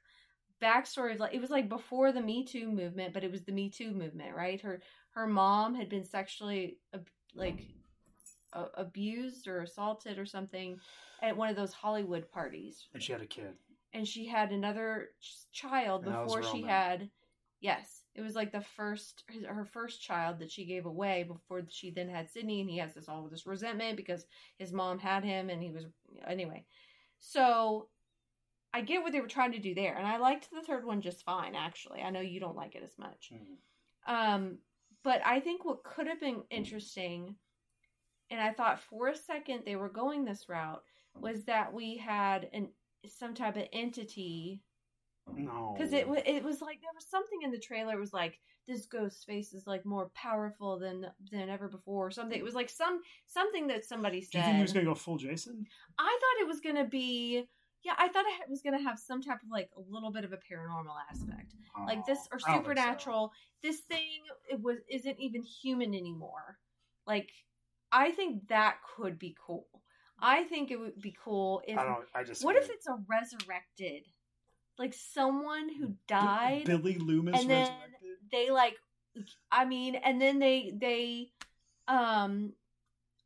backstory 0.62 1.14
of 1.14 1.20
like 1.20 1.34
it 1.34 1.42
was 1.42 1.50
like 1.50 1.70
before 1.70 2.12
the 2.12 2.22
Me 2.22 2.44
Too 2.46 2.72
movement, 2.72 3.14
but 3.14 3.24
it 3.24 3.32
was 3.32 3.44
the 3.44 3.52
Me 3.52 3.70
Too 3.70 3.92
movement, 3.92 4.36
right? 4.36 4.60
Her 4.62 4.82
her 5.12 5.28
mom 5.28 5.76
had 5.76 5.90
been 5.90 6.04
sexually 6.04 6.78
like 7.36 7.66
abused 8.76 9.48
or 9.48 9.62
assaulted 9.62 10.18
or 10.18 10.26
something 10.26 10.80
at 11.22 11.36
one 11.36 11.50
of 11.50 11.56
those 11.56 11.74
Hollywood 11.74 12.30
parties, 12.32 12.88
and 12.94 13.04
she 13.04 13.12
had 13.12 13.22
a 13.22 13.26
kid. 13.26 13.54
and 13.94 14.08
she 14.08 14.26
had 14.26 14.52
another 14.52 15.10
child 15.52 16.06
And 16.06 16.14
before 16.14 16.42
she 16.44 16.58
Roman. 16.58 16.70
had 16.70 17.10
yes 17.62 18.04
it 18.14 18.22
was 18.22 18.36
like 18.36 18.52
the 18.52 18.62
first 18.62 19.24
his, 19.30 19.46
her 19.46 19.66
first 19.66 20.02
child 20.02 20.40
that 20.40 20.52
she 20.52 20.66
gave 20.66 20.86
away 20.86 21.24
before 21.24 21.64
she 21.70 21.90
then 21.90 22.10
had 22.10 22.30
sidney 22.30 22.62
and 22.62 22.70
he 22.70 22.78
has 22.78 22.94
this 22.94 23.08
all 23.10 23.28
this 23.28 23.46
resentment 23.48 23.96
because 23.98 24.26
his 24.58 24.72
mom 24.74 25.00
had 25.00 25.24
him 25.24 25.50
and 25.50 25.62
he 25.64 25.72
was 25.72 25.86
anyway 26.28 26.64
so 27.20 27.88
i 28.78 28.82
get 28.82 29.02
what 29.04 29.12
they 29.14 29.22
were 29.22 29.28
trying 29.38 29.52
to 29.54 29.60
do 29.68 29.74
there 29.74 29.96
and 29.98 30.06
i 30.08 30.18
liked 30.18 30.50
the 30.52 30.62
third 30.68 30.86
one 30.86 31.02
just 31.02 31.24
fine 31.24 31.56
actually 31.56 32.02
i 32.02 32.10
know 32.10 32.20
you 32.22 32.40
don't 32.40 32.56
like 32.64 32.76
it 32.76 32.84
as 32.84 32.98
much 32.98 33.32
Mhm. 33.34 33.58
um, 34.14 34.58
but 35.04 35.22
I 35.24 35.40
think 35.40 35.64
what 35.66 35.84
could 35.84 36.08
have 36.08 36.20
been 36.20 36.42
interesting, 36.50 37.36
and 38.32 38.40
I 38.42 38.52
thought 38.54 38.80
for 38.80 39.10
a 39.10 39.16
second 39.16 39.62
they 39.64 39.76
were 39.76 40.00
going 40.02 40.26
this 40.26 40.50
route, 40.50 40.82
was 41.26 41.44
that 41.46 41.72
we 41.72 41.98
had 41.98 42.50
an 42.54 42.70
some 43.08 43.36
type 43.36 43.56
of 43.56 43.68
entity 43.72 44.64
No, 45.36 45.76
because 45.78 45.94
it 45.94 46.08
it 46.26 46.44
was 46.44 46.60
like 46.60 46.82
there 46.82 46.96
was 46.96 47.06
something 47.08 47.42
in 47.44 47.52
the 47.52 47.60
trailer. 47.60 47.94
It 47.94 48.00
was 48.00 48.14
like 48.14 48.40
this 48.68 48.88
ghost 48.88 49.26
face 49.28 49.54
is 49.54 49.68
like 49.68 49.86
more 49.86 50.10
powerful 50.16 50.80
than 50.80 51.06
than 51.32 51.50
ever 51.50 51.68
before. 51.68 52.08
Or 52.08 52.12
something. 52.12 52.40
It 52.40 52.44
was 52.44 52.56
like 52.56 52.70
some 52.70 53.02
something 53.28 53.68
that 53.68 53.86
somebody 53.86 54.22
Do 54.22 54.40
you 54.40 54.44
think 54.44 54.56
he 54.56 54.62
was 54.64 54.74
gonna 54.74 54.86
go 54.86 54.96
full 54.96 55.18
Jason? 55.18 55.68
I 56.00 56.20
thought 56.22 56.42
it 56.44 56.48
was 56.48 56.62
gonna 56.62 56.86
be. 56.88 57.48
Yeah, 57.86 57.94
I 57.98 58.08
thought 58.08 58.26
it 58.26 58.50
was 58.50 58.62
gonna 58.64 58.82
have 58.82 58.98
some 58.98 59.22
type 59.22 59.38
of 59.44 59.50
like 59.52 59.70
a 59.78 59.94
little 59.94 60.12
bit 60.12 60.26
of 60.26 60.34
a 60.34 60.38
paranormal 60.38 60.96
aspect, 61.12 61.54
like 61.86 62.04
this 62.06 62.18
Oh, 62.32 62.36
or 62.36 62.40
I 62.48 62.52
so. 62.52 62.58
supernatural. 62.60 63.32
This 63.62 63.80
thing 63.82 64.24
it 64.50 64.60
was 64.60 64.80
isn't 64.90 65.20
even 65.20 65.44
human 65.44 65.94
anymore. 65.94 66.58
Like, 67.06 67.30
I 67.92 68.12
think 68.12 68.48
that 68.48 68.78
could 68.96 69.20
be 69.20 69.38
cool. 69.46 69.68
I 70.20 70.44
think 70.46 70.72
it 70.72 70.80
would 70.80 71.00
be 71.00 71.16
cool 71.24 71.62
if. 71.68 71.78
I 71.78 71.84
don't. 71.84 72.06
I 72.16 72.24
just. 72.24 72.44
What 72.44 72.56
if 72.56 72.70
it's 72.72 72.88
a 72.88 72.98
resurrected, 73.08 74.04
like 74.80 74.96
someone 74.96 75.70
who 75.70 75.94
died? 76.08 76.66
Billy 76.66 76.96
Loomis 76.96 77.40
and 77.40 77.50
then 77.50 77.60
resurrected? 77.62 77.92
they 78.32 78.50
like 78.50 78.76
i 79.52 79.64
mean 79.64 79.96
and 79.96 80.22
then 80.22 80.40
they 80.40 80.74
they 80.76 81.30
um 81.88 82.52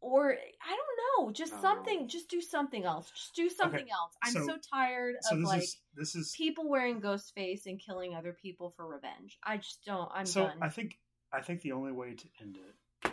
or 0.01 0.31
i 0.31 0.69
don't 0.69 1.25
know 1.25 1.31
just 1.31 1.53
No. 1.53 1.61
something 1.61 2.07
just 2.07 2.29
do 2.29 2.39
something 2.41 2.85
else 2.85 3.11
just 3.11 3.35
do 3.35 3.49
something 3.49 3.81
Okay, 3.81 3.89
else. 3.91 4.13
I'm 4.23 4.31
so- 4.33 4.45
so, 4.47 4.57
tired 4.73 5.15
So 5.21 5.35
of 5.35 5.41
like 5.43 5.63
is 5.63 5.77
this 5.95 6.15
is 6.15 6.33
people 6.37 6.69
wearing 6.69 6.99
ghost 6.99 7.33
face 7.35 7.65
and 7.65 7.79
killing 7.79 8.15
other 8.15 8.33
people 8.33 8.71
for 8.75 8.87
revenge. 8.87 9.37
I 9.43 9.57
just 9.57 9.83
don't 9.85 10.09
i'm 10.13 10.25
so 10.25 10.47
done. 10.47 10.57
I 10.61 10.69
think 10.69 10.97
I 11.33 11.41
think 11.41 11.61
the 11.61 11.73
only 11.73 11.91
way 11.91 12.13
to 12.15 12.27
end 12.41 12.57
it, 12.57 13.11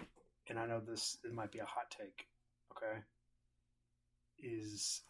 and 0.49 0.59
I 0.59 0.66
know 0.66 0.81
this 0.81 1.18
it 1.25 1.35
might 1.35 1.53
be 1.53 1.59
a 1.59 1.64
hot 1.66 1.90
take, 1.90 2.27
okay, 2.72 3.01
is 4.38 5.03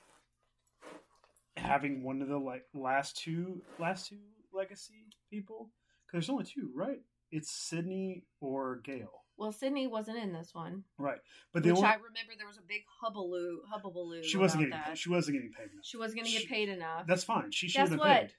having 1.57 2.03
one 2.03 2.23
of 2.23 2.29
the 2.29 2.37
like 2.39 2.65
last 2.75 3.17
two 3.17 3.63
last 3.79 4.09
two 4.09 4.19
legacy 4.53 5.05
people 5.31 5.71
because 6.07 6.27
there's 6.27 6.31
only 6.31 6.45
two, 6.45 6.71
right? 6.75 7.01
It's 7.31 7.51
Sidney 7.51 8.25
or 8.41 8.77
Gail, 8.85 9.11
well 9.39 9.53
sidney 9.53 9.87
wasn't 9.87 10.17
in 10.17 10.33
this 10.33 10.51
one 10.55 10.83
right? 10.99 11.19
But 11.53 11.63
the 11.63 11.71
which 11.71 11.77
only 11.79 11.89
i 11.89 11.95
remember 11.95 12.33
there 12.39 12.47
was 12.47 12.59
a 12.59 12.63
big 12.67 12.83
hubbaloo 13.03 13.57
hubbaloo 13.73 14.23
she 14.25 14.37
wasn't 14.37 14.65
about 14.65 14.71
getting 14.79 14.91
that. 14.93 14.99
she 14.99 15.09
wasn't 15.09 15.37
getting 15.37 15.53
paid 15.53 15.71
enough. 15.73 15.85
she 15.85 15.97
wasn't 15.97 16.21
gonna 16.21 16.31
get 16.31 16.49
paid 16.49 16.69
enough 16.69 17.07
That's 17.07 17.25
fine. 17.25 17.51
She 17.51 17.69
should 17.69 17.89
have 17.89 17.99
what? 17.99 18.07
paid. 18.09 18.33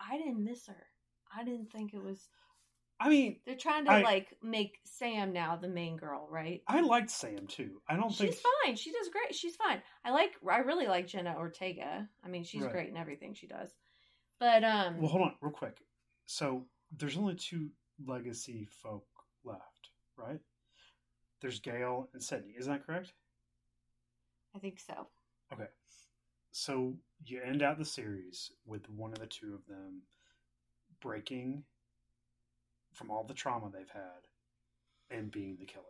i 0.00 0.16
didn't 0.18 0.42
miss 0.44 0.66
her 0.66 0.86
i 1.36 1.44
didn't 1.44 1.70
think 1.72 1.94
it 1.94 2.02
was 2.02 2.28
I 3.00 3.10
mean, 3.10 3.36
they're 3.46 3.54
trying 3.54 3.84
to 3.84 3.92
I- 3.92 4.02
like 4.02 4.36
make 4.42 4.80
sam 4.84 5.32
now 5.32 5.54
the 5.54 5.68
main 5.68 5.96
girl 5.96 6.26
right 6.28 6.62
I 6.66 6.80
liked 6.80 7.10
Sam 7.10 7.46
too. 7.46 7.80
I 7.88 7.94
don't 7.94 8.12
think 8.12 8.32
She's 8.32 8.42
fine. 8.64 8.74
She 8.74 8.90
does 8.90 9.08
great. 9.08 9.36
She's 9.36 9.54
fine. 9.54 9.80
I 10.04 10.10
like. 10.10 10.32
I 10.50 10.58
really 10.58 10.88
like 10.88 11.06
Jenna 11.06 11.36
Ortega. 11.38 12.08
I 12.24 12.28
mean, 12.28 12.42
she's 12.42 12.62
Right. 12.62 12.72
great 12.72 12.88
in 12.88 12.96
everything 12.96 13.34
she 13.34 13.46
does. 13.46 13.70
But 14.40 14.64
um, 14.64 14.98
Well, 14.98 15.10
hold 15.10 15.22
on, 15.22 15.34
real 15.40 15.52
quick. 15.52 15.76
So 16.26 16.66
there's 16.90 17.16
only 17.16 17.36
two 17.36 17.68
legacy 18.04 18.66
folk 18.82 19.06
right? 20.18 20.40
There's 21.40 21.60
Gail 21.60 22.08
and 22.12 22.22
Sidney. 22.22 22.54
Isn't 22.58 22.72
that 22.72 22.86
correct? 22.86 23.12
I 24.54 24.58
think 24.58 24.80
so. 24.80 25.06
Okay. 25.52 25.68
So 26.50 26.94
you 27.24 27.40
end 27.42 27.62
out 27.62 27.78
the 27.78 27.84
series 27.84 28.50
with 28.66 28.88
one 28.90 29.12
of 29.12 29.20
the 29.20 29.26
two 29.26 29.54
of 29.54 29.66
them 29.66 30.02
breaking 31.00 31.62
from 32.92 33.10
all 33.10 33.24
the 33.24 33.34
trauma 33.34 33.70
they've 33.72 33.88
had 33.92 35.16
and 35.16 35.30
being 35.30 35.56
the 35.58 35.66
killer. 35.66 35.84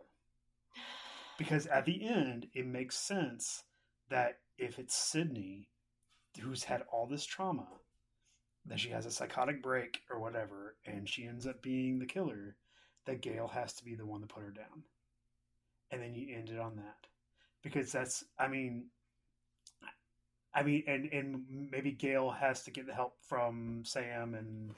Because 1.37 1.65
at 1.67 1.85
the 1.85 2.07
end, 2.07 2.47
it 2.53 2.67
makes 2.67 2.97
sense 2.97 3.63
that 4.09 4.39
if 4.57 4.77
it's 4.77 4.95
Sidney 4.95 5.69
who's 6.41 6.63
had 6.63 6.83
all 6.91 7.07
this 7.07 7.25
trauma, 7.25 7.67
that 8.65 8.79
she 8.79 8.89
has 8.89 9.05
a 9.05 9.11
psychotic 9.11 9.63
break 9.63 10.01
or 10.09 10.19
whatever, 10.19 10.75
and 10.85 11.09
she 11.09 11.25
ends 11.25 11.47
up 11.47 11.61
being 11.61 11.97
the 11.97 12.05
killer, 12.05 12.55
that 13.09 13.21
Gail 13.21 13.47
has 13.47 13.73
to 13.73 13.85
be 13.85 13.95
the 13.95 14.05
one 14.05 14.21
to 14.21 14.27
put 14.27 14.43
her 14.43 14.51
down. 14.51 14.83
And 15.91 16.01
then 16.01 16.13
you 16.13 16.35
end 16.35 16.49
it 16.49 16.59
on 16.59 16.75
that. 16.75 17.07
Because 17.63 17.91
that's, 17.91 18.23
I 18.37 18.47
mean, 18.47 18.85
I 20.53 20.63
mean, 20.63 20.83
and 20.87 21.09
and 21.11 21.69
maybe 21.71 21.91
Gail 21.91 22.29
has 22.29 22.63
to 22.63 22.71
get 22.71 22.87
the 22.87 22.93
help 22.93 23.15
from 23.27 23.83
Sam 23.85 24.33
and 24.33 24.71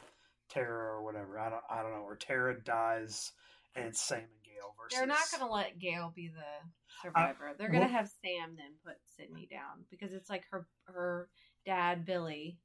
Tara 0.49 0.95
or 0.95 1.03
whatever. 1.03 1.37
I 1.37 1.49
don't, 1.49 1.63
I 1.69 1.81
don't 1.81 1.91
know. 1.91 2.03
Or 2.03 2.15
Tara 2.15 2.59
dies, 2.59 3.31
and 3.75 3.85
it's 3.85 4.01
Sam 4.01 4.19
and 4.19 4.27
Gail 4.43 4.73
versus. 4.81 4.97
They're 4.97 5.07
not 5.07 5.31
going 5.31 5.47
to 5.47 5.53
let 5.53 5.79
Gail 5.79 6.11
be 6.15 6.29
the 6.29 6.69
survivor. 7.01 7.51
They're 7.57 7.69
going 7.69 7.81
well- 7.81 7.89
to 7.89 7.95
have 7.95 8.09
Sam 8.21 8.55
then 8.57 8.73
put 8.85 8.95
Sidney 9.15 9.47
down 9.49 9.85
because 9.89 10.13
it's 10.13 10.29
like 10.29 10.43
her 10.51 10.65
her 10.85 11.29
dad 11.65 12.05
Billy. 12.05 12.57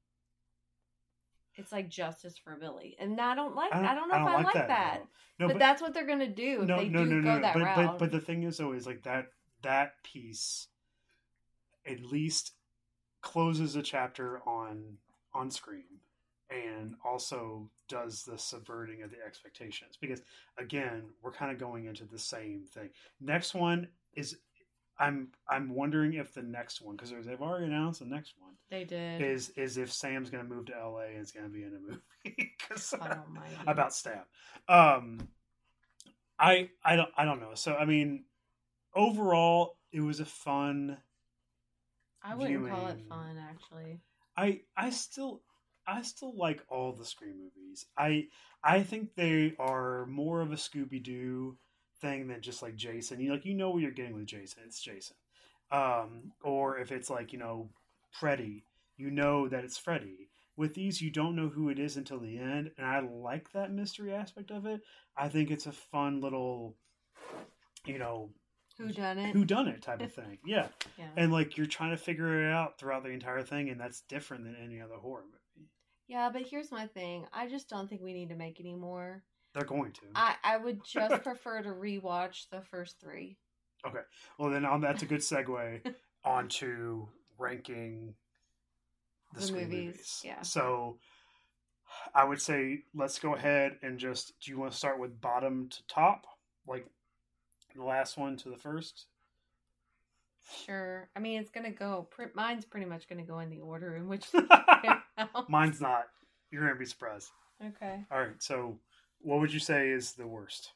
It's 1.56 1.72
like 1.72 1.88
justice 1.88 2.36
for 2.36 2.54
Billy, 2.56 2.96
and 2.98 3.20
I 3.20 3.34
don't 3.34 3.54
like. 3.54 3.74
I 3.74 3.94
don't, 3.94 4.08
know 4.08 4.16
if 4.16 4.22
I 4.22 4.42
like 4.42 4.54
that. 4.54 5.02
though. 5.38 5.46
No, 5.46 5.52
but, 5.52 5.58
that's 5.58 5.80
what 5.82 5.94
they're 5.94 6.06
going 6.06 6.20
to 6.20 6.26
do 6.26 6.62
if 6.62 6.68
no, 6.68 6.78
they 6.78 6.88
no, 6.88 7.04
do 7.04 7.10
no, 7.10 7.22
go 7.22 7.34
no, 7.36 7.40
that 7.40 7.54
but, 7.54 7.62
route. 7.62 7.76
But, 7.76 7.98
but 7.98 8.10
the 8.10 8.20
thing 8.20 8.42
is, 8.42 8.60
is 8.60 8.86
like 8.86 9.02
that 9.04 9.28
that 9.62 10.02
piece 10.02 10.68
at 11.86 12.04
least 12.04 12.52
closes 13.22 13.76
a 13.76 13.82
chapter 13.82 14.40
on 14.46 14.98
on 15.34 15.50
Scream 15.50 16.00
and 16.50 16.94
also 17.04 17.68
does 17.88 18.22
the 18.22 18.38
subverting 18.38 19.02
of 19.02 19.10
the 19.10 19.16
expectations 19.24 19.96
because 20.00 20.22
again 20.58 21.02
we're 21.22 21.32
kind 21.32 21.50
of 21.50 21.58
going 21.58 21.86
into 21.86 22.04
the 22.04 22.18
same 22.18 22.62
thing 22.72 22.88
next 23.20 23.54
one 23.54 23.88
is 24.14 24.36
i'm 24.98 25.28
i'm 25.48 25.74
wondering 25.74 26.14
if 26.14 26.32
the 26.34 26.42
next 26.42 26.80
one 26.80 26.96
because 26.96 27.10
they've 27.26 27.42
already 27.42 27.66
announced 27.66 28.00
the 28.00 28.06
next 28.06 28.34
one 28.38 28.52
they 28.70 28.84
did. 28.84 29.20
is 29.20 29.50
is 29.50 29.76
if 29.76 29.92
sam's 29.92 30.30
going 30.30 30.42
to 30.46 30.48
move 30.54 30.66
to 30.66 30.72
la 30.72 31.00
and 31.00 31.18
it's 31.18 31.32
going 31.32 31.46
to 31.46 31.52
be 31.52 31.62
in 31.62 31.74
a 31.74 31.78
movie 31.78 32.54
'Cause- 32.68 32.94
I 33.00 33.08
don't 33.08 33.38
about 33.66 33.94
stab. 33.94 34.24
Um, 34.68 35.28
I 36.38 36.70
I 36.84 36.96
don't 36.96 37.10
I 37.16 37.24
don't 37.24 37.40
know. 37.40 37.54
So 37.54 37.74
I 37.74 37.84
mean, 37.84 38.24
overall, 38.94 39.76
it 39.92 40.00
was 40.00 40.20
a 40.20 40.24
fun. 40.24 40.98
I 42.22 42.34
wouldn't 42.34 42.68
call 42.68 42.88
it 42.88 42.98
fun, 43.08 43.38
actually. 43.38 44.00
I 44.36 44.60
I 44.76 44.90
still 44.90 45.42
I 45.86 46.02
still 46.02 46.36
like 46.36 46.62
all 46.68 46.92
the 46.92 47.04
Scream 47.04 47.36
movies. 47.38 47.86
I 47.96 48.28
I 48.62 48.82
think 48.82 49.14
they 49.14 49.54
are 49.58 50.06
more 50.06 50.40
of 50.40 50.52
a 50.52 50.56
Scooby 50.56 51.02
Doo 51.02 51.56
thing 52.06 52.28
than 52.28 52.40
just 52.40 52.62
like 52.62 52.76
Jason. 52.76 53.20
You 53.20 53.32
like 53.32 53.44
you 53.44 53.54
know 53.54 53.70
what 53.70 53.82
you're 53.82 53.90
getting 53.90 54.14
with 54.14 54.26
Jason. 54.26 54.62
It's 54.66 54.80
Jason. 54.80 55.16
Um, 55.70 56.32
or 56.44 56.78
if 56.78 56.92
it's 56.92 57.10
like 57.10 57.32
you 57.32 57.38
know 57.38 57.70
Freddy, 58.12 58.64
you 58.96 59.10
know 59.10 59.48
that 59.48 59.64
it's 59.64 59.78
Freddy. 59.78 60.28
With 60.56 60.72
these, 60.74 61.02
you 61.02 61.10
don't 61.10 61.36
know 61.36 61.48
who 61.50 61.68
it 61.68 61.78
is 61.78 61.96
until 61.98 62.18
the 62.18 62.38
end, 62.38 62.70
and 62.78 62.86
I 62.86 63.00
like 63.00 63.52
that 63.52 63.70
mystery 63.72 64.14
aspect 64.14 64.50
of 64.50 64.64
it. 64.64 64.80
I 65.14 65.28
think 65.28 65.50
it's 65.50 65.66
a 65.66 65.72
fun 65.72 66.22
little, 66.22 66.76
you 67.84 67.98
know, 67.98 68.30
Who 68.78 68.88
done 68.90 69.18
it? 69.18 69.34
who 69.34 69.44
done 69.44 69.68
it 69.68 69.82
type 69.82 70.00
of 70.00 70.14
thing. 70.14 70.38
Yeah, 70.46 70.68
yeah. 70.98 71.08
and 71.16 71.30
like 71.30 71.58
you're 71.58 71.66
trying 71.66 71.90
to 71.90 71.98
figure 71.98 72.42
it 72.48 72.50
out 72.52 72.78
throughout 72.78 73.02
the 73.02 73.10
entire 73.10 73.42
thing, 73.42 73.68
and 73.68 73.78
that's 73.78 74.00
different 74.08 74.44
than 74.44 74.56
any 74.56 74.80
other 74.80 74.94
horror 74.94 75.24
movie. 75.24 75.68
yeah, 76.08 76.30
but 76.32 76.42
here's 76.48 76.72
my 76.72 76.86
thing. 76.86 77.26
I 77.34 77.48
just 77.48 77.68
don't 77.68 77.86
think 77.88 78.00
we 78.00 78.14
need 78.14 78.30
to 78.30 78.34
make 78.36 78.58
any 78.58 78.74
more. 78.74 79.22
They're 79.56 79.64
going 79.64 79.92
to. 79.92 80.00
I, 80.14 80.34
I 80.44 80.56
would 80.58 80.84
just 80.84 81.22
prefer 81.22 81.62
to 81.62 81.70
rewatch 81.70 82.50
the 82.52 82.60
first 82.60 83.00
three. 83.00 83.38
Okay. 83.86 84.00
well, 84.38 84.50
then 84.50 84.66
um, 84.66 84.82
that's 84.82 85.02
a 85.02 85.06
good 85.06 85.20
segue 85.20 85.80
onto 86.24 87.06
ranking 87.38 88.12
the, 89.34 89.46
The 89.46 89.52
movies, 89.52 89.70
movies. 89.70 90.20
yeah. 90.24 90.42
So 90.42 90.98
I 92.14 92.24
would 92.24 92.40
say 92.42 92.80
let's 92.94 93.18
go 93.18 93.34
ahead 93.34 93.78
and 93.82 93.98
just. 93.98 94.34
Do 94.44 94.50
you 94.50 94.58
want 94.58 94.72
to 94.72 94.76
start 94.78 95.00
with 95.00 95.20
bottom 95.22 95.70
to 95.70 95.86
top, 95.86 96.26
like 96.68 96.86
the 97.74 97.82
last 97.82 98.18
one 98.18 98.36
to 98.38 98.50
the 98.50 98.58
first? 98.58 99.06
Sure. 100.66 101.08
I 101.16 101.20
mean, 101.20 101.40
it's 101.40 101.50
gonna 101.50 101.70
go. 101.72 102.08
Pr- 102.10 102.24
mine's 102.34 102.66
pretty 102.66 102.86
much 102.86 103.08
gonna 103.08 103.22
go 103.24 103.38
in 103.40 103.48
the 103.48 103.60
order 103.60 103.96
in 103.96 104.06
which. 104.06 104.26
Mine's 105.48 105.80
not. 105.80 106.04
You're 106.50 106.62
gonna 106.62 106.78
be 106.78 106.84
surprised. 106.84 107.30
okay. 107.64 108.04
All 108.12 108.18
right. 108.20 108.40
So, 108.42 108.78
what 109.26 109.40
would 109.40 109.52
you 109.52 109.58
say 109.58 109.90
is 109.90 110.12
the 110.12 110.26
worst? 110.26 110.70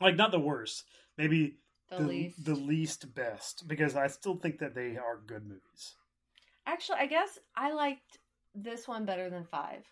Like, 0.00 0.16
not 0.16 0.30
the 0.32 0.38
worst. 0.38 0.84
Maybe 1.16 1.56
The, 1.90 1.96
the, 1.96 2.02
least. 2.06 2.44
the 2.44 2.54
least 2.54 3.14
best, 3.14 3.66
because 3.66 3.96
I 3.96 4.06
still 4.08 4.36
think 4.36 4.58
that 4.58 4.74
they 4.74 4.96
are 4.98 5.18
good 5.26 5.44
movies. 5.46 5.94
Actually, 6.66 6.98
I 6.98 7.06
guess 7.06 7.38
I 7.56 7.72
liked 7.72 8.18
this 8.54 8.86
one 8.86 9.06
better 9.06 9.30
than 9.30 9.44
five. 9.44 9.82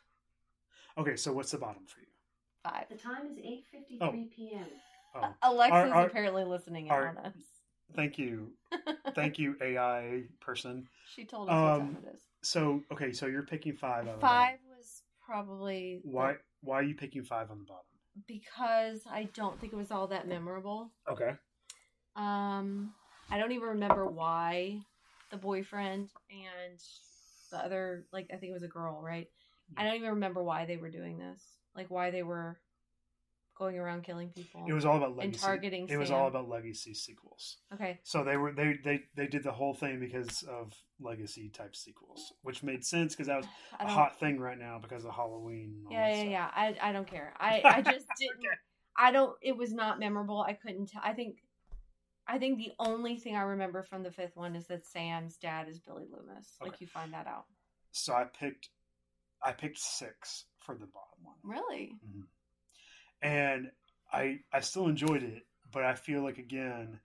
Okay, 0.98 1.16
so 1.16 1.32
what's 1.32 1.50
the 1.50 1.58
bottom 1.58 1.84
for 1.86 2.00
you? 2.00 2.06
Five. 2.62 2.84
The 2.90 2.96
time 2.96 3.26
is 3.26 3.38
8:53 3.38 3.98
Oh. 4.02 4.28
p.m. 4.36 4.66
Oh, 5.14 5.34
Alexa's 5.42 5.92
Are- 5.92 5.94
are- 5.94 6.06
apparently 6.06 6.44
listening 6.44 6.86
in 6.86 6.92
are- 6.92 7.08
on 7.08 7.16
us. 7.18 7.32
thank 7.94 8.18
you, 8.18 8.52
thank 9.14 9.38
you, 9.38 9.56
AI 9.62 10.24
person. 10.40 10.86
she 11.14 11.24
told 11.24 11.48
us 11.48 11.52
what 11.54 11.72
Um, 11.80 11.94
time 11.94 12.04
it 12.04 12.14
is. 12.14 12.20
So, 12.42 12.82
okay, 12.92 13.12
so 13.12 13.24
you're 13.26 13.42
picking 13.42 13.72
five. 13.72 14.06
On 14.06 14.14
the 14.14 14.20
Five 14.20 14.58
was 14.76 15.02
probably 15.24 16.02
bottom. 16.04 16.36
the- 16.36 16.40
Why? 16.66 16.80
Are 16.80 16.82
you 16.82 16.94
picking 16.94 17.24
five 17.24 17.50
on 17.50 17.58
the 17.58 17.64
bottom? 17.64 17.84
because 18.26 19.00
I 19.10 19.28
don't 19.34 19.60
think 19.60 19.72
it 19.72 19.76
was 19.76 19.90
all 19.90 20.06
that 20.08 20.28
memorable. 20.28 20.90
Okay. 21.10 21.32
Um, 22.14 22.94
I 23.30 23.38
don't 23.38 23.52
even 23.52 23.68
remember 23.68 24.06
why 24.06 24.80
the 25.30 25.36
boyfriend 25.36 26.08
and 26.30 26.78
the 27.50 27.58
other 27.58 28.06
like 28.12 28.28
I 28.32 28.36
think 28.36 28.50
it 28.50 28.54
was 28.54 28.62
a 28.62 28.68
girl, 28.68 29.00
right? 29.02 29.28
I 29.76 29.84
don't 29.84 29.96
even 29.96 30.10
remember 30.10 30.42
why 30.42 30.64
they 30.64 30.76
were 30.76 30.90
doing 30.90 31.18
this. 31.18 31.42
Like 31.74 31.90
why 31.90 32.10
they 32.10 32.22
were 32.22 32.56
going 33.58 33.78
around 33.78 34.02
killing 34.02 34.28
people. 34.28 34.64
It 34.68 34.72
was 34.72 34.84
all 34.84 34.96
about 34.96 35.16
legacy. 35.16 35.34
and 35.34 35.38
targeting. 35.38 35.88
It 35.88 35.96
was 35.96 36.10
all 36.10 36.28
about 36.28 36.48
legacy 36.48 36.94
sequels. 36.94 37.58
Okay. 37.74 37.98
So 38.02 38.24
they 38.24 38.36
were 38.36 38.52
they 38.52 38.74
they 38.84 39.02
they 39.14 39.26
did 39.26 39.42
the 39.42 39.52
whole 39.52 39.74
thing 39.74 39.98
because 40.00 40.42
of 40.42 40.72
legacy 41.00 41.48
type 41.48 41.74
sequels, 41.76 42.32
which 42.42 42.62
made 42.62 42.84
sense 42.84 43.14
because 43.14 43.28
that 43.28 43.38
was 43.38 43.46
a 43.80 43.88
hot 43.88 44.18
thing 44.18 44.38
right 44.38 44.58
now 44.58 44.78
because 44.80 45.04
of 45.04 45.14
Halloween. 45.14 45.84
Yeah, 45.90 46.08
yeah, 46.08 46.14
stuff. 46.14 46.30
yeah. 46.30 46.50
I 46.54 46.76
I 46.82 46.92
don't 46.92 47.06
care. 47.06 47.34
I 47.38 47.62
I 47.64 47.82
just 47.82 48.06
didn't. 48.18 48.38
Okay. 48.38 48.56
I 48.98 49.10
don't. 49.10 49.36
It 49.42 49.56
was 49.56 49.72
not 49.72 49.98
memorable. 49.98 50.40
I 50.42 50.52
couldn't. 50.52 50.90
tell. 50.90 51.02
I 51.04 51.12
think. 51.12 51.38
I 52.28 52.38
think 52.38 52.58
the 52.58 52.72
only 52.80 53.18
thing 53.18 53.36
I 53.36 53.42
remember 53.42 53.84
from 53.84 54.02
the 54.02 54.10
fifth 54.10 54.34
one 54.34 54.56
is 54.56 54.66
that 54.66 54.84
Sam's 54.84 55.36
dad 55.36 55.68
is 55.68 55.78
Billy 55.78 56.06
Loomis. 56.10 56.56
Like 56.60 56.80
you 56.80 56.88
find 56.88 57.12
that 57.12 57.28
out. 57.28 57.44
So 57.92 58.14
I 58.14 58.24
picked 58.24 58.68
I 59.44 59.52
picked 59.52 59.78
six 59.78 60.46
for 60.58 60.74
the 60.74 60.86
bottom 60.86 61.22
one. 61.22 61.36
Really? 61.44 61.92
Mm-hmm. 62.04 62.22
And 63.22 63.70
I 64.12 64.40
I 64.52 64.60
still 64.60 64.86
enjoyed 64.88 65.22
it, 65.22 65.46
but 65.72 65.84
I 65.84 65.94
feel 65.94 66.22
like 66.22 66.38
again, 66.38 67.00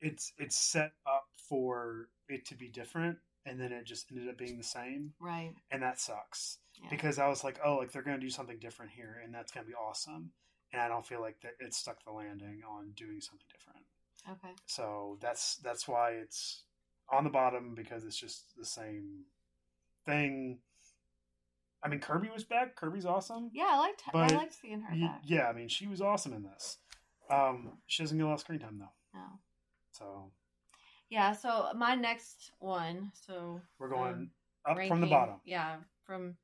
it's 0.00 0.32
it's 0.38 0.56
set 0.58 0.92
up 1.06 1.26
for 1.48 2.08
it 2.28 2.46
to 2.46 2.54
be 2.54 2.68
different, 2.68 3.18
and 3.44 3.60
then 3.60 3.72
it 3.72 3.84
just 3.84 4.10
ended 4.10 4.28
up 4.28 4.36
being 4.38 4.56
the 4.58 4.64
same, 4.64 5.12
Right. 5.20 5.54
and 5.70 5.82
that 5.82 5.98
sucks 6.00 6.58
Yeah. 6.82 6.88
because 6.90 7.18
I 7.18 7.28
was 7.28 7.42
like, 7.44 7.58
oh, 7.64 7.76
like 7.76 7.92
they're 7.92 8.02
gonna 8.02 8.18
do 8.18 8.30
something 8.30 8.58
different 8.58 8.92
here, 8.92 9.20
and 9.24 9.32
that's 9.34 9.52
gonna 9.52 9.66
be 9.66 9.74
awesome, 9.74 10.32
and 10.72 10.80
I 10.82 10.88
don't 10.88 11.06
feel 11.06 11.20
like 11.20 11.40
that 11.40 11.54
it 11.60 11.72
stuck 11.74 12.02
the 12.04 12.12
landing 12.12 12.62
on 12.64 12.92
doing 12.92 13.20
something 13.20 13.46
different. 13.50 13.86
Okay. 14.28 14.54
So 14.66 15.18
that's 15.20 15.56
that's 15.56 15.86
why 15.88 16.12
it's 16.12 16.64
on 17.08 17.22
the 17.24 17.30
bottom 17.30 17.74
because 17.74 18.04
it's 18.04 18.18
just 18.18 18.56
the 18.56 18.64
same 18.64 19.24
thing. 20.04 20.58
I 21.82 21.88
mean, 21.88 22.00
Kirby 22.00 22.28
was 22.32 22.44
back. 22.44 22.74
Kirby's 22.76 23.06
awesome. 23.06 23.50
Yeah, 23.52 23.68
I 23.70 23.78
liked. 23.78 24.02
But 24.12 24.32
I 24.32 24.36
liked 24.36 24.54
seeing 24.54 24.80
her 24.80 24.94
Y- 24.94 25.06
back. 25.06 25.20
Yeah, 25.24 25.48
I 25.48 25.52
mean, 25.52 25.68
she 25.68 25.86
was 25.86 26.00
awesome 26.00 26.32
in 26.32 26.42
this. 26.42 26.78
Um, 27.30 27.78
she 27.86 28.02
doesn't 28.02 28.16
get 28.18 28.24
a 28.24 28.26
lot 28.26 28.34
of 28.34 28.40
screen 28.40 28.58
time 28.60 28.78
though, 28.78 28.92
No. 29.18 29.26
so 29.92 30.32
Yeah. 31.08 31.32
So 31.32 31.70
my 31.74 31.94
next 31.94 32.52
one. 32.58 33.12
So 33.14 33.60
we're 33.78 33.88
going 33.88 34.12
Um, 34.14 34.30
up 34.64 34.86
from 34.88 35.00
the 35.00 35.06
bottom. 35.08 35.40
Yeah, 35.44 35.78
from 36.04 36.36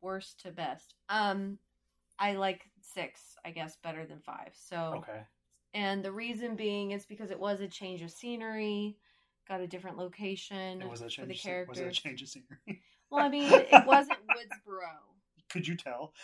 worst 0.00 0.40
to 0.40 0.50
best. 0.52 0.94
Um, 1.08 1.58
I 2.18 2.32
like 2.34 2.70
six, 2.80 3.36
I 3.44 3.50
guess, 3.50 3.76
better 3.76 4.06
than 4.06 4.20
five. 4.20 4.50
So, 4.54 4.94
Okay, 4.98 5.22
and 5.74 6.04
the 6.04 6.12
reason 6.12 6.54
being 6.56 6.90
is 6.92 7.06
because 7.06 7.30
it 7.30 7.38
was 7.38 7.60
a 7.60 7.68
change 7.68 8.02
of 8.02 8.10
scenery, 8.10 8.98
got 9.48 9.60
a 9.60 9.66
different 9.66 9.96
location 9.98 10.80
it 10.82 10.88
was 10.88 11.02
a 11.02 11.10
for 11.10 11.26
the 11.26 11.34
characters. 11.34 11.68
Was 11.68 11.78
it 11.80 11.88
a 11.88 11.92
change 11.92 12.22
of 12.22 12.28
scenery? 12.28 12.58
Well, 13.10 13.24
I 13.24 13.28
mean, 13.28 13.52
it 13.52 13.86
wasn't 13.86 14.18
Woodsboro. 14.36 14.96
Could 15.50 15.66
you 15.66 15.76
tell? 15.76 16.14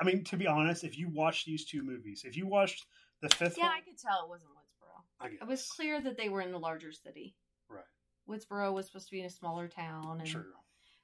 I 0.00 0.04
mean, 0.04 0.24
to 0.24 0.36
be 0.36 0.46
honest, 0.46 0.84
if 0.84 0.98
you 0.98 1.08
watched 1.08 1.46
these 1.46 1.64
two 1.64 1.82
movies, 1.82 2.24
if 2.26 2.36
you 2.36 2.46
watched 2.46 2.86
the 3.20 3.28
fifth 3.28 3.56
Yeah, 3.56 3.66
one, 3.66 3.76
I 3.76 3.80
could 3.80 3.98
tell 3.98 4.24
it 4.24 4.28
wasn't 4.28 4.50
Woodsboro. 4.50 5.32
It 5.40 5.46
was 5.46 5.68
clear 5.68 6.00
that 6.00 6.16
they 6.16 6.28
were 6.28 6.40
in 6.40 6.50
the 6.50 6.58
larger 6.58 6.92
city. 6.92 7.36
Right. 7.68 7.84
Woodsboro 8.28 8.72
was 8.72 8.86
supposed 8.86 9.06
to 9.06 9.12
be 9.12 9.20
in 9.20 9.26
a 9.26 9.30
smaller 9.30 9.68
town, 9.68 10.20
and 10.20 10.28
True. 10.28 10.44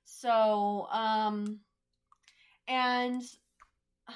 So, 0.05 0.89
um, 0.91 1.61
and 2.67 3.23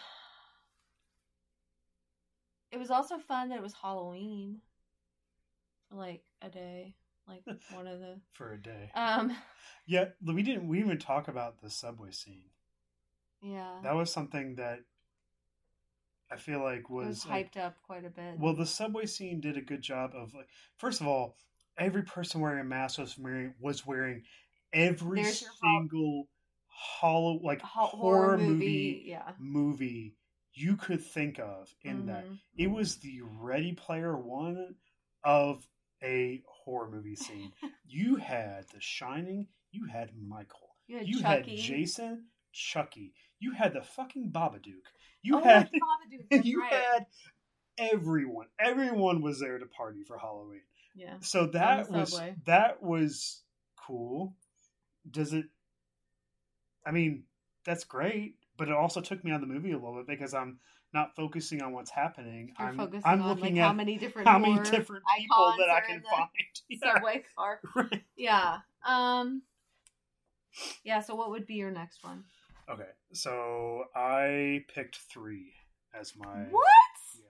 it 2.73 2.79
was 2.79 2.91
also 2.91 3.19
fun 3.19 3.51
that 3.51 3.59
it 3.59 3.63
was 3.63 3.75
Halloween 3.75 4.61
for 5.89 5.97
like 5.97 6.25
a 6.41 6.49
day, 6.49 6.97
like 7.29 7.43
one 7.73 7.87
of 7.87 8.01
the, 8.01 8.21
For 8.33 8.53
a 8.53 8.61
day. 8.61 8.91
um, 8.95 9.35
yeah, 9.87 10.07
we 10.25 10.43
didn't. 10.43 10.69
We 10.69 10.79
didn't 10.79 10.89
even 10.93 10.99
talk 11.01 11.29
about 11.29 11.61
the 11.61 11.71
subway 11.71 12.11
scene. 12.11 12.51
yeah, 13.43 13.79
That 13.83 13.95
was 13.95 14.13
something 14.13 14.57
that 14.57 14.81
I 16.31 16.37
feel 16.37 16.61
like 16.63 16.81
it 16.81 16.91
was, 16.91 17.07
was 17.07 17.27
like, 17.27 17.53
hyped 17.55 17.61
up 17.63 17.77
quite 17.83 18.05
a 18.05 18.11
bit. 18.11 18.39
Well, 18.39 18.55
the 18.55 18.67
subway 18.67 19.07
scene 19.07 19.41
did 19.41 19.57
a 19.57 19.61
good 19.63 19.83
job 19.83 20.13
of 20.15 20.35
like. 20.35 20.49
First 20.79 21.01
of 21.01 21.07
all, 21.07 21.37
every 21.79 22.03
person 22.03 22.41
wearing 22.41 22.61
a 22.61 22.65
mask 22.65 22.99
was 22.99 23.19
wearing 23.19 23.55
was 23.61 23.87
wearing 23.87 24.23
every 24.73 25.23
There's 25.23 25.45
single 25.63 26.29
hollow 26.69 27.39
like 27.43 27.61
Ho- 27.63 27.87
horror, 27.87 28.39
movie 28.39 29.03
yeah. 29.07 29.33
movie 29.39 30.15
you 30.55 30.77
could 30.77 31.03
think 31.03 31.39
of 31.39 31.75
in 31.83 32.07
that. 32.07 32.25
Mhm. 32.27 32.39
It 32.57 32.71
was 32.71 32.97
the 32.97 33.21
Ready 33.23 33.73
Player 33.73 34.17
One 34.17 34.75
of 35.25 35.67
a 36.03 36.43
horror 36.47 36.91
movie 36.91 37.17
scene. 37.17 37.53
you 37.87 38.17
had 38.17 38.67
The 38.73 38.81
Shining. 38.81 39.47
You 39.71 39.87
had 39.87 40.11
Michael. 40.17 40.77
You 40.87 40.99
had 40.99 41.09
You 41.09 41.21
had 41.21 41.47
Jason, 41.47 42.25
Chucky. 42.53 43.15
You 43.41 43.53
had 43.53 43.73
the 43.73 43.83
fucking 43.83 44.31
Babadook. 44.31 44.87
You 45.23 45.39
oh, 45.39 45.43
had 45.43 45.71
Babadook, 45.71 46.45
you 46.45 46.61
right. 46.61 46.73
had 46.73 47.07
everyone. 47.79 48.47
Everyone 48.59 49.23
was 49.23 49.41
there 49.41 49.59
to 49.59 49.67
party 49.67 50.03
for 50.05 50.19
Halloween. 50.19 50.63
yeah. 50.95 51.15
So 51.21 51.47
that 51.49 51.91
was 51.91 52.21
that 52.47 52.83
was 52.83 53.43
cool. 53.77 54.35
Does 55.11 55.33
it? 55.33 55.47
I 56.87 56.91
mean, 56.91 57.25
that's 57.65 57.85
great, 57.85 58.35
but 58.57 58.69
it 58.69 58.75
also 58.75 59.01
took 59.01 59.25
me 59.25 59.31
out 59.31 59.43
of 59.43 59.49
the 59.49 59.55
movie 59.55 59.73
a 59.73 59.77
little 59.77 59.97
bit 59.97 60.07
because 60.07 60.35
I'm 60.35 60.59
not 60.93 61.17
focusing 61.17 61.63
on 61.63 61.73
what's 61.73 61.91
happening. 61.91 62.53
You're 62.59 62.69
I'm 62.69 62.77
focusing 62.77 63.03
I'm 63.05 63.23
on 63.23 63.29
looking 63.29 63.55
like 63.57 63.63
at 63.63 63.67
how 63.69 63.73
many 63.73 63.97
different 63.97 64.29
how 64.29 64.39
many 64.39 64.55
different 64.55 65.05
people 65.19 65.55
that 65.59 65.71
I 65.71 65.81
can 65.81 66.03
find. 66.03 66.29
Yeah, 66.69 66.95
subway 66.95 67.25
car. 67.37 67.61
right. 67.75 68.03
Yeah. 68.17 68.59
Um. 68.87 69.43
Yeah. 70.85 71.01
So, 71.01 71.15
what 71.15 71.31
would 71.31 71.47
be 71.47 71.55
your 71.55 71.71
next 71.71 72.03
one? 72.05 72.25
Okay, 72.71 72.89
so 73.13 73.85
I 73.95 74.65
picked 74.73 74.97
three 75.13 75.53
as 75.99 76.15
my 76.17 76.45
What? 76.51 76.65
Yeah. 77.17 77.25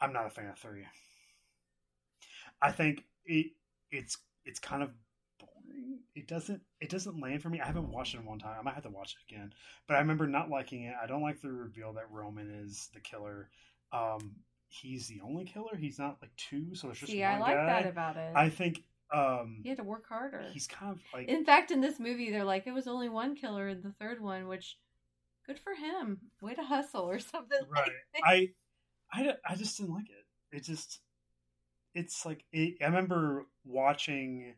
I'm 0.00 0.12
not 0.12 0.26
a 0.26 0.30
fan 0.30 0.48
of 0.48 0.58
three. 0.58 0.84
I 2.60 2.70
think 2.72 3.04
it 3.24 3.52
it's 3.90 4.18
it's 4.44 4.58
kind 4.58 4.82
of. 4.82 4.90
It 6.14 6.28
doesn't 6.28 6.60
it 6.80 6.90
doesn't 6.90 7.20
land 7.20 7.42
for 7.42 7.48
me. 7.50 7.60
I 7.60 7.66
haven't 7.66 7.88
watched 7.90 8.14
it 8.14 8.18
in 8.20 8.24
one 8.26 8.38
time. 8.38 8.56
I 8.58 8.62
might 8.62 8.74
have 8.74 8.84
to 8.84 8.90
watch 8.90 9.16
it 9.16 9.32
again. 9.32 9.52
But 9.88 9.94
I 9.96 9.98
remember 10.00 10.26
not 10.26 10.48
liking 10.50 10.84
it. 10.84 10.94
I 11.02 11.06
don't 11.06 11.22
like 11.22 11.40
the 11.40 11.50
reveal 11.52 11.92
that 11.94 12.10
Roman 12.10 12.50
is 12.50 12.88
the 12.94 13.00
killer. 13.00 13.48
Um 13.92 14.36
he's 14.68 15.06
the 15.08 15.20
only 15.24 15.44
killer. 15.44 15.76
He's 15.76 15.98
not 15.98 16.18
like 16.22 16.30
two, 16.36 16.74
so 16.74 16.90
it's 16.90 17.00
just 17.00 17.12
See, 17.12 17.20
one 17.22 17.30
I 17.30 17.38
like 17.38 17.54
guy. 17.56 17.66
that 17.66 17.86
about 17.86 18.16
it. 18.16 18.32
I 18.34 18.48
think 18.48 18.82
um 19.12 19.60
you 19.62 19.70
had 19.70 19.78
to 19.78 19.84
work 19.84 20.08
harder. 20.08 20.44
he's 20.52 20.66
kind 20.66 20.92
of 20.92 21.00
like 21.12 21.28
In 21.28 21.44
fact, 21.44 21.70
in 21.70 21.80
this 21.80 21.98
movie, 22.00 22.30
they're 22.30 22.44
like, 22.44 22.66
it 22.66 22.72
was 22.72 22.86
only 22.86 23.08
one 23.08 23.34
killer 23.36 23.68
in 23.68 23.82
the 23.82 23.92
third 24.00 24.20
one, 24.20 24.48
which, 24.48 24.78
good 25.46 25.58
for 25.58 25.74
him. 25.74 26.18
Way 26.40 26.54
to 26.54 26.62
hustle 26.62 27.02
or 27.08 27.18
something. 27.32 27.58
right. 27.68 27.90
I, 28.24 28.50
I, 29.12 29.34
I 29.48 29.54
just 29.56 29.76
didn't 29.76 29.94
like 29.94 30.08
it. 30.08 30.56
It 30.56 30.64
just, 30.64 31.00
it's 31.94 32.24
like 32.24 32.44
it, 32.52 32.76
I 32.80 32.86
remember 32.86 33.46
watching 33.64 34.54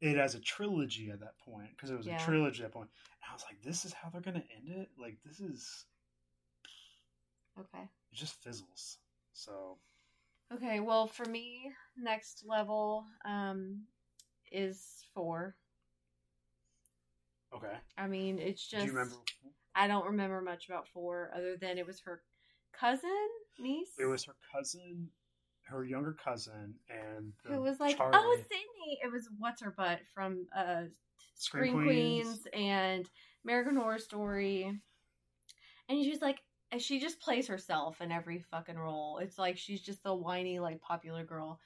it 0.00 0.16
as 0.18 0.34
a 0.34 0.40
trilogy 0.40 1.10
at 1.10 1.20
that 1.20 1.38
point 1.38 1.70
because 1.70 1.90
it 1.90 1.96
was 1.96 2.06
Yeah. 2.06 2.16
a 2.16 2.24
trilogy 2.24 2.62
at 2.62 2.70
that 2.70 2.74
point. 2.74 2.90
And 3.22 3.30
I 3.30 3.34
was 3.34 3.44
like, 3.44 3.62
this 3.62 3.84
is 3.84 3.92
how 3.92 4.08
they're 4.10 4.20
gonna 4.20 4.44
end 4.54 4.68
it. 4.68 4.90
Like 4.98 5.18
this 5.24 5.40
is 5.40 5.86
Okay. 7.58 7.88
it 8.12 8.14
just 8.16 8.42
fizzles. 8.42 8.98
So 9.32 9.78
Okay. 10.52 10.80
Well, 10.80 11.06
for 11.06 11.24
me, 11.26 11.72
next 11.96 12.44
level 12.46 13.04
um, 13.24 13.82
is 14.52 15.04
four. 15.14 15.56
okay. 17.54 17.74
I 17.98 18.06
mean, 18.06 18.38
it's 18.38 18.68
Do 18.68 18.76
just. 18.76 18.86
you 18.86 18.92
remember? 18.92 19.16
I 19.74 19.88
don't 19.88 20.06
remember 20.06 20.40
much 20.40 20.68
about 20.68 20.88
four 20.88 21.30
other 21.36 21.56
than 21.56 21.78
it 21.78 21.86
was 21.86 22.00
her 22.00 22.22
cousin, 22.72 23.10
niece. 23.58 23.92
It 23.98 24.06
was 24.06 24.24
her 24.24 24.34
cousin, 24.52 25.10
her 25.68 25.84
younger 25.84 26.16
cousin, 26.22 26.74
and 26.88 27.32
the 27.44 27.54
who 27.54 27.62
was 27.62 27.80
like, 27.80 27.96
Charlie. 27.96 28.18
"Oh, 28.18 28.36
Sidney." 28.36 28.98
It 29.02 29.12
was 29.12 29.28
what's 29.38 29.62
her 29.62 29.74
butt 29.76 30.00
from 30.14 30.46
uh, 30.56 30.82
Scream 31.34 31.72
Scream 31.72 31.84
Queens. 31.84 32.26
Queens. 32.26 32.46
and 32.52 33.10
American 33.44 33.76
Horror 33.76 33.98
Story, 33.98 34.80
and 35.88 36.04
she's 36.04 36.22
like, 36.22 36.40
and 36.72 36.80
she 36.80 36.98
just 36.98 37.20
plays 37.20 37.48
herself 37.48 38.00
in 38.00 38.12
every 38.12 38.44
fucking 38.50 38.78
role. 38.78 39.18
It's 39.18 39.38
like 39.38 39.56
she's 39.56 39.82
just 39.82 40.02
the 40.02 40.14
whiny, 40.14 40.58
like 40.58 40.80
popular 40.80 41.24
girl, 41.24 41.60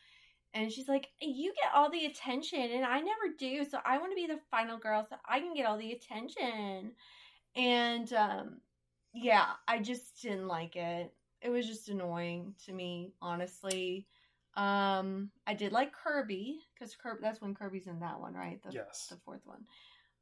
and 0.55 0.73
she's 0.73 0.89
like, 0.89 1.09
"You 1.21 1.53
get 1.55 1.73
all 1.75 1.91
the 1.91 2.07
attention, 2.07 2.61
and 2.61 2.85
I 2.85 3.01
never 3.01 3.35
do, 3.39 3.65
so 3.65 3.79
I 3.85 3.99
want 3.99 4.13
to 4.13 4.17
be 4.17 4.27
the 4.27 4.41
final 4.51 4.79
girl, 4.79 5.07
so 5.09 5.17
I 5.29 5.41
can 5.41 5.55
get 5.55 5.67
all 5.67 5.79
the 5.79 5.93
attention." 5.93 6.93
And 7.57 8.13
um, 8.13 8.61
yeah, 9.13 9.47
I 9.67 9.79
just 9.81 10.23
didn't 10.23 10.49
like 10.49 10.77
it. 10.77 11.13
It 11.43 11.49
was 11.51 11.67
just 11.67 11.89
annoying 11.89 12.55
to 12.67 12.73
me, 12.73 13.15
honestly. 13.23 14.07
Um, 14.57 15.31
I 15.47 15.55
did 15.55 15.73
like 15.73 15.93
Kirby 15.93 16.61
because 16.75 16.95
Kirby. 16.97 17.21
That's 17.23 17.41
when 17.41 17.55
Kirby's 17.55 17.87
in 17.87 18.01
that 18.01 18.21
one, 18.21 18.35
right? 18.35 18.61
The, 18.63 18.73
Yes. 18.73 19.07
the 19.11 19.17
fourth 19.25 19.43
one. 19.45 19.65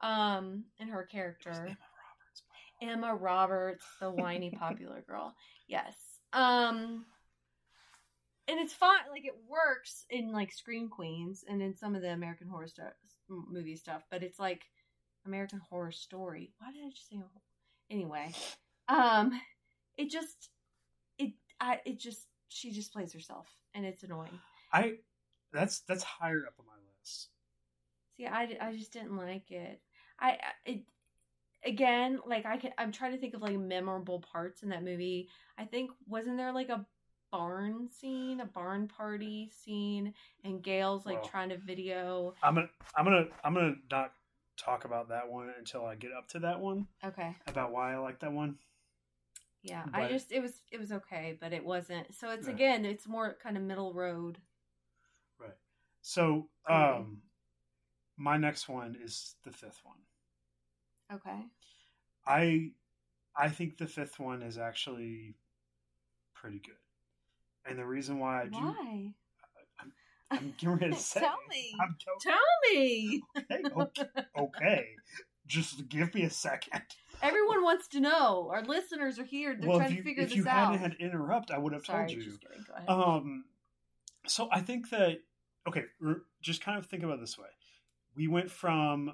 Um, 0.01 0.65
and 0.79 0.91
her 0.91 1.03
character 1.05 1.51
Emma 1.51 1.67
Roberts. 1.67 2.43
Emma 2.81 3.15
Roberts, 3.15 3.85
the 4.01 4.11
whiny 4.11 4.51
popular 4.51 5.03
girl. 5.09 5.35
Yes. 5.71 5.95
Um, 6.33 7.05
and 8.49 8.59
it's 8.59 8.73
fine. 8.73 9.01
Like 9.11 9.27
it 9.27 9.37
works 9.47 10.07
in 10.09 10.33
like 10.33 10.51
Scream 10.51 10.89
Queens 10.89 11.45
and 11.47 11.61
in 11.61 11.75
some 11.75 11.95
of 11.95 12.01
the 12.01 12.11
American 12.11 12.49
Horror 12.49 12.69
m- 13.31 13.45
movie 13.51 13.77
stuff, 13.77 14.03
but 14.11 14.23
it's 14.23 14.39
like 14.39 14.63
American 15.27 15.61
Horror 15.69 15.93
Story. 15.93 16.55
Why 16.59 16.73
did 16.73 16.87
I 16.87 16.89
just 16.89 17.11
say? 17.11 17.19
Anyway, 17.91 18.33
um, 18.89 19.39
it 19.99 20.09
just 20.11 20.49
I 21.61 21.81
it 21.85 21.99
just 21.99 22.27
she 22.49 22.71
just 22.71 22.93
plays 22.93 23.13
herself, 23.13 23.47
and 23.75 23.85
it's 23.85 24.03
annoying. 24.03 24.39
I 24.73 24.95
that's 25.53 25.81
that's 25.81 26.03
higher 26.03 26.45
up 26.47 26.55
on 26.59 26.67
my 26.67 26.73
list. 27.01 27.29
See, 28.17 28.27
I, 28.27 28.57
I 28.61 28.77
just 28.77 28.93
didn't 28.93 29.17
like 29.17 29.51
it. 29.51 29.81
I 30.21 30.39
it 30.65 30.83
again 31.65 32.21
like 32.27 32.47
I 32.47 32.57
can 32.57 32.73
I'm 32.79 32.93
trying 32.93 33.13
to 33.13 33.19
think 33.19 33.35
of 33.35 33.43
like 33.43 33.59
memorable 33.59 34.21
parts 34.21 34.63
in 34.63 34.69
that 34.71 34.85
movie. 34.85 35.29
I 35.57 35.65
think 35.65 35.91
wasn't 36.07 36.37
there 36.37 36.53
like 36.53 36.69
a 36.69 36.85
barn 37.31 37.89
scene, 37.91 38.41
a 38.41 38.47
barn 38.47 38.89
party 38.89 39.51
scene, 39.53 40.15
and 40.45 40.63
Gale's 40.63 41.07
like 41.07 41.21
Well. 41.21 41.31
trying 41.31 41.49
to 41.51 41.59
video. 41.59 42.35
I'm 42.43 42.55
gonna 42.55 42.69
I'm 42.97 43.05
gonna 43.05 43.27
I'm 43.45 43.55
gonna 43.55 43.75
not 43.91 44.13
talk 44.57 44.85
about 44.85 45.09
that 45.11 45.29
one 45.31 45.53
until 45.57 45.85
I 45.85 45.95
get 45.95 46.13
up 46.13 46.29
to 46.29 46.41
that 46.41 46.61
one 46.61 46.87
Okay, 47.05 47.37
about 47.47 47.73
why 47.73 47.95
I 47.95 47.99
like 47.99 48.21
that 48.21 48.33
one. 48.33 48.57
Yeah, 49.63 49.85
I 49.93 50.09
just 50.09 50.33
it 50.33 50.41
was 50.41 50.53
it 50.71 50.79
was 50.79 50.93
okay, 50.93 51.37
but 51.41 51.53
it 51.53 51.65
wasn't. 51.65 52.15
So 52.15 52.31
it's 52.31 52.47
Right. 52.47 52.55
again, 52.55 52.85
it's 52.85 53.07
more 53.09 53.37
kind 53.43 53.57
of 53.57 53.63
middle 53.63 53.93
road. 53.93 54.39
Right. 55.41 55.51
So 56.03 56.49
Okay. 56.71 56.75
um 56.75 57.23
my 58.17 58.37
next 58.37 58.69
one 58.69 58.97
is 59.03 59.37
the 59.45 59.53
fifth 59.53 59.81
one. 59.85 59.97
Okay, 61.13 61.47
I 62.27 62.73
I 63.37 63.49
think 63.49 63.79
the 63.79 63.87
fifth 63.87 64.19
one 64.19 64.43
is 64.43 64.59
actually 64.59 65.35
pretty 66.35 66.59
good. 66.59 66.75
And 67.69 67.79
the 67.79 67.87
reason 67.87 68.19
why 68.19 68.43
I 68.43 68.47
do 68.47 68.61
why? 68.61 69.13
I'm 70.31 70.53
getting 70.59 70.77
ready 70.77 70.93
to 70.93 70.99
say 71.01 71.21
Tell 71.21 71.37
me. 71.51 71.73
I'm 71.81 71.97
Tell 72.21 72.35
me. 72.73 73.23
okay, 73.51 73.63
okay, 73.77 74.05
okay. 74.39 74.87
Just 75.49 75.89
give 75.89 76.15
me 76.15 76.23
a 76.23 76.31
second. 76.31 76.83
Everyone 77.23 77.65
wants 77.65 77.89
to 77.89 78.01
know. 78.01 78.49
Our 78.53 78.63
listeners 78.63 79.19
are 79.19 79.25
here. 79.25 79.57
They're 79.59 79.69
well, 79.69 79.79
trying 79.79 79.93
you, 79.93 79.97
to 79.97 80.03
figure 80.05 80.23
if 80.23 80.37
you 80.37 80.45
hadn't 80.45 80.79
had 80.79 80.95
interrupt, 81.01 81.51
I 81.51 81.59
would 81.59 81.73
have 81.73 81.85
Sorry, 81.85 82.07
told 82.07 82.11
you. 82.17 82.23
just 82.23 82.41
kidding. 82.41 82.65
Go 82.67 82.75
ahead. 82.75 82.89
Um, 82.89 83.45
so 84.27 84.49
I 84.53 84.61
think 84.61 84.91
that 84.91 85.19
okay, 85.67 85.85
just 86.41 86.63
kind 86.63 86.79
of 86.79 86.87
think 86.87 87.03
about 87.03 87.15
it 87.15 87.21
this 87.21 87.37
way. 87.37 87.49
We 88.15 88.29
went 88.29 88.51
from 88.51 89.13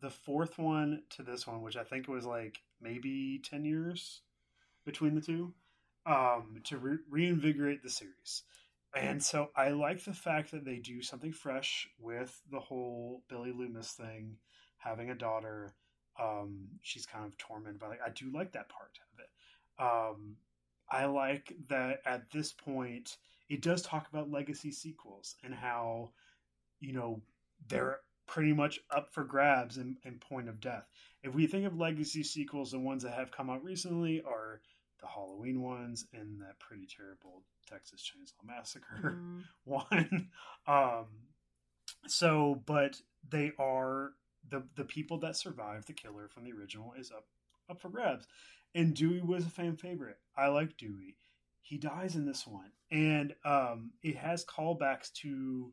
the 0.00 0.10
fourth 0.10 0.58
one 0.58 1.02
to 1.10 1.22
this 1.22 1.46
one, 1.46 1.62
which 1.62 1.76
I 1.76 1.84
think 1.84 2.08
was 2.08 2.26
like 2.26 2.62
maybe 2.80 3.40
ten 3.44 3.64
years 3.64 4.22
between 4.84 5.14
the 5.14 5.20
two, 5.20 5.52
um, 6.06 6.60
to 6.64 6.78
re- 6.78 6.98
reinvigorate 7.08 7.82
the 7.82 7.90
series. 7.90 8.42
And 8.94 9.22
so 9.22 9.50
I 9.54 9.68
like 9.68 10.02
the 10.04 10.12
fact 10.12 10.50
that 10.50 10.64
they 10.64 10.78
do 10.78 11.00
something 11.00 11.32
fresh 11.32 11.88
with 12.00 12.40
the 12.50 12.58
whole 12.58 13.22
Billy 13.28 13.52
Loomis 13.52 13.92
thing, 13.92 14.38
having 14.80 15.10
a 15.10 15.14
daughter. 15.14 15.74
Um, 16.20 16.66
she's 16.82 17.06
kind 17.06 17.24
of 17.24 17.38
tormented 17.38 17.78
by 17.80 17.88
like 17.88 18.00
I 18.04 18.10
do 18.10 18.30
like 18.32 18.52
that 18.52 18.68
part 18.68 18.98
of 19.12 19.20
it. 19.20 19.30
Um, 19.82 20.36
I 20.90 21.06
like 21.06 21.54
that 21.68 22.02
at 22.04 22.30
this 22.30 22.52
point 22.52 23.16
it 23.48 23.62
does 23.62 23.82
talk 23.82 24.08
about 24.08 24.30
legacy 24.30 24.70
sequels 24.72 25.36
and 25.44 25.54
how 25.54 26.10
you 26.80 26.92
know 26.92 27.20
they're 27.68 28.00
pretty 28.26 28.52
much 28.52 28.78
up 28.94 29.12
for 29.12 29.24
grabs 29.24 29.76
in, 29.76 29.96
in 30.04 30.18
point 30.18 30.48
of 30.48 30.60
death. 30.60 30.84
If 31.22 31.34
we 31.34 31.46
think 31.46 31.66
of 31.66 31.76
legacy 31.76 32.22
sequels, 32.22 32.70
the 32.70 32.78
ones 32.78 33.02
that 33.02 33.14
have 33.14 33.32
come 33.32 33.50
out 33.50 33.64
recently 33.64 34.22
are 34.22 34.60
the 35.00 35.08
Halloween 35.08 35.60
ones 35.62 36.06
and 36.14 36.40
that 36.40 36.58
pretty 36.60 36.86
terrible 36.86 37.42
Texas 37.68 38.02
Chainsaw 38.02 38.46
Massacre 38.46 39.18
Mm. 39.18 39.42
one. 39.64 40.28
Um, 40.66 41.06
so, 42.06 42.62
but 42.66 42.96
they 43.28 43.52
are 43.58 44.12
the 44.48 44.66
the 44.76 44.84
people 44.84 45.18
that 45.18 45.36
survived 45.36 45.86
the 45.86 45.92
killer 45.92 46.28
from 46.28 46.44
the 46.44 46.52
original 46.52 46.92
is 46.98 47.10
up 47.10 47.26
up 47.68 47.80
for 47.80 47.88
grabs. 47.88 48.26
And 48.74 48.94
Dewey 48.94 49.20
was 49.20 49.44
a 49.44 49.50
fan 49.50 49.76
favorite. 49.76 50.18
I 50.36 50.48
like 50.48 50.76
Dewey. 50.76 51.16
He 51.62 51.76
dies 51.76 52.14
in 52.16 52.24
this 52.24 52.46
one, 52.46 52.70
and 52.90 53.34
um, 53.44 53.92
it 54.02 54.16
has 54.16 54.44
callbacks 54.44 55.12
to 55.22 55.72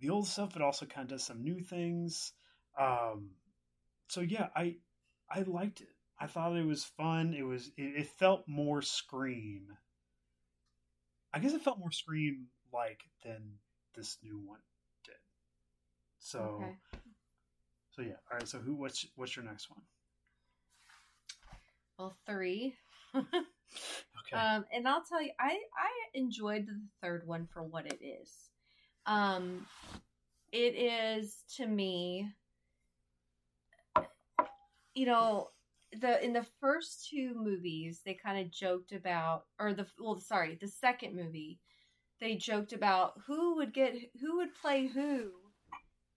the 0.00 0.10
old 0.10 0.26
stuff, 0.26 0.50
but 0.52 0.62
also 0.62 0.86
kind 0.86 1.04
of 1.10 1.18
does 1.18 1.24
some 1.24 1.42
new 1.42 1.60
things. 1.60 2.32
Um, 2.78 3.30
so 4.08 4.20
yeah, 4.20 4.48
I 4.56 4.76
I 5.30 5.42
liked 5.42 5.80
it. 5.80 5.94
I 6.18 6.26
thought 6.26 6.56
it 6.56 6.66
was 6.66 6.84
fun. 6.84 7.34
It 7.34 7.42
was 7.44 7.68
it, 7.76 7.96
it 7.96 8.08
felt 8.18 8.44
more 8.46 8.82
Scream. 8.82 9.68
I 11.32 11.38
guess 11.38 11.52
it 11.52 11.62
felt 11.62 11.78
more 11.78 11.92
Scream 11.92 12.48
like 12.72 13.02
than 13.24 13.58
this 13.94 14.18
new 14.22 14.38
one 14.38 14.60
did. 15.04 15.14
So 16.18 16.60
Okay. 16.60 16.99
So 17.90 18.02
yeah. 18.02 18.12
All 18.30 18.38
right. 18.38 18.48
So 18.48 18.58
who? 18.58 18.74
What's 18.74 19.06
what's 19.16 19.36
your 19.36 19.44
next 19.44 19.70
one? 19.70 19.80
Well, 21.98 22.14
three. 22.26 22.74
Okay. 23.14 24.36
Um, 24.36 24.64
and 24.72 24.88
I'll 24.88 25.04
tell 25.04 25.22
you, 25.22 25.30
I 25.38 25.48
I 25.48 25.90
enjoyed 26.14 26.66
the 26.66 26.80
third 27.00 27.26
one 27.26 27.46
for 27.52 27.62
what 27.62 27.86
it 27.86 28.00
is. 28.02 28.30
Um, 29.06 29.66
it 30.52 30.74
is 30.74 31.44
to 31.56 31.66
me, 31.66 32.32
you 34.94 35.06
know, 35.06 35.50
the 36.00 36.24
in 36.24 36.32
the 36.32 36.46
first 36.60 37.08
two 37.08 37.34
movies 37.34 38.00
they 38.04 38.14
kind 38.14 38.44
of 38.44 38.52
joked 38.52 38.92
about, 38.92 39.44
or 39.58 39.72
the 39.74 39.86
well, 39.98 40.18
sorry, 40.20 40.58
the 40.60 40.68
second 40.68 41.14
movie 41.14 41.58
they 42.20 42.36
joked 42.36 42.72
about 42.72 43.14
who 43.26 43.56
would 43.56 43.72
get 43.72 43.94
who 44.20 44.36
would 44.36 44.54
play 44.60 44.86
who 44.86 45.30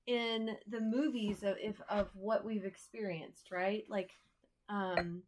in 0.07 0.55
the 0.67 0.81
movies 0.81 1.43
of 1.43 1.55
if 1.61 1.79
of 1.89 2.09
what 2.13 2.45
we've 2.45 2.65
experienced, 2.65 3.51
right? 3.51 3.83
Like, 3.89 4.11
um, 4.69 5.23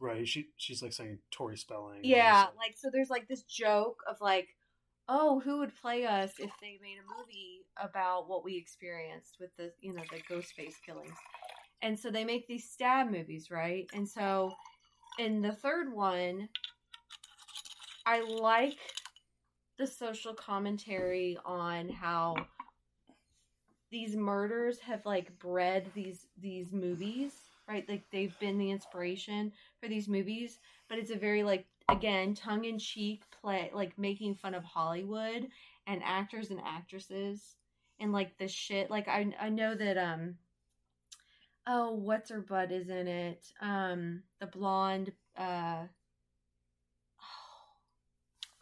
right. 0.00 0.26
She 0.26 0.48
she's 0.56 0.82
like 0.82 0.92
saying 0.92 1.18
Tori 1.30 1.56
Spelling. 1.56 2.00
Yeah, 2.02 2.46
like 2.56 2.76
so 2.76 2.90
there's 2.92 3.10
like 3.10 3.28
this 3.28 3.42
joke 3.42 4.02
of 4.08 4.16
like, 4.20 4.48
oh, 5.08 5.40
who 5.40 5.58
would 5.58 5.72
play 5.80 6.06
us 6.06 6.32
if 6.38 6.50
they 6.60 6.78
made 6.82 6.98
a 6.98 7.18
movie 7.18 7.64
about 7.76 8.28
what 8.28 8.44
we 8.44 8.56
experienced 8.56 9.36
with 9.40 9.54
the 9.56 9.72
you 9.80 9.92
know, 9.92 10.02
the 10.10 10.22
ghost 10.28 10.52
face 10.54 10.76
killings. 10.84 11.16
And 11.82 11.98
so 11.98 12.10
they 12.10 12.24
make 12.24 12.46
these 12.46 12.70
stab 12.70 13.10
movies, 13.10 13.50
right? 13.50 13.90
And 13.92 14.08
so 14.08 14.52
in 15.18 15.42
the 15.42 15.52
third 15.52 15.92
one, 15.92 16.48
I 18.06 18.20
like 18.20 18.78
the 19.78 19.86
social 19.86 20.32
commentary 20.32 21.36
on 21.44 21.88
how 21.88 22.36
these 23.92 24.16
murders 24.16 24.80
have 24.80 25.04
like 25.06 25.38
bred 25.38 25.90
these 25.94 26.26
these 26.40 26.72
movies, 26.72 27.32
right? 27.68 27.86
Like 27.88 28.02
they've 28.10 28.36
been 28.40 28.58
the 28.58 28.70
inspiration 28.70 29.52
for 29.80 29.88
these 29.88 30.08
movies, 30.08 30.58
but 30.88 30.98
it's 30.98 31.10
a 31.10 31.16
very 31.16 31.42
like 31.42 31.66
again 31.88 32.34
tongue 32.34 32.64
in 32.64 32.78
cheek 32.78 33.22
play, 33.40 33.70
like 33.72 33.96
making 33.98 34.34
fun 34.34 34.54
of 34.54 34.64
Hollywood 34.64 35.46
and 35.86 36.02
actors 36.02 36.50
and 36.50 36.60
actresses 36.64 37.56
and 38.00 38.12
like 38.12 38.36
the 38.38 38.48
shit. 38.48 38.90
Like 38.90 39.08
I 39.08 39.32
I 39.38 39.50
know 39.50 39.74
that 39.74 39.98
um 39.98 40.36
oh 41.66 41.92
what's 41.92 42.30
her 42.30 42.40
butt 42.40 42.72
is 42.72 42.88
in 42.88 43.06
it 43.06 43.52
um 43.60 44.22
the 44.40 44.46
blonde 44.46 45.12
uh 45.36 45.84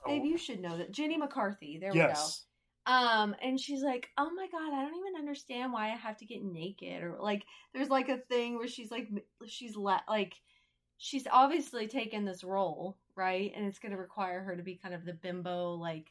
Babe, 0.06 0.24
you 0.24 0.38
should 0.38 0.60
know 0.60 0.78
that 0.78 0.92
Jenny 0.92 1.18
McCarthy. 1.18 1.78
There 1.78 1.92
we 1.92 1.98
go. 1.98 2.04
Oh. 2.04 2.08
yes. 2.08 2.46
Um, 2.90 3.36
and 3.40 3.60
she's 3.60 3.82
like, 3.82 4.10
"Oh 4.18 4.30
my 4.34 4.48
god, 4.48 4.72
I 4.74 4.82
don't 4.82 4.98
even 4.98 5.20
understand 5.20 5.72
why 5.72 5.92
I 5.92 5.96
have 5.96 6.16
to 6.18 6.24
get 6.24 6.42
naked." 6.42 7.04
Or 7.04 7.18
like, 7.20 7.44
there's 7.72 7.88
like 7.88 8.08
a 8.08 8.18
thing 8.18 8.56
where 8.58 8.66
she's 8.66 8.90
like, 8.90 9.08
she's 9.46 9.76
la- 9.76 10.00
like, 10.08 10.34
she's 10.98 11.26
obviously 11.30 11.86
taken 11.86 12.24
this 12.24 12.42
role, 12.42 12.98
right? 13.14 13.52
And 13.54 13.64
it's 13.64 13.78
going 13.78 13.92
to 13.92 13.98
require 13.98 14.42
her 14.42 14.56
to 14.56 14.62
be 14.64 14.74
kind 14.74 14.92
of 14.94 15.04
the 15.04 15.12
bimbo, 15.12 15.74
like, 15.74 16.10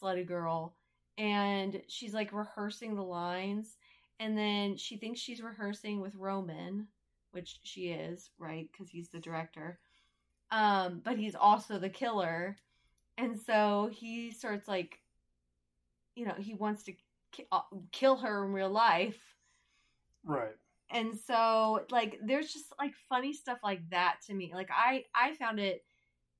slutty 0.00 0.24
girl. 0.24 0.76
And 1.18 1.82
she's 1.88 2.14
like 2.14 2.32
rehearsing 2.32 2.94
the 2.94 3.02
lines, 3.02 3.76
and 4.20 4.38
then 4.38 4.76
she 4.76 4.96
thinks 4.98 5.18
she's 5.20 5.42
rehearsing 5.42 6.00
with 6.00 6.14
Roman, 6.14 6.86
which 7.32 7.58
she 7.64 7.88
is, 7.88 8.30
right? 8.38 8.68
Because 8.70 8.90
he's 8.90 9.08
the 9.08 9.18
director. 9.18 9.80
Um, 10.52 11.00
but 11.04 11.18
he's 11.18 11.34
also 11.34 11.78
the 11.80 11.88
killer, 11.88 12.58
and 13.18 13.40
so 13.40 13.90
he 13.92 14.30
starts 14.30 14.68
like 14.68 15.00
you 16.16 16.26
know 16.26 16.34
he 16.38 16.54
wants 16.54 16.82
to 16.84 16.92
ki- 17.32 17.46
uh, 17.52 17.60
kill 17.92 18.16
her 18.16 18.44
in 18.44 18.52
real 18.52 18.70
life 18.70 19.18
Right. 20.24 20.56
and 20.90 21.16
so 21.16 21.80
like 21.90 22.18
there's 22.24 22.52
just 22.52 22.66
like 22.80 22.94
funny 23.08 23.32
stuff 23.32 23.58
like 23.62 23.88
that 23.90 24.16
to 24.26 24.34
me 24.34 24.50
like 24.54 24.70
i 24.72 25.04
i 25.14 25.34
found 25.34 25.60
it 25.60 25.84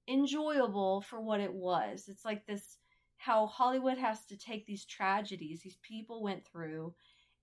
enjoyable 0.08 1.02
for 1.02 1.20
what 1.20 1.40
it 1.40 1.52
was 1.52 2.04
it's 2.08 2.24
like 2.24 2.46
this 2.46 2.78
how 3.18 3.46
hollywood 3.46 3.98
has 3.98 4.24
to 4.26 4.36
take 4.36 4.66
these 4.66 4.84
tragedies 4.84 5.60
these 5.62 5.78
people 5.82 6.22
went 6.22 6.46
through 6.46 6.94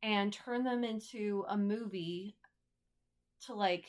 and 0.01 0.33
turn 0.33 0.63
them 0.63 0.83
into 0.83 1.45
a 1.49 1.57
movie 1.57 2.35
to 3.45 3.53
like 3.53 3.85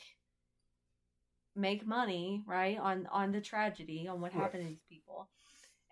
make 1.55 1.85
money 1.87 2.43
right 2.45 2.77
on 2.77 3.07
on 3.11 3.31
the 3.31 3.41
tragedy 3.41 4.07
on 4.07 4.19
what 4.19 4.33
Right. 4.33 4.41
happened 4.43 4.63
to 4.63 4.69
these 4.69 4.83
people 4.89 5.29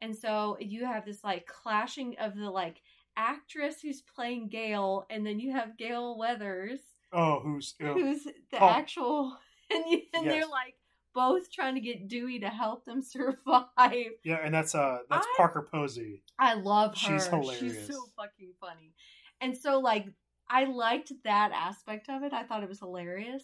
and 0.04 0.16
so 0.16 0.58
you 0.60 0.86
have 0.86 1.06
this 1.06 1.24
like 1.24 1.48
clashing 1.48 2.16
of 2.20 2.36
the 2.36 2.50
like 2.50 2.82
actress 3.16 3.76
who's 3.82 4.02
playing 4.02 4.50
Gale, 4.50 5.06
and 5.10 5.26
then 5.26 5.40
you 5.40 5.52
have 5.54 5.78
Gale 5.78 6.18
Weathers, 6.18 6.80
Oh, 7.12 7.40
who's 7.42 7.76
oh, 7.82 7.94
who's 7.94 8.24
the 8.24 8.34
Paul. 8.58 8.70
actual, 8.70 9.38
and, 9.72 9.84
you, 9.88 10.02
and 10.14 10.26
Yes. 10.26 10.34
they're 10.34 10.50
like 10.50 10.76
both 11.14 11.52
trying 11.52 11.76
to 11.76 11.82
get 11.82 12.08
Dewey 12.08 12.40
to 12.40 12.50
help 12.50 12.86
them 12.86 13.02
survive. 13.16 14.14
yeah, 14.24 14.40
and 14.44 14.54
that's 14.54 14.74
uh 14.76 15.00
that's 15.10 15.26
I- 15.28 15.34
Parker 15.38 15.68
Posey. 15.72 16.24
I 16.40 16.56
love 16.56 16.92
her. 16.92 16.96
She's 17.20 17.28
hilarious. 17.28 17.60
She's 17.60 17.88
so 17.88 18.04
fucking 18.18 18.54
funny. 18.60 18.94
And 19.42 19.56
so 19.56 19.80
like 19.80 20.08
I 20.50 20.66
liked 20.66 21.12
that 21.24 21.52
aspect 21.54 22.10
of 22.10 22.24
it. 22.24 22.34
I 22.34 22.44
thought 22.44 22.64
it 22.64 22.70
was 22.70 22.80
hilarious. 22.80 23.44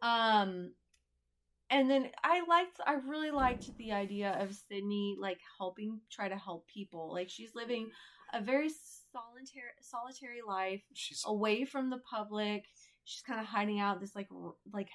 Um 0.00 0.72
and 1.72 1.90
then 1.90 2.10
I 2.22 2.42
liked 2.46 2.78
I 2.86 2.94
really 3.08 3.30
liked 3.32 3.76
the 3.78 3.92
idea 3.92 4.36
of 4.40 4.54
Sidney 4.54 5.16
like 5.18 5.40
helping 5.58 6.00
try 6.10 6.28
to 6.28 6.36
help 6.36 6.68
people. 6.68 7.10
Like 7.12 7.28
she's 7.30 7.54
living 7.54 7.90
a 8.32 8.40
very 8.40 8.70
solitary 9.12 9.72
solitary 9.80 10.40
life 10.46 10.82
She's 10.94 11.22
away 11.26 11.64
from 11.64 11.90
the 11.90 11.98
public. 11.98 12.64
She's 13.04 13.22
kind 13.22 13.40
of 13.40 13.46
hiding 13.46 13.80
out 13.80 14.00
this 14.00 14.14
like 14.14 14.28
r- 14.30 14.54
like 14.72 14.88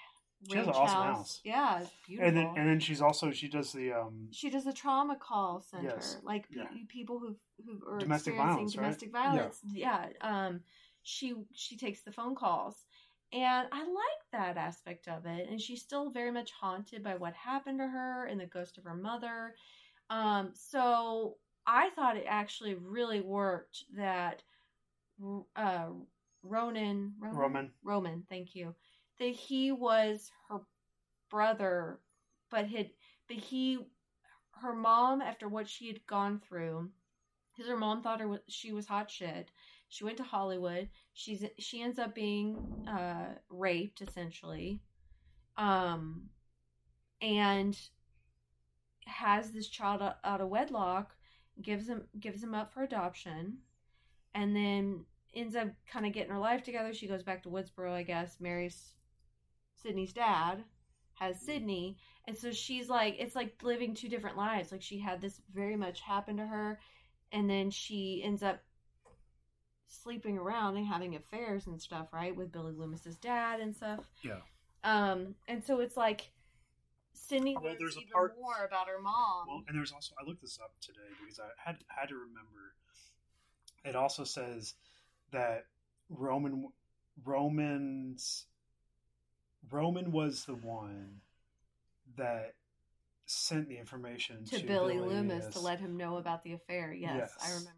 She 0.49 0.57
has 0.57 0.67
an 0.67 0.73
awesome 0.73 1.03
house. 1.03 1.41
Yeah, 1.43 1.81
it's 1.81 1.91
beautiful 2.05 2.27
and 2.27 2.37
then 2.37 2.47
and 2.57 2.69
then 2.69 2.79
she's 2.79 3.01
also 3.01 3.31
she 3.31 3.47
does 3.47 3.73
the 3.73 3.91
um 3.91 4.27
she 4.31 4.49
does 4.49 4.65
a 4.67 4.73
trauma 4.73 5.17
call 5.17 5.61
center 5.61 5.95
Yes. 5.95 6.17
like 6.23 6.45
Yeah. 6.49 6.65
people 6.87 7.19
who 7.19 7.35
who 7.65 7.73
are 7.91 7.99
Domestic 7.99 8.33
experiencing 8.35 8.55
violence, 8.55 8.77
right? 8.77 8.83
domestic 8.83 9.11
violence 9.11 9.59
yeah. 9.65 10.09
um 10.21 10.61
she 11.03 11.33
she 11.53 11.77
takes 11.77 12.01
the 12.03 12.11
phone 12.11 12.35
calls 12.35 12.75
and 13.33 13.67
i 13.71 13.79
like 13.79 14.23
that 14.31 14.57
aspect 14.57 15.07
of 15.07 15.25
it 15.25 15.49
and 15.49 15.59
she's 15.61 15.81
still 15.81 16.09
very 16.09 16.31
much 16.31 16.51
haunted 16.51 17.03
by 17.03 17.15
what 17.15 17.33
happened 17.33 17.79
to 17.79 17.87
her 17.87 18.25
and 18.25 18.39
the 18.39 18.45
ghost 18.45 18.77
of 18.77 18.83
her 18.83 18.95
mother 18.95 19.53
um 20.09 20.51
so 20.53 21.35
i 21.65 21.89
thought 21.95 22.17
it 22.17 22.25
actually 22.27 22.75
really 22.75 23.21
worked 23.21 23.83
that 23.95 24.41
uh 25.55 25.87
ronan 26.43 27.13
ronan 27.19 27.37
Roman. 27.37 27.71
Roman, 27.83 28.23
thank 28.29 28.55
you. 28.55 28.75
That 29.19 29.29
he 29.29 29.71
was 29.71 30.31
her 30.47 30.59
brother, 31.29 31.99
but 32.49 32.67
had 32.67 32.91
but 33.27 33.37
he 33.37 33.79
her 34.61 34.73
mom 34.73 35.21
after 35.21 35.47
what 35.47 35.67
she 35.67 35.87
had 35.87 36.05
gone 36.07 36.39
through, 36.39 36.89
because 37.51 37.69
her 37.69 37.77
mom 37.77 38.01
thought 38.01 38.21
her 38.21 38.39
she 38.47 38.71
was 38.71 38.85
hot 38.87 39.09
shit. 39.09 39.49
She 39.89 40.03
went 40.03 40.17
to 40.17 40.23
Hollywood. 40.23 40.89
She's 41.17 41.43
she 41.57 41.81
ends 41.81 41.97
up 41.97 42.13
being 42.13 42.85
uh, 42.87 43.33
raped 43.49 44.01
essentially, 44.01 44.83
um, 45.57 46.29
and 47.23 47.75
has 49.07 49.49
this 49.49 49.67
child 49.67 50.03
out, 50.23 50.41
of 50.41 50.47
wedlock. 50.47 51.15
Gives 51.59 51.89
him 51.89 52.03
gives 52.19 52.43
him 52.43 52.53
up 52.53 52.71
for 52.71 52.83
adoption, 52.83 53.57
and 54.35 54.55
then 54.55 55.05
ends 55.33 55.55
up 55.55 55.69
kind 55.91 56.05
of 56.05 56.13
getting 56.13 56.31
her 56.31 56.37
life 56.37 56.61
together. 56.61 56.93
She 56.93 57.07
goes 57.07 57.23
back 57.23 57.41
to 57.43 57.49
Woodsboro, 57.49 57.91
I 57.91 58.03
guess, 58.03 58.39
marries 58.39 58.93
Sidney's 59.73 60.13
dad, 60.13 60.63
has 61.15 61.41
Sidney, 61.41 61.97
and 62.25 62.37
so 62.37 62.51
she's 62.51 62.89
like, 62.89 63.15
it's 63.17 63.35
like 63.35 63.55
living 63.63 63.95
two 63.95 64.07
different 64.07 64.37
lives. 64.37 64.71
Like 64.71 64.83
she 64.83 64.99
had 64.99 65.19
this 65.19 65.41
very 65.51 65.75
much 65.75 65.99
happen 66.01 66.37
to 66.37 66.45
her, 66.45 66.79
and 67.31 67.49
then 67.49 67.71
she 67.71 68.21
ends 68.23 68.43
up 68.43 68.59
sleeping 69.87 70.37
around 70.37 70.77
and 70.77 70.85
having 70.85 71.15
affairs 71.15 71.67
and 71.67 71.81
stuff, 71.81 72.07
right, 72.13 72.35
with 72.35 72.51
Billy 72.51 72.73
Loomis's 72.73 73.17
dad 73.17 73.59
and 73.59 73.75
stuff. 73.75 74.09
Yeah. 74.23 74.39
Um, 74.83 75.35
and 75.47 75.63
so 75.63 75.79
it's 75.79 75.97
like 75.97 76.29
Sidney 77.13 77.55
Well, 77.59 77.75
there's 77.79 77.95
a 77.97 78.01
even 78.01 78.11
part- 78.11 78.35
more 78.39 78.65
about 78.65 78.87
her 78.87 79.01
mom. 79.01 79.47
Well, 79.47 79.63
and 79.67 79.77
there's 79.77 79.91
also 79.91 80.13
I 80.21 80.25
looked 80.27 80.41
this 80.41 80.59
up 80.63 80.71
today 80.81 80.99
because 81.21 81.39
I 81.39 81.47
had 81.57 81.77
had 81.87 82.09
to 82.09 82.15
remember. 82.15 82.75
It 83.83 83.95
also 83.95 84.23
says 84.23 84.75
that 85.31 85.65
Roman 86.09 86.67
Romans 87.25 88.45
Roman 89.69 90.11
was 90.11 90.45
the 90.45 90.55
one 90.55 91.21
that 92.15 92.53
sent 93.25 93.67
the 93.67 93.77
information 93.77 94.45
to, 94.45 94.59
to, 94.61 94.65
Billy, 94.67 94.99
Loomis 94.99 95.47
to 95.47 95.59
let 95.59 95.79
him 95.79 95.97
know 95.97 96.17
about 96.17 96.43
the 96.43 96.53
affair. 96.53 96.93
Yes, 96.93 97.15
Yes. 97.17 97.33
I 97.41 97.49
remember. 97.49 97.71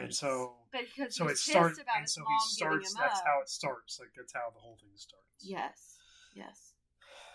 And 0.00 0.14
so 0.14 0.54
But 0.72 0.82
because 0.94 1.16
so 1.16 1.28
it 1.28 1.38
starts 1.38 1.78
and 1.96 2.08
so 2.08 2.22
he 2.22 2.50
starts 2.50 2.94
that's 2.94 3.20
up. 3.20 3.26
how 3.26 3.40
it 3.40 3.48
starts 3.48 3.98
like 4.00 4.10
that's 4.16 4.32
how 4.32 4.50
the 4.54 4.60
whole 4.60 4.76
thing 4.80 4.90
starts 4.96 5.24
Yes, 5.42 5.98
yes. 6.34 6.72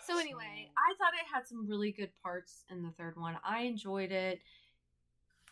So 0.06 0.18
anyway, 0.18 0.70
I 0.78 0.94
thought 0.98 1.14
it 1.14 1.26
had 1.32 1.48
some 1.48 1.66
really 1.66 1.90
good 1.90 2.10
parts 2.22 2.62
in 2.70 2.82
the 2.84 2.92
third 2.92 3.16
one. 3.16 3.36
I 3.44 3.62
enjoyed 3.62 4.12
it. 4.12 4.40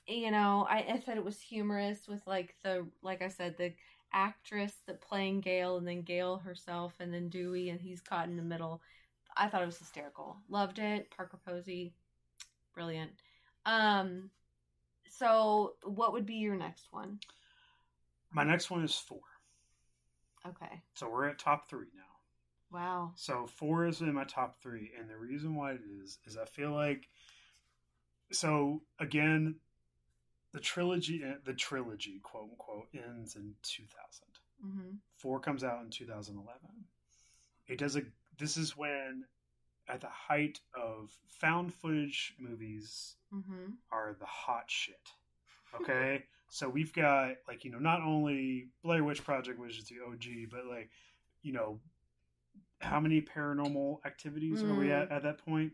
You 0.06 0.30
know, 0.30 0.64
I, 0.70 0.78
I 0.92 0.98
thought 0.98 1.16
it 1.16 1.24
was 1.24 1.40
humorous 1.40 2.06
with 2.06 2.24
like 2.26 2.54
the 2.62 2.86
like 3.02 3.20
I 3.22 3.28
said 3.28 3.56
the 3.56 3.72
actress 4.12 4.74
that 4.86 5.00
playing 5.00 5.40
Gale 5.40 5.76
and 5.76 5.86
then 5.88 6.02
Gale 6.02 6.38
herself 6.38 6.94
and 7.00 7.12
then 7.12 7.28
Dewey 7.28 7.70
and 7.70 7.80
he's 7.80 8.00
caught 8.00 8.28
in 8.28 8.36
the 8.36 8.42
middle. 8.42 8.80
I 9.36 9.48
thought 9.48 9.62
it 9.62 9.66
was 9.66 9.78
hysterical. 9.78 10.36
Loved 10.48 10.78
it. 10.78 11.10
Parker 11.10 11.40
Posey, 11.44 11.92
brilliant. 12.74 13.10
Um, 13.66 14.30
so 15.18 15.74
what 15.84 16.12
would 16.12 16.26
be 16.26 16.34
your 16.34 16.56
next 16.56 16.88
one? 16.90 17.18
my 18.30 18.44
next 18.44 18.70
one 18.70 18.82
is 18.82 18.94
four 18.94 19.20
Okay. 20.46 20.82
so 20.94 21.08
we're 21.08 21.28
at 21.28 21.38
top 21.38 21.68
three 21.68 21.86
now 21.94 22.02
Wow. 22.72 23.12
So 23.14 23.46
four 23.46 23.86
is 23.86 24.00
in 24.00 24.12
my 24.12 24.24
top 24.24 24.60
three, 24.60 24.90
and 24.98 25.08
the 25.08 25.16
reason 25.16 25.54
why 25.54 25.72
it 25.74 25.80
is 26.02 26.18
is 26.26 26.36
I 26.36 26.44
feel 26.44 26.72
like 26.72 27.08
so 28.32 28.82
again, 28.98 29.56
the 30.52 30.58
trilogy, 30.58 31.22
the 31.44 31.54
trilogy, 31.54 32.18
quote 32.24 32.50
unquote, 32.50 32.88
ends 32.92 33.36
in 33.36 33.54
two 33.62 33.84
thousand. 33.84 34.26
Mm-hmm. 34.66 34.96
Four 35.16 35.38
comes 35.38 35.62
out 35.62 35.84
in 35.84 35.90
two 35.90 36.04
thousand 36.04 36.34
eleven. 36.34 36.84
It 37.68 37.78
does 37.78 37.94
a. 37.94 38.02
This 38.38 38.56
is 38.56 38.76
when, 38.76 39.24
at 39.88 40.00
the 40.00 40.08
height 40.08 40.60
of 40.74 41.10
found 41.28 41.72
footage 41.74 42.34
movies, 42.38 43.16
Mm-hmm. 43.34 43.72
are 43.90 44.14
the 44.18 44.26
hot 44.26 44.64
shit. 44.68 45.00
Okay, 45.80 46.24
so 46.48 46.68
we've 46.68 46.92
got 46.92 47.32
like 47.48 47.64
you 47.64 47.70
know 47.72 47.78
not 47.80 48.00
only 48.00 48.68
Blair 48.84 49.02
Witch 49.02 49.24
Project, 49.24 49.58
which 49.58 49.76
is 49.78 49.84
the 49.88 49.96
OG, 50.06 50.50
but 50.50 50.66
like 50.66 50.90
you 51.42 51.52
know 51.52 51.80
how 52.80 53.00
many 53.00 53.20
paranormal 53.20 53.98
activities 54.06 54.62
are 54.62 54.74
we 54.74 54.86
Mm. 54.86 55.02
at 55.02 55.10
at 55.10 55.22
that 55.24 55.38
point? 55.44 55.72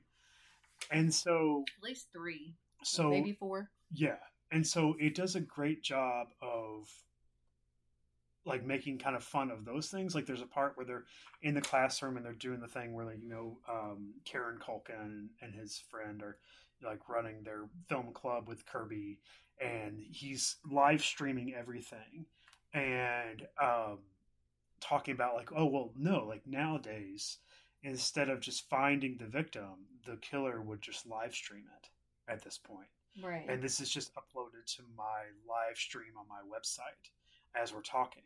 And 0.91 1.13
so 1.13 1.65
At 1.79 1.85
least 1.85 2.09
three, 2.13 2.55
so 2.83 3.11
maybe 3.11 3.33
four. 3.35 3.69
yeah, 3.93 4.17
and 4.51 4.67
so 4.67 4.95
it 4.99 5.15
does 5.15 5.37
a 5.37 5.41
great 5.41 5.83
job 5.83 6.29
of 6.41 6.89
like 8.47 8.65
making 8.65 8.99
kind 8.99 9.15
of 9.17 9.23
fun 9.23 9.51
of 9.51 9.65
those 9.65 9.89
things. 9.89 10.15
Like 10.15 10.27
there's 10.27 10.41
a 10.43 10.47
part 10.47 10.77
where 10.77 10.87
they're 10.87 11.05
in 11.43 11.55
the 11.55 11.61
classroom 11.61 12.17
and 12.17 12.25
they're 12.25 12.33
doing 12.33 12.61
the 12.61 12.69
thing 12.69 12.95
where 12.95 13.05
like 13.05 13.21
you 13.23 13.29
know 13.29 13.59
um, 13.69 14.15
Kieran 14.25 14.59
Culkin 14.59 15.27
and 15.43 15.55
his 15.55 15.79
friend 15.91 16.23
are 16.23 16.39
like 16.83 17.09
running 17.09 17.43
their 17.43 17.65
film 17.89 18.13
club 18.15 18.49
with 18.49 18.65
Kirby, 18.67 19.19
and 19.61 19.99
he's 20.01 20.57
live 20.71 21.03
streaming 21.03 21.55
everything 21.55 22.25
and 22.73 23.47
um, 23.61 23.99
talking 24.81 25.13
about 25.15 25.35
like 25.35 25.51
oh 25.55 25.67
well 25.67 25.91
no 25.97 26.25
like 26.27 26.47
nowadays 26.47 27.39
instead 27.83 28.29
of 28.31 28.41
just 28.41 28.69
finding 28.71 29.17
the 29.19 29.27
victim 29.27 29.87
the 30.07 30.17
killer 30.17 30.61
would 30.63 30.81
just 30.81 31.07
live 31.07 31.35
stream 31.35 31.65
it 31.83 31.89
at 32.33 32.43
this 32.43 32.59
point 32.59 32.87
Right. 33.23 33.45
and 33.49 33.61
this 33.63 33.81
is 33.81 33.91
just 33.91 34.15
uploaded 34.15 34.65
to 34.77 34.83
my 34.97 35.25
live 35.49 35.77
stream 35.77 36.13
on 36.19 36.27
my 36.29 36.41
website 36.49 37.11
as 37.55 37.73
we're 37.73 37.83
talking 37.83 38.23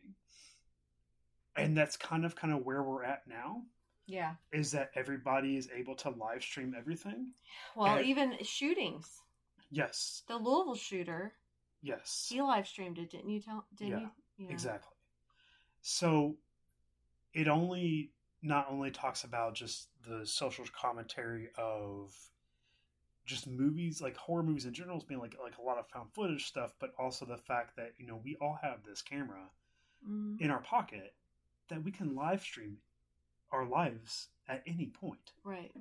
and 1.55 1.75
that's 1.77 1.95
kind 1.97 2.25
of 2.25 2.35
kind 2.35 2.53
of 2.53 2.65
where 2.65 2.83
we're 2.83 3.03
at 3.03 3.23
now 3.27 3.61
yeah. 4.07 4.33
is 4.51 4.71
that 4.71 4.91
everybody 4.95 5.57
is 5.57 5.69
able 5.75 5.95
to 5.95 6.09
live 6.11 6.43
stream 6.43 6.75
everything 6.77 7.31
Well, 7.75 7.95
And- 7.97 8.05
even 8.05 8.37
shootings. 8.43 9.21
yes 9.71 10.23
The 10.27 10.37
Louisville 10.37 10.75
shooter, 10.75 11.33
yes 11.81 12.27
he 12.29 12.41
live 12.41 12.67
streamed 12.67 12.97
it, 12.99 13.09
didn't 13.09 13.29
you? 13.29 13.41
Tell? 13.41 13.65
Didn't 13.75 13.91
Yeah, 13.91 13.99
you? 14.37 14.45
Yeah. 14.47 14.51
exactly 14.51 14.91
so 15.81 16.35
it 17.33 17.47
only 17.47 18.11
not 18.41 18.67
only 18.69 18.91
talks 18.91 19.23
about 19.23 19.55
just 19.55 19.87
the 20.07 20.25
social 20.25 20.65
commentary 20.79 21.49
of 21.57 22.13
just 23.25 23.47
movies 23.47 24.01
like 24.01 24.15
horror 24.17 24.43
movies 24.43 24.65
in 24.65 24.73
general 24.73 24.97
as 24.97 25.03
being 25.03 25.19
like 25.19 25.35
like 25.41 25.57
a 25.57 25.61
lot 25.61 25.77
of 25.77 25.87
found 25.89 26.13
footage 26.13 26.45
stuff 26.45 26.73
but 26.79 26.93
also 26.99 27.25
the 27.25 27.37
fact 27.37 27.75
that 27.75 27.93
you 27.97 28.05
know 28.05 28.21
we 28.23 28.35
all 28.41 28.59
have 28.61 28.83
this 28.83 29.01
camera 29.01 29.49
Mhm. 30.07 30.39
in 30.39 30.51
our 30.51 30.61
pocket 30.61 31.15
that 31.69 31.83
we 31.83 31.91
can 31.91 32.13
live 32.15 32.41
stream 32.41 32.77
our 33.51 33.65
lives 33.65 34.27
at 34.47 34.61
any 34.67 34.85
point. 34.87 35.31
Right. 35.43 35.73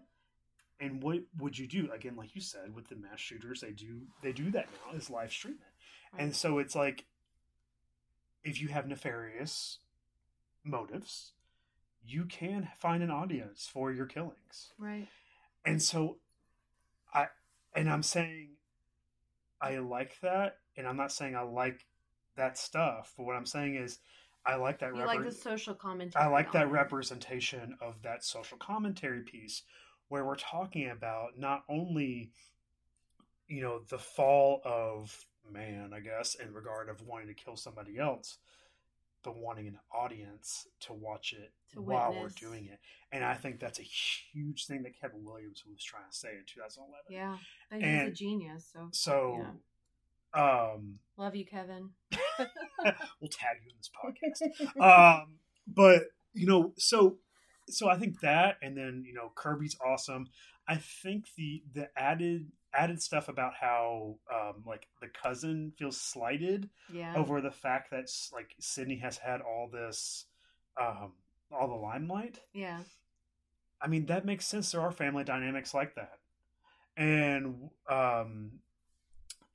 And 0.80 1.02
what 1.02 1.20
would 1.38 1.58
you 1.58 1.66
do? 1.66 1.90
Again, 1.92 2.16
like 2.16 2.34
you 2.34 2.40
said, 2.40 2.74
with 2.74 2.88
the 2.88 2.96
mass 2.96 3.20
shooters, 3.20 3.60
they 3.60 3.72
do 3.72 4.06
they 4.22 4.32
do 4.32 4.50
that 4.52 4.68
now 4.86 4.96
is 4.96 5.10
live 5.10 5.30
stream 5.32 5.54
it. 5.60 6.20
And 6.20 6.34
so 6.34 6.58
it's 6.58 6.74
like 6.74 7.04
if 8.42 8.60
you 8.60 8.68
have 8.68 8.86
nefarious 8.86 9.78
motives, 10.62 11.32
you 12.02 12.24
can 12.24 12.68
find 12.78 13.02
an 13.02 13.10
audience 13.10 13.66
for 13.66 13.92
your 13.92 14.06
killings. 14.06 14.72
Right. 14.78 15.08
And 15.64 15.82
so 15.82 16.18
I 17.14 17.26
and 17.74 17.88
I'm 17.88 18.02
saying 18.02 18.50
I 19.60 19.78
like 19.78 20.20
that 20.20 20.58
and 20.76 20.86
I'm 20.86 20.96
not 20.96 21.12
saying 21.12 21.36
I 21.36 21.42
like 21.42 21.86
that 22.36 22.58
stuff. 22.58 23.12
But 23.16 23.24
what 23.24 23.36
I'm 23.36 23.46
saying 23.46 23.76
is, 23.76 23.98
I 24.46 24.56
like 24.56 24.80
that. 24.80 24.94
You 24.94 25.02
repre- 25.02 25.06
like 25.06 25.24
the 25.24 25.32
social 25.32 25.74
commentary. 25.74 26.24
I 26.24 26.28
like 26.28 26.52
that 26.52 26.64
it. 26.64 26.70
representation 26.70 27.76
of 27.80 28.02
that 28.02 28.24
social 28.24 28.58
commentary 28.58 29.22
piece 29.22 29.62
where 30.08 30.24
we're 30.24 30.36
talking 30.36 30.90
about 30.90 31.38
not 31.38 31.64
only, 31.68 32.30
you 33.48 33.62
know, 33.62 33.80
the 33.88 33.98
fall 33.98 34.60
of 34.64 35.24
man, 35.50 35.92
I 35.94 36.00
guess, 36.00 36.34
in 36.34 36.52
regard 36.52 36.88
of 36.88 37.00
wanting 37.02 37.28
to 37.28 37.34
kill 37.34 37.56
somebody 37.56 37.98
else, 37.98 38.38
but 39.24 39.36
wanting 39.36 39.66
an 39.66 39.78
audience 39.92 40.66
to 40.80 40.92
watch 40.92 41.32
it 41.32 41.52
To 41.72 41.80
while 41.82 42.12
witness. 42.12 42.34
we're 42.42 42.48
doing 42.50 42.66
it. 42.66 42.78
And 43.10 43.24
I 43.24 43.34
think 43.34 43.58
that's 43.58 43.78
a 43.80 43.82
huge 43.82 44.66
thing 44.66 44.82
that 44.84 45.00
Kevin 45.00 45.24
Williams 45.24 45.62
was 45.68 45.82
trying 45.82 46.04
to 46.10 46.16
say 46.16 46.28
in 46.30 46.44
2011. 46.46 47.04
Yeah, 47.08 47.38
but 47.70 47.80
he's 47.82 48.08
a 48.08 48.10
genius. 48.12 48.68
So 48.72 48.88
So, 48.92 49.46
um, 50.34 50.98
love 51.16 51.34
you, 51.36 51.46
Kevin. 51.46 51.90
we'll 53.20 53.30
tag 53.30 53.58
you 53.64 53.70
in 53.70 53.76
this 53.78 53.90
podcast. 53.90 55.20
um, 55.20 55.34
but 55.66 56.02
you 56.32 56.46
know, 56.46 56.72
so 56.76 57.18
so 57.68 57.88
I 57.88 57.96
think 57.98 58.20
that, 58.20 58.58
and 58.60 58.76
then 58.76 59.04
you 59.06 59.14
know, 59.14 59.30
Kirby's 59.34 59.76
awesome. 59.84 60.28
I 60.68 60.76
think 60.76 61.26
the 61.36 61.62
the 61.72 61.88
added 61.96 62.48
added 62.76 63.00
stuff 63.00 63.28
about 63.28 63.52
how 63.60 64.16
um, 64.32 64.62
like 64.66 64.88
the 65.00 65.08
cousin 65.08 65.72
feels 65.78 66.00
slighted 66.00 66.68
Yeah. 66.92 67.14
over 67.16 67.40
the 67.40 67.50
fact 67.50 67.90
that 67.90 68.10
like 68.32 68.54
Sidney 68.60 68.96
has 68.98 69.18
had 69.18 69.40
all 69.40 69.68
this 69.72 70.26
um, 70.80 71.12
all 71.52 71.68
the 71.68 71.74
limelight. 71.74 72.40
Yeah. 72.52 72.80
I 73.80 73.86
mean, 73.86 74.06
that 74.06 74.24
makes 74.24 74.46
sense. 74.46 74.72
There 74.72 74.80
are 74.80 74.90
family 74.90 75.24
dynamics 75.24 75.72
like 75.74 75.94
that, 75.96 76.18
and 76.96 77.68
um, 77.88 78.52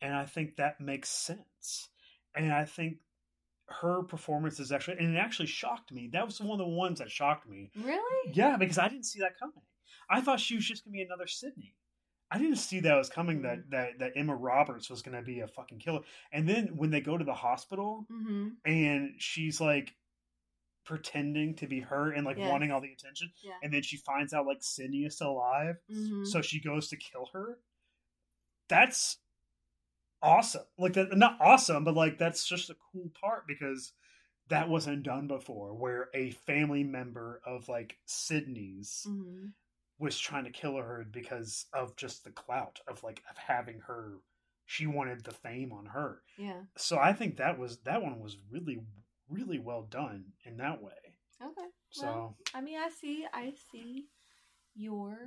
and 0.01 0.13
I 0.13 0.25
think 0.25 0.57
that 0.57 0.79
makes 0.79 1.09
sense. 1.09 1.89
And 2.35 2.53
I 2.53 2.65
think 2.65 2.97
her 3.67 4.03
performance 4.03 4.59
is 4.59 4.71
actually, 4.71 4.97
and 4.99 5.15
it 5.15 5.19
actually 5.19 5.47
shocked 5.47 5.91
me. 5.91 6.09
That 6.13 6.25
was 6.25 6.39
one 6.39 6.59
of 6.59 6.65
the 6.65 6.73
ones 6.73 6.99
that 6.99 7.09
shocked 7.11 7.47
me. 7.49 7.71
Really? 7.75 8.31
Yeah, 8.33 8.55
because 8.57 8.77
I 8.77 8.87
didn't 8.87 9.05
see 9.05 9.19
that 9.19 9.37
coming. 9.39 9.61
I 10.09 10.21
thought 10.21 10.39
she 10.39 10.55
was 10.55 10.65
just 10.65 10.83
gonna 10.85 10.93
be 10.93 11.01
another 11.01 11.27
Sidney. 11.27 11.75
I 12.31 12.37
didn't 12.37 12.57
see 12.57 12.79
that 12.81 12.95
was 12.95 13.09
coming. 13.09 13.41
That 13.41 13.69
that 13.71 13.99
that 13.99 14.11
Emma 14.15 14.35
Roberts 14.35 14.89
was 14.89 15.01
gonna 15.01 15.21
be 15.23 15.39
a 15.39 15.47
fucking 15.47 15.79
killer. 15.79 16.01
And 16.31 16.47
then 16.47 16.75
when 16.77 16.91
they 16.91 17.01
go 17.01 17.17
to 17.17 17.25
the 17.25 17.33
hospital 17.33 18.05
Mm-hmm. 18.11 18.47
and 18.65 19.13
she's 19.17 19.59
like 19.59 19.95
pretending 20.85 21.55
to 21.55 21.67
be 21.67 21.79
her 21.81 22.11
and 22.11 22.25
like 22.25 22.37
Yes. 22.37 22.49
wanting 22.49 22.71
all 22.71 22.81
the 22.81 22.91
attention 22.91 23.31
Yeah. 23.43 23.53
and 23.61 23.71
then 23.73 23.83
she 23.83 23.97
finds 23.97 24.33
out 24.33 24.45
like 24.47 24.57
Sidney 24.61 25.05
is 25.05 25.15
still 25.15 25.31
alive, 25.31 25.75
Mm-hmm. 25.91 26.25
so 26.25 26.41
she 26.41 26.59
goes 26.61 26.87
to 26.89 26.97
kill 26.97 27.29
her. 27.33 27.59
That's 28.69 29.17
awesome. 30.21 30.63
Like 30.77 30.93
that, 30.93 31.15
not 31.17 31.37
awesome, 31.41 31.83
but 31.83 31.95
like 31.95 32.17
that's 32.17 32.47
just 32.47 32.69
a 32.69 32.75
cool 32.91 33.11
part 33.19 33.47
because 33.47 33.93
that 34.49 34.69
wasn't 34.69 35.03
done 35.03 35.27
before, 35.27 35.73
where 35.75 36.09
a 36.15 36.31
family 36.31 36.83
member 36.83 37.41
of 37.45 37.69
like 37.69 37.97
Sidney's 38.05 39.05
mm-hmm. 39.07 39.47
Was 39.99 40.17
trying 40.17 40.45
to 40.45 40.49
kill 40.51 40.77
her 40.77 41.05
because 41.11 41.65
of 41.73 41.95
just 41.95 42.23
the 42.23 42.31
clout 42.31 42.79
of 42.87 43.03
like 43.03 43.21
of 43.29 43.37
having 43.37 43.79
her. 43.87 44.13
She 44.65 44.85
wanted 44.87 45.23
the 45.23 45.31
fame 45.31 45.71
on 45.73 45.87
her, 45.87 46.21
Yeah. 46.37 46.61
so 46.77 46.99
I 46.99 47.11
think 47.13 47.37
that 47.37 47.57
was 47.57 47.79
that 47.85 48.01
one 48.03 48.19
was 48.19 48.37
really 48.51 48.81
really 49.27 49.59
well 49.59 49.83
done 49.83 50.25
in 50.45 50.57
that 50.57 50.81
way. 50.81 50.91
Okay. 51.43 51.67
So. 51.91 52.05
Well, 52.05 52.37
I 52.53 52.61
mean, 52.61 52.77
I 52.77 52.89
see. 52.89 53.25
I 53.33 53.53
see 53.71 54.05
your 54.75 55.17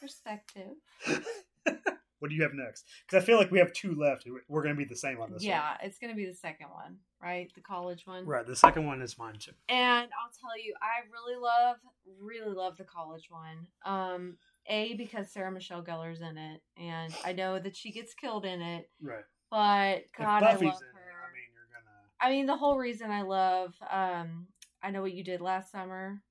perspective. 0.00 0.76
what 2.20 2.28
do 2.30 2.34
you 2.36 2.42
have 2.42 2.54
next? 2.54 2.84
Because 3.06 3.22
I 3.22 3.26
feel 3.26 3.36
like 3.38 3.50
we 3.50 3.58
have 3.58 3.72
two 3.72 3.94
left. 3.94 4.26
We're 4.48 4.62
going 4.62 4.74
to 4.74 4.78
be 4.78 4.84
the 4.84 4.96
same 4.96 5.20
on 5.20 5.30
this 5.32 5.42
one. 5.42 5.48
yeah, 5.48 5.76
it's 5.82 5.98
gonna 5.98 6.14
be 6.14 6.26
the 6.26 6.34
second 6.34 6.68
one, 6.70 6.96
right? 7.22 7.50
The 7.54 7.60
college 7.60 8.06
one. 8.06 8.18
one. 8.18 8.26
Right. 8.26 8.46
The 8.46 8.54
second 8.56 8.86
one 8.86 9.02
is 9.02 9.18
mine 9.18 9.34
too. 9.38 9.52
And 9.68 10.08
I'll 10.22 10.30
tell 10.40 10.56
you, 10.62 10.74
I 10.80 11.10
really 11.10 11.40
love, 11.40 11.76
really 12.20 12.54
love 12.54 12.76
the 12.76 12.84
college 12.84 13.28
one. 13.30 13.66
Um, 13.84 14.36
a 14.66 14.94
because 14.94 15.30
Sarah 15.32 15.50
Michelle 15.50 15.82
Gellar's 15.82 16.20
in 16.20 16.36
it, 16.38 16.60
and 16.76 17.12
I 17.24 17.32
know 17.32 17.58
that 17.58 17.74
she 17.74 17.90
gets 17.90 18.14
killed 18.14 18.44
in 18.44 18.60
it, 18.60 18.88
Right. 19.02 19.24
but 19.50 20.02
God, 20.16 20.42
I 20.42 20.52
love 20.52 20.60
her. 20.60 20.66
it, 20.66 20.68
I 20.68 21.32
mean, 21.32 21.48
you're 21.54 21.68
gonna. 21.72 21.96
I 22.20 22.30
mean, 22.30 22.46
the 22.46 22.56
whole 22.56 22.76
reason 22.78 23.10
I 23.10 23.22
love, 23.22 23.74
um, 23.90 24.46
I 24.82 24.90
know 24.90 25.00
what 25.02 25.12
you 25.14 25.24
did 25.24 25.40
last 25.40 25.72
summer, 25.72 26.22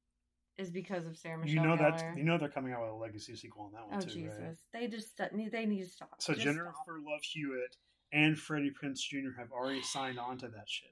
is 0.60 0.70
because 0.70 1.06
of 1.06 1.18
Sarah 1.18 1.38
Michelle 1.38 1.56
You 1.64 1.68
know 1.70 1.76
Gellar. 1.76 1.98
that 1.98 2.18
you 2.18 2.24
know 2.24 2.38
they're 2.38 2.50
coming 2.50 2.74
out 2.74 2.82
with 2.82 2.92
a 2.92 2.96
legacy 2.96 3.36
sequel 3.36 3.64
on 3.66 3.72
that 3.74 3.88
one 3.88 3.98
oh 3.98 4.02
too, 4.02 4.10
Jesus, 4.10 4.40
right? 4.40 4.56
they 4.74 4.88
just 4.88 5.20
uh, 5.20 5.28
they 5.52 5.66
need 5.66 5.84
to 5.84 5.90
stop. 5.90 6.16
So 6.20 6.34
Just 6.34 6.44
Jennifer 6.46 6.72
stop. 6.74 6.86
Love 7.06 7.22
Hewitt 7.24 7.78
and 8.12 8.38
Freddie 8.38 8.72
Prinze 8.72 9.00
Jr. 9.02 9.38
have 9.40 9.52
already 9.52 9.82
signed 9.82 10.20
on 10.20 10.38
to 10.40 10.48
that 10.50 10.68
shit. 10.68 10.90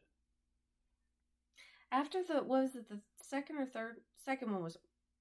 After 1.91 2.20
the 2.24 2.36
what 2.43 2.63
was 2.63 2.76
it 2.76 2.89
the 2.89 2.99
second 3.22 3.57
or 3.57 3.65
third 3.65 3.97
second 4.26 4.51
one 4.51 4.63
was 4.63 4.78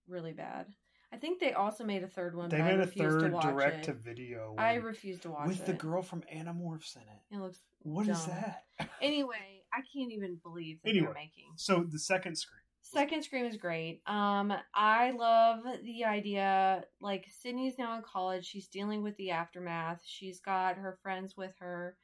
really 0.09 0.33
bad. 0.33 0.67
I 1.13 1.19
think 1.19 1.39
they 1.39 1.53
also 1.53 1.85
made 1.85 2.03
a 2.03 2.09
third 2.09 2.35
one. 2.35 2.49
They 2.49 2.61
made 2.61 2.75
a 2.75 2.79
refuse 2.79 3.23
to 3.23 3.31
third 3.31 3.41
direct 3.41 3.79
it. 3.79 3.85
to 3.85 3.93
video 3.95 4.55
I 4.59 4.75
refuse 4.75 5.21
to 5.21 5.31
watch 5.31 5.45
it. 5.45 5.49
with 5.49 5.61
it. 5.61 5.67
the 5.67 5.73
girl 5.75 6.03
from 6.03 6.23
Animorphs 6.35 6.97
in 6.97 7.03
it. 7.03 7.35
It 7.35 7.39
looks 7.39 7.61
What 7.83 8.09
is 8.09 8.19
dumb. 8.25 8.31
that? 8.31 8.65
Anyway, 9.01 9.63
I 9.73 9.79
can't 9.95 10.13
even 10.13 10.39
believe 10.43 10.79
that 10.83 10.91
Anyway. 10.91 11.07
they're 11.07 11.15
making. 11.15 11.53
So 11.57 11.85
the 11.89 11.99
second 11.99 12.37
Scream. 12.37 12.61
Second 12.93 13.25
Scream 13.25 13.45
is 13.45 13.57
great. 13.57 14.01
Um, 14.07 14.53
I 14.73 15.11
love 15.11 15.65
the 15.83 16.05
idea. 16.05 16.85
Like 17.01 17.27
Sidney's 17.29 17.79
now 17.79 17.97
in 17.97 18.03
college. 18.03 18.47
She's 18.47 18.69
dealing 18.69 19.03
with 19.03 19.17
the 19.17 19.33
aftermath. 19.33 20.03
She's 20.07 20.39
got 20.39 20.77
her 20.77 20.97
friends 21.03 21.37
with 21.37 21.53
her. 21.59 21.97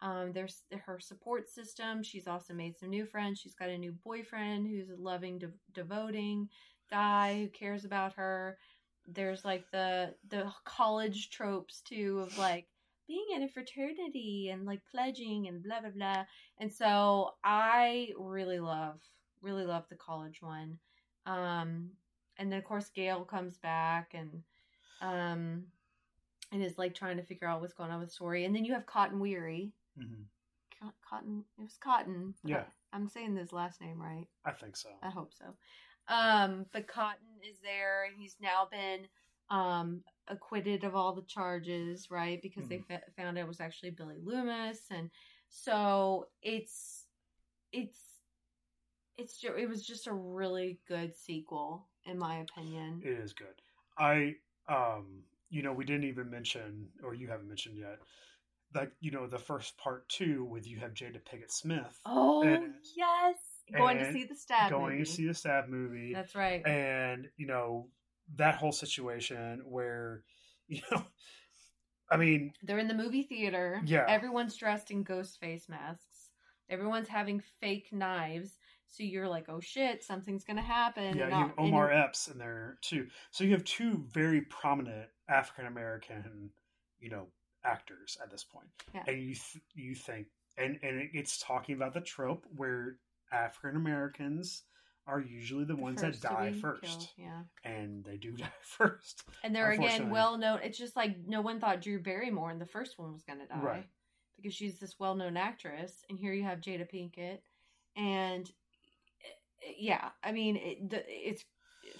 Um, 0.00 0.30
there's 0.32 0.62
her 0.86 1.00
support 1.00 1.50
system. 1.50 2.04
She's 2.04 2.28
also 2.28 2.54
made 2.54 2.78
some 2.78 2.88
new 2.90 3.04
friends. 3.04 3.40
She's 3.40 3.56
got 3.56 3.68
a 3.68 3.76
new 3.76 3.90
boyfriend 4.04 4.68
who's 4.68 4.90
a 4.90 5.02
loving, 5.02 5.40
de- 5.40 5.50
devoting 5.74 6.48
guy 6.88 7.40
who 7.40 7.48
cares 7.48 7.84
about 7.84 8.12
her. 8.14 8.58
There's 9.08 9.44
like 9.44 9.64
the 9.72 10.14
the 10.28 10.52
college 10.64 11.30
tropes 11.30 11.80
too 11.80 12.20
of 12.20 12.38
like 12.38 12.68
being 13.08 13.26
in 13.34 13.42
a 13.42 13.48
fraternity 13.48 14.50
and 14.52 14.66
like 14.66 14.82
pledging 14.88 15.48
and 15.48 15.64
blah 15.64 15.80
blah 15.80 15.90
blah. 15.90 16.24
And 16.58 16.72
so 16.72 17.32
I 17.42 18.10
really 18.16 18.60
love 18.60 19.00
really 19.42 19.64
love 19.64 19.84
the 19.88 19.96
college 19.96 20.40
one. 20.42 20.78
Um 21.26 21.90
and 22.38 22.50
then 22.50 22.58
of 22.58 22.64
course 22.64 22.88
Gale 22.90 23.24
comes 23.24 23.58
back 23.58 24.14
and 24.14 24.42
um 25.00 25.64
and 26.52 26.62
is 26.62 26.78
like 26.78 26.94
trying 26.94 27.16
to 27.18 27.22
figure 27.22 27.46
out 27.48 27.60
what's 27.60 27.74
going 27.74 27.90
on 27.90 28.00
with 28.00 28.12
Story. 28.12 28.44
And 28.44 28.54
then 28.54 28.64
you 28.64 28.72
have 28.74 28.86
Cotton 28.86 29.20
Weary. 29.20 29.72
hmm 29.96 30.22
Cotton 31.08 31.44
it 31.58 31.62
was 31.62 31.76
Cotton. 31.78 32.34
Yeah. 32.44 32.64
I'm 32.92 33.08
saying 33.08 33.36
his 33.36 33.52
last 33.52 33.80
name 33.80 34.00
right. 34.00 34.26
I 34.44 34.52
think 34.52 34.76
so. 34.76 34.90
I 35.02 35.10
hope 35.10 35.32
so. 35.34 35.44
Um, 36.08 36.64
but 36.72 36.86
Cotton 36.86 37.26
is 37.48 37.58
there, 37.62 38.04
and 38.04 38.14
he's 38.16 38.36
now 38.40 38.66
been 38.70 39.06
um, 39.50 40.02
acquitted 40.28 40.84
of 40.84 40.94
all 40.94 41.14
the 41.14 41.22
charges, 41.22 42.10
right? 42.10 42.40
Because 42.40 42.66
they 42.68 42.78
fa- 42.78 43.02
found 43.16 43.36
it 43.36 43.46
was 43.46 43.60
actually 43.60 43.90
Billy 43.90 44.16
Loomis, 44.22 44.80
and 44.90 45.10
so 45.50 46.28
it's 46.42 47.04
it's 47.72 47.98
it's 49.18 49.36
ju- 49.38 49.54
it 49.56 49.68
was 49.68 49.84
just 49.84 50.06
a 50.06 50.12
really 50.12 50.78
good 50.88 51.14
sequel, 51.16 51.86
in 52.04 52.18
my 52.18 52.38
opinion. 52.38 53.00
It 53.04 53.18
is 53.18 53.32
good. 53.32 53.48
I 53.98 54.36
um 54.68 55.22
you 55.50 55.62
know, 55.62 55.72
we 55.72 55.84
didn't 55.84 56.04
even 56.04 56.30
mention 56.30 56.88
or 57.02 57.14
you 57.14 57.28
haven't 57.28 57.48
mentioned 57.48 57.76
yet. 57.78 57.98
Like, 58.74 58.92
you 59.00 59.10
know, 59.10 59.26
the 59.26 59.38
first 59.38 59.78
part 59.78 60.06
two 60.10 60.44
with 60.44 60.66
you 60.66 60.78
have 60.80 60.92
Jada 60.92 61.16
Pinkett 61.22 61.50
Smith 61.50 61.98
Oh 62.04 62.42
And- 62.42 62.74
yes, 62.96 63.36
going 63.76 63.98
to 63.98 64.12
see 64.12 64.24
the 64.24 64.34
stab. 64.34 64.70
going 64.70 64.92
movie. 64.98 65.04
to 65.04 65.10
see 65.10 65.26
the 65.26 65.34
stab 65.34 65.68
movie. 65.68 66.12
That's 66.14 66.34
right. 66.34 66.64
and, 66.66 67.28
you 67.36 67.46
know, 67.46 67.88
that 68.36 68.56
whole 68.56 68.72
situation 68.72 69.62
where, 69.64 70.22
you 70.68 70.82
know 70.90 71.02
I 72.10 72.16
mean, 72.16 72.52
They're 72.62 72.78
in 72.78 72.88
the 72.88 72.94
movie 72.94 73.22
theater. 73.24 73.80
Yeah. 73.84 74.04
Everyone's 74.08 74.56
dressed 74.56 74.90
in 74.90 75.02
ghost 75.02 75.38
face 75.40 75.66
masks. 75.68 76.30
Everyone's 76.70 77.08
having 77.08 77.40
fake 77.60 77.88
knives. 77.92 78.56
So 78.90 79.02
you're 79.02 79.28
like, 79.28 79.46
oh 79.48 79.60
shit, 79.60 80.02
something's 80.02 80.44
gonna 80.44 80.62
happen. 80.62 81.16
yeah, 81.16 81.24
and 81.24 81.30
you 81.32 81.36
have 81.38 81.50
and 81.58 81.68
Omar 81.68 81.90
you're- 81.90 82.02
Epps 82.02 82.28
in 82.28 82.38
there 82.38 82.78
too. 82.80 83.06
So 83.30 83.44
you 83.44 83.52
have 83.52 83.64
two 83.64 84.04
very 84.12 84.40
prominent 84.42 85.08
African 85.28 85.66
American, 85.66 86.50
you 87.00 87.10
know, 87.10 87.26
actors 87.64 88.16
at 88.22 88.30
this 88.30 88.44
point. 88.44 88.68
Yeah. 88.94 89.02
And 89.06 89.18
you 89.22 89.34
th- 89.34 89.64
you 89.74 89.94
think 89.94 90.28
and 90.56 90.78
and 90.82 91.10
it's 91.12 91.38
talking 91.38 91.74
about 91.76 91.92
the 91.94 92.00
trope 92.00 92.44
where 92.56 92.96
African 93.30 93.76
Americans 93.76 94.62
are 95.06 95.20
usually 95.20 95.64
the, 95.64 95.74
the 95.74 95.80
ones 95.80 96.00
that 96.02 96.20
die 96.20 96.52
first. 96.60 96.82
killed, 96.82 97.08
Yeah. 97.16 97.42
And 97.64 98.04
they 98.04 98.16
do 98.16 98.32
die 98.36 98.46
first. 98.62 99.22
And 99.42 99.54
they're 99.54 99.70
again 99.70 100.10
well 100.10 100.36
known. 100.38 100.60
It's 100.62 100.78
just 100.78 100.96
like 100.96 101.16
no 101.26 101.40
one 101.40 101.60
thought 101.60 101.80
Drew 101.82 101.98
Barrymore 102.00 102.50
in 102.50 102.58
the 102.58 102.66
first 102.66 102.98
one 102.98 103.12
was 103.12 103.22
gonna 103.22 103.46
die. 103.46 103.60
Right. 103.60 103.86
Because 104.36 104.54
she's 104.54 104.78
this 104.78 104.98
well 104.98 105.14
known 105.14 105.36
actress. 105.36 105.92
And 106.08 106.18
here 106.18 106.32
you 106.32 106.44
have 106.44 106.60
Jada 106.60 106.88
Pinkett. 106.90 107.38
And 107.96 108.48
yeah, 109.78 110.10
I 110.22 110.32
mean, 110.32 110.56
it, 110.56 110.90
the, 110.90 111.04
it's 111.06 111.44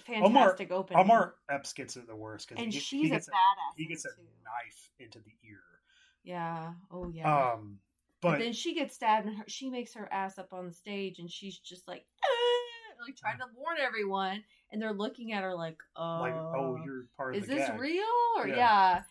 fantastic 0.05 0.71
opening. 0.71 1.01
Omar 1.03 1.35
Epps 1.49 1.73
gets 1.73 1.97
it 1.97 2.07
the 2.07 2.15
worst 2.15 2.47
because 2.47 2.63
and 2.63 2.73
he, 2.73 2.79
she's 2.79 3.03
he 3.03 3.09
gets 3.09 3.27
a 3.27 3.31
badass. 3.31 3.75
he 3.75 3.85
gets 3.85 4.05
a 4.05 4.09
too. 4.09 4.21
knife 4.43 4.89
into 4.99 5.19
the 5.19 5.33
ear. 5.49 5.61
Yeah. 6.23 6.73
Oh 6.91 7.09
yeah. 7.09 7.53
Um, 7.53 7.79
But, 8.21 8.31
but 8.31 8.39
then 8.39 8.53
she 8.53 8.75
gets 8.75 8.95
stabbed, 8.95 9.27
and 9.27 9.37
her, 9.37 9.45
she 9.47 9.69
makes 9.69 9.93
her 9.93 10.11
ass 10.11 10.37
up 10.37 10.53
on 10.53 10.65
the 10.67 10.73
stage, 10.73 11.19
and 11.19 11.31
she's 11.31 11.57
just 11.57 11.87
like, 11.87 12.05
"Ah," 12.23 13.03
like 13.05 13.15
trying 13.15 13.37
to 13.37 13.45
warn 13.55 13.77
everyone, 13.79 14.43
and 14.71 14.81
they're 14.81 14.93
looking 14.93 15.31
at 15.31 15.43
her 15.43 15.55
like, 15.55 15.77
"Oh, 15.95 16.19
like, 16.19 16.33
oh, 16.33 16.79
you're 16.83 17.05
part 17.15 17.35
of 17.35 17.41
is 17.41 17.47
this 17.47 17.67
gag. 17.69 17.79
real?" 17.79 18.03
Or 18.37 18.47
Yeah. 18.47 18.55
yeah, 18.57 19.01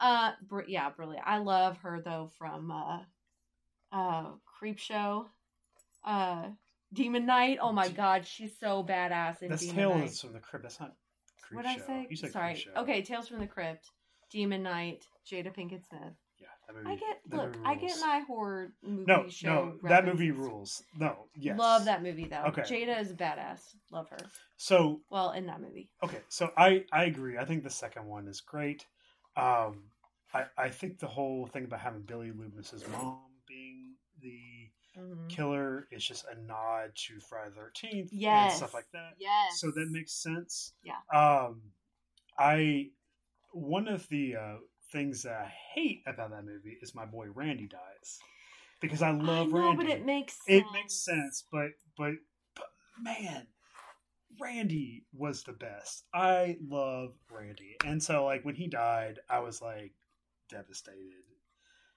uh, 0.00 0.32
br- 0.46 0.68
yeah, 0.68 0.90
brilliant. 0.90 1.26
I 1.26 1.38
love 1.38 1.78
her 1.78 2.02
though 2.02 2.30
from 2.38 2.70
uh, 2.70 2.98
uh, 3.90 4.32
Creep 4.44 4.78
Show, 4.78 5.28
uh, 6.04 6.48
Demon 6.92 7.26
Knight. 7.26 7.58
Oh 7.60 7.72
my 7.72 7.88
god, 7.88 8.26
she's 8.26 8.58
so 8.58 8.82
badass 8.82 9.42
in 9.42 9.50
That's 9.50 9.62
Demon 9.62 9.76
Tales 9.76 10.00
Knight. 10.00 10.12
from 10.20 10.32
the 10.32 10.40
Crypt. 10.40 10.62
That's 10.64 10.80
not. 10.80 10.92
Creep 11.42 11.56
What 11.56 11.66
I 11.66 11.76
Show. 11.76 11.82
say? 11.86 12.06
You 12.10 12.16
said 12.16 12.32
Sorry. 12.32 12.52
Creep 12.54 12.64
Show. 12.64 12.80
Okay, 12.82 13.02
Tales 13.02 13.28
from 13.28 13.38
the 13.40 13.46
Crypt, 13.46 13.86
Demon 14.30 14.62
Knight, 14.62 15.04
Jada 15.30 15.54
Pinkett 15.54 15.86
Smith. 15.86 16.14
Yeah, 16.40 16.46
that 16.66 16.74
movie. 16.76 16.86
I 16.90 16.94
get 16.94 17.16
that 17.30 17.36
look, 17.36 17.46
movie 17.56 17.66
I 17.66 17.74
get 17.74 17.90
rules. 17.90 18.00
my 18.00 18.22
horror 18.26 18.72
movie 18.82 19.04
No, 19.06 19.28
show. 19.28 19.48
no, 19.82 19.88
that 19.88 20.04
movie 20.06 20.30
rules. 20.30 20.82
No, 20.98 21.26
yes. 21.34 21.58
Love 21.58 21.84
that 21.86 22.02
movie 22.02 22.26
though. 22.26 22.44
Okay. 22.48 22.62
Jada 22.62 23.00
is 23.00 23.12
badass. 23.12 23.60
Love 23.90 24.08
her. 24.10 24.18
So 24.56 25.00
Well, 25.10 25.32
in 25.32 25.46
that 25.46 25.60
movie. 25.60 25.88
okay, 26.04 26.20
so 26.28 26.50
I 26.56 26.84
I 26.92 27.04
agree. 27.04 27.38
I 27.38 27.44
think 27.44 27.64
the 27.64 27.70
second 27.70 28.06
one 28.06 28.28
is 28.28 28.40
great. 28.40 28.84
Um, 29.36 29.84
I 30.34 30.44
I 30.56 30.68
think 30.68 30.98
the 30.98 31.06
whole 31.06 31.46
thing 31.46 31.64
about 31.64 31.80
having 31.80 32.02
Billy 32.02 32.30
Loomis's 32.30 32.86
mom 32.88 33.20
being 33.48 33.94
the 34.20 34.38
Mhm. 34.98 35.28
killer 35.28 35.88
is 35.90 36.04
just 36.04 36.24
a 36.26 36.34
nod 36.40 36.92
to 36.96 37.20
Friday 37.20 37.50
the 37.50 37.56
Thirteenth 37.60 38.12
and 38.12 38.52
stuff 38.52 38.74
like 38.74 38.90
that. 38.92 39.14
Yes. 39.18 39.60
So 39.60 39.70
that 39.70 39.88
makes 39.90 40.12
sense. 40.12 40.72
Yeah. 40.82 40.98
Um, 41.12 41.62
I 42.38 42.90
one 43.52 43.88
of 43.88 44.08
the 44.08 44.36
uh, 44.36 44.56
things 44.92 45.22
that 45.22 45.40
I 45.40 45.52
hate 45.74 46.02
about 46.06 46.30
that 46.30 46.44
movie 46.44 46.78
is 46.82 46.94
my 46.94 47.04
boy 47.06 47.28
Randy 47.30 47.66
dies 47.68 48.18
because 48.80 49.02
I 49.02 49.08
I 49.08 49.12
love 49.12 49.50
know, 49.52 49.58
Randy. 49.58 49.76
but 49.76 49.86
it 49.86 50.04
makes 50.04 50.34
sense. 50.44 50.64
it 50.66 50.72
makes 50.72 50.94
sense, 51.04 51.44
but 51.50 51.70
but 51.96 52.12
but 52.54 52.66
man, 53.00 53.46
Randy 54.40 55.04
was 55.12 55.42
the 55.42 55.52
best. 55.52 56.04
I 56.14 56.58
love 56.66 57.14
Randy, 57.30 57.76
and 57.84 58.02
so 58.02 58.24
like 58.24 58.44
when 58.44 58.54
he 58.54 58.68
died, 58.68 59.20
I 59.28 59.40
was 59.40 59.60
like 59.62 59.92
devastated. 60.48 61.24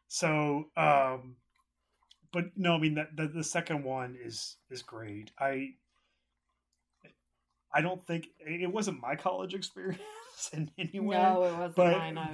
So, 0.07 0.69
um, 0.75 1.37
but 2.33 2.45
no, 2.55 2.75
I 2.75 2.79
mean 2.79 2.95
that 2.95 3.15
the, 3.15 3.27
the 3.27 3.43
second 3.43 3.83
one 3.83 4.17
is 4.23 4.57
is 4.69 4.81
great. 4.81 5.31
I 5.39 5.69
I 7.73 7.81
don't 7.81 8.05
think 8.05 8.27
it 8.39 8.71
wasn't 8.71 9.01
my 9.01 9.15
college 9.15 9.53
experience 9.61 10.01
in 10.53 10.69
any 10.77 10.99
way 10.99 11.15
No, 11.17 11.43
it 11.43 11.53
wasn't 11.53 11.75
but 11.75 11.97
mine. 11.97 12.17
either. 12.17 12.31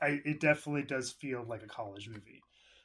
but 0.00 0.06
I, 0.06 0.20
it 0.24 0.40
definitely 0.40 0.82
does 0.82 1.10
feel 1.12 1.44
like 1.48 1.62
a 1.62 1.66
college 1.68 2.08
movie. 2.08 2.42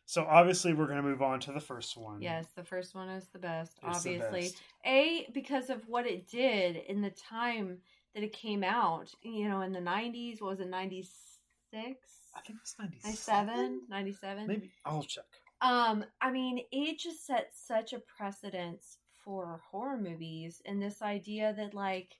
So 0.08 0.26
obviously, 0.28 0.74
we're 0.74 0.88
going 0.88 0.98
to 1.02 1.04
move 1.08 1.22
on 1.22 1.40
to 1.42 1.52
the 1.54 1.60
first 1.62 1.96
one. 1.96 2.22
yes, 2.22 2.48
the 2.56 2.64
first 2.64 2.96
one 2.96 3.08
is 3.10 3.28
the 3.32 3.40
best. 3.40 3.74
It's 3.88 4.04
the 4.04 4.16
obviously, 4.16 4.42
best. 4.42 4.62
a 4.86 5.28
because 5.34 5.70
of 5.70 5.88
what 5.88 6.06
it 6.06 6.28
did 6.30 6.76
in 6.76 7.02
the 7.02 7.12
time 7.12 7.78
that 8.14 8.24
it 8.24 8.34
came 8.34 8.64
out. 8.64 9.10
You 9.22 9.48
know, 9.48 9.62
in 9.62 9.72
the 9.72 9.80
'90s. 9.80 10.42
What 10.42 10.50
was 10.52 10.60
it? 10.60 10.68
'96, 10.70 11.98
I 12.36 12.42
think 12.42 12.60
it's 12.62 12.76
97. 12.78 13.48
'97, 13.48 13.82
'97. 13.90 14.48
Maybe 14.48 14.72
I'll 14.86 15.04
check. 15.04 15.24
Um, 15.62 16.04
I 16.22 16.32
mean, 16.32 16.62
it 16.72 17.00
just 17.00 17.26
set 17.26 17.52
such 17.54 17.94
a 17.94 18.02
precedence 18.18 18.98
for 19.24 19.62
horror 19.70 19.98
movies, 19.98 20.62
and 20.66 20.82
this 20.82 21.02
idea 21.02 21.54
that 21.56 21.74
like 21.74 22.16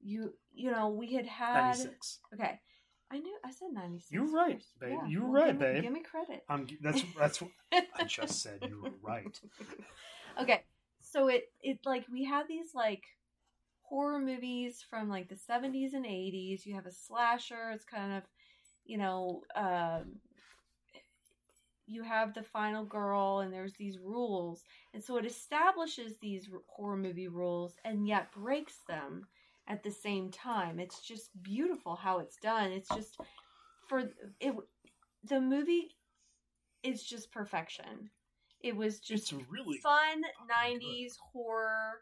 you, 0.00 0.34
you 0.54 0.70
know, 0.70 0.88
we 0.88 1.14
had 1.14 1.26
had. 1.26 1.78
96. 1.78 2.18
Okay, 2.34 2.60
I 3.10 3.18
knew 3.18 3.36
I 3.44 3.50
said 3.50 3.68
ninety 3.72 4.00
six. 4.00 4.10
You're 4.10 4.30
right, 4.30 4.62
babe. 4.80 4.98
You 5.08 5.22
were 5.24 5.30
right, 5.30 5.46
give 5.46 5.60
me, 5.60 5.66
babe. 5.66 5.82
Give 5.82 5.92
me 5.92 6.02
credit. 6.02 6.44
Um, 6.48 6.66
that's 6.82 7.02
that's 7.18 7.40
what 7.40 7.50
I 7.72 8.04
just 8.04 8.42
said. 8.42 8.58
You 8.62 8.82
were 8.82 8.90
right. 9.02 9.40
okay, 10.42 10.62
so 11.00 11.28
it 11.28 11.44
it 11.62 11.78
like 11.84 12.04
we 12.12 12.24
had 12.24 12.48
these 12.48 12.74
like 12.74 13.04
horror 13.82 14.18
movies 14.18 14.84
from 14.88 15.08
like 15.08 15.28
the 15.28 15.36
seventies 15.36 15.94
and 15.94 16.04
eighties. 16.04 16.66
You 16.66 16.74
have 16.74 16.86
a 16.86 16.92
slasher. 16.92 17.70
It's 17.72 17.84
kind 17.84 18.12
of 18.12 18.24
you 18.84 18.98
know. 18.98 19.42
Um, 19.54 20.16
you 21.86 22.02
have 22.02 22.34
the 22.34 22.42
final 22.42 22.84
girl 22.84 23.40
and 23.40 23.52
there's 23.52 23.74
these 23.74 23.98
rules. 23.98 24.64
And 24.92 25.02
so 25.02 25.16
it 25.16 25.24
establishes 25.24 26.18
these 26.18 26.48
horror 26.66 26.96
movie 26.96 27.28
rules 27.28 27.76
and 27.84 28.06
yet 28.06 28.32
breaks 28.32 28.78
them 28.88 29.26
at 29.68 29.82
the 29.82 29.90
same 29.90 30.30
time. 30.30 30.80
It's 30.80 31.00
just 31.00 31.30
beautiful 31.42 31.96
how 31.96 32.18
it's 32.18 32.36
done. 32.36 32.72
It's 32.72 32.88
just 32.88 33.18
for 33.88 34.10
it 34.40 34.54
the 35.28 35.40
movie 35.40 35.96
is 36.82 37.02
just 37.02 37.32
perfection. 37.32 38.10
It 38.60 38.76
was 38.76 39.00
just 39.00 39.32
It's 39.32 39.42
really 39.50 39.78
fun 39.78 40.22
fucking 40.22 40.80
90s 40.80 41.16
horror. 41.32 42.00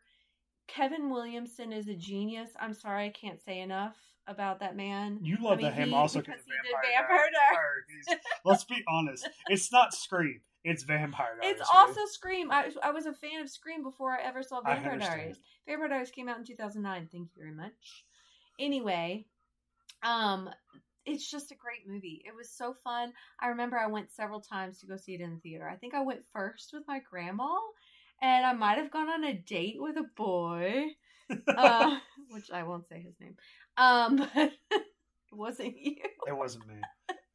Kevin 0.67 1.11
williamson 1.11 1.73
is 1.73 1.89
a 1.89 1.95
genius. 1.95 2.51
I'm 2.59 2.73
sorry 2.73 3.07
i 3.07 3.11
can't 3.11 3.41
say 3.43 3.61
enough 3.61 3.97
about 4.27 4.61
that 4.61 4.77
man 4.77 5.19
You 5.23 5.37
love 5.41 5.55
I 5.55 5.57
mean, 5.57 5.67
that 5.67 5.75
him 5.75 5.89
he- 5.91 5.95
also 5.95 6.21
because 6.21 6.41
he 6.45 6.53
did 6.53 6.77
Vampire, 6.97 7.29
Diaries. 7.53 8.21
Let's 8.45 8.65
be 8.65 8.83
honest. 8.89 9.29
It's 9.49 9.71
not 9.71 9.95
Scream. 9.95 10.41
It's 10.65 10.83
Vampire 10.83 11.37
Diaries. 11.41 11.61
It's 11.61 11.71
also 11.73 12.01
Scream. 12.07 12.51
I, 12.51 12.71
I 12.83 12.91
was 12.91 13.07
a 13.07 13.13
fan 13.13 13.43
of 13.43 13.51
Scream 13.51 13.83
before 13.83 14.13
I 14.13 14.23
ever 14.23 14.43
saw 14.43 14.63
Vampire. 14.63 14.99
Diaries. 14.99 15.37
Vampire 15.69 15.89
Diaries 15.89 16.11
came 16.11 16.29
out 16.29 16.39
in 16.39 16.45
2009. 16.45 17.09
Thank 17.13 17.29
you 17.35 17.43
very 17.43 17.55
much. 17.55 18.05
Anyway, 18.59 19.27
um, 20.03 20.49
it's 21.05 21.31
just 21.31 21.53
a 21.53 21.55
great 21.55 21.87
movie. 21.87 22.23
It 22.27 22.35
was 22.35 22.49
so 22.49 22.73
fun. 22.73 23.13
I 23.41 23.49
remember 23.49 23.79
I 23.79 23.87
went 23.87 24.11
several 24.11 24.41
times 24.41 24.79
to 24.81 24.87
go 24.87 24.97
see 24.97 25.15
it 25.15 25.21
in 25.21 25.35
the 25.35 25.41
theater. 25.41 25.69
I 25.69 25.77
think 25.77 25.95
I 25.95 26.01
went 26.01 26.25
first 26.33 26.71
with 26.73 26.85
my 26.89 27.01
grandma, 27.11 27.57
and 28.23 28.47
I 28.47 28.53
might 28.55 28.79
have 28.79 28.91
gone 28.91 29.11
on 29.11 29.25
a 29.25 29.35
date 29.35 29.77
with 29.79 29.97
a 29.97 30.07
boy, 30.17 30.85
uh, 31.49 31.99
which 32.31 32.51
I 32.51 32.63
won't 32.63 32.89
say 32.89 33.03
his 33.03 33.15
name. 33.21 33.37
Um, 33.77 34.17
but 34.35 34.53
it 34.73 34.83
wasn't 35.33 35.77
you. 35.79 35.97
It 36.27 36.37
wasn't 36.37 36.67
me. 36.69 36.75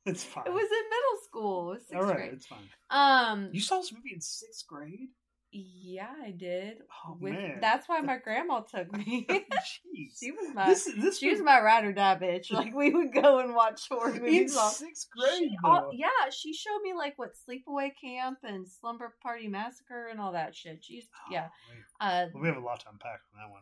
It's 0.05 0.23
fine. 0.33 0.45
It 0.47 0.53
was 0.53 0.63
in 0.63 0.89
middle 0.89 1.23
school. 1.23 1.77
All 1.95 2.03
right. 2.03 2.15
grade. 2.17 2.33
It's 2.33 2.45
fine. 2.47 2.69
Um, 2.89 3.49
You 3.51 3.61
saw 3.61 3.77
this 3.77 3.91
movie 3.93 4.11
in 4.13 4.21
sixth 4.21 4.65
grade? 4.67 5.09
Yeah, 5.51 6.09
I 6.23 6.29
did. 6.29 6.77
Oh 7.07 7.17
With, 7.19 7.33
man, 7.33 7.57
That's 7.59 7.89
why 7.89 8.01
my 8.01 8.17
grandma 8.17 8.59
took 8.59 8.91
me. 8.95 9.25
Jeez. 9.27 10.19
she 10.19 10.29
was 10.31 10.53
my 10.53 10.67
this 10.67 10.87
this 10.95 11.17
she 11.17 11.31
was 11.31 11.41
my 11.41 11.59
ride 11.59 11.85
or 11.85 11.91
die 11.93 12.17
bitch. 12.21 12.51
Like 12.59 12.75
we 12.75 12.91
would 12.91 13.11
go 13.13 13.39
and 13.39 13.55
watch 13.55 13.81
horror 13.89 14.13
movies. 14.13 14.55
all- 14.55 14.69
sixth 14.69 15.07
grade. 15.09 15.49
She- 15.49 15.57
all- 15.63 15.89
yeah, 15.91 16.29
she 16.29 16.53
showed 16.53 16.81
me 16.83 16.93
like 16.93 17.17
what 17.17 17.31
Sleepaway 17.33 17.91
Camp 17.99 18.37
and 18.43 18.67
Slumber 18.67 19.15
Party 19.23 19.47
Massacre 19.47 20.09
and 20.11 20.19
all 20.21 20.33
that 20.33 20.55
shit. 20.55 20.83
She's 20.83 21.07
Oh, 21.15 21.31
yeah. 21.33 21.47
Uh, 21.99 22.25
Well, 22.33 22.43
we 22.43 22.47
have 22.49 22.57
a 22.57 22.61
lot 22.61 22.81
to 22.81 22.89
unpack 22.91 23.19
on 23.33 23.39
that 23.41 23.51
one. 23.51 23.61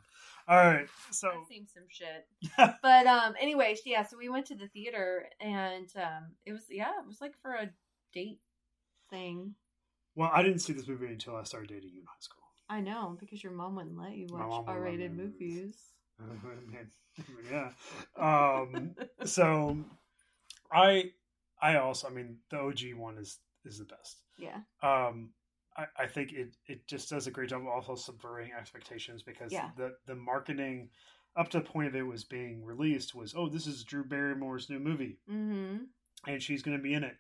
All 0.50 0.58
right, 0.58 0.88
so 1.12 1.30
I've 1.30 1.48
seen 1.48 1.68
some 1.74 1.84
shit. 1.90 2.26
but 2.82 3.08
um, 3.08 3.34
anyways, 3.40 3.82
yeah. 3.86 4.04
So 4.06 4.18
we 4.18 4.28
went 4.30 4.46
to 4.48 4.56
the 4.56 4.68
theater 4.68 5.28
and 5.40 5.88
um, 5.96 6.32
it 6.46 6.52
was 6.52 6.64
yeah, 6.70 6.92
it 7.02 7.08
was 7.08 7.22
like 7.22 7.38
for 7.42 7.54
a 7.54 7.70
date 8.14 8.42
thing. 9.10 9.56
Well, 10.18 10.30
I 10.34 10.44
didn't 10.44 10.60
see 10.60 10.74
this 10.74 10.88
movie 10.88 11.06
until 11.08 11.36
I 11.38 11.44
started 11.44 11.70
dating 11.70 11.92
you 11.94 12.02
in 12.02 12.06
high 12.06 12.14
school. 12.20 12.44
I 12.70 12.82
know 12.82 13.16
because 13.18 13.42
your 13.42 13.54
mom 13.54 13.76
wouldn't 13.78 13.98
let 13.98 14.12
you 14.18 14.28
watch 14.30 14.42
mom 14.42 14.50
wouldn't 14.50 14.68
let 14.68 14.74
me 14.76 14.80
R-rated 14.82 15.16
movies. 15.16 15.76
movies. 16.20 16.92
Yeah. 17.52 17.70
Um, 18.18 18.96
so 19.26 19.78
I 20.72 21.12
I 21.62 21.78
also 21.78 22.08
I 22.08 22.12
mean 22.12 22.38
the 22.50 22.60
OG 22.60 22.94
one 22.96 23.18
is 23.18 23.40
is 23.66 23.80
the 23.80 23.86
best. 23.86 24.18
Yeah. 24.38 24.58
Um, 24.84 25.32
I, 25.76 25.86
I 25.98 26.06
think 26.08 26.34
it 26.34 26.56
it 26.68 26.88
just 26.88 27.10
does 27.10 27.26
a 27.28 27.32
great 27.32 27.50
job 27.50 27.62
of 27.62 27.68
also 27.68 27.96
subverting 27.96 28.52
expectations 28.54 29.24
because 29.24 29.52
Yeah. 29.52 29.70
the 29.78 29.96
the 30.06 30.16
marketing 30.16 30.90
up 31.36 31.50
to 31.50 31.60
the 31.60 31.64
point 31.66 31.88
of 31.88 31.96
it 31.96 32.04
was 32.04 32.24
being 32.24 32.64
released 32.64 33.16
was 33.16 33.34
oh 33.36 33.48
this 33.50 33.66
is 33.68 33.84
Drew 33.84 34.04
Barrymore's 34.04 34.70
new 34.70 34.80
movie 34.80 35.18
Mm-hmm. 35.30 35.78
and 36.28 36.42
she's 36.44 36.62
going 36.62 36.78
to 36.78 36.84
be 36.84 36.94
in 36.94 37.04
it. 37.04 37.16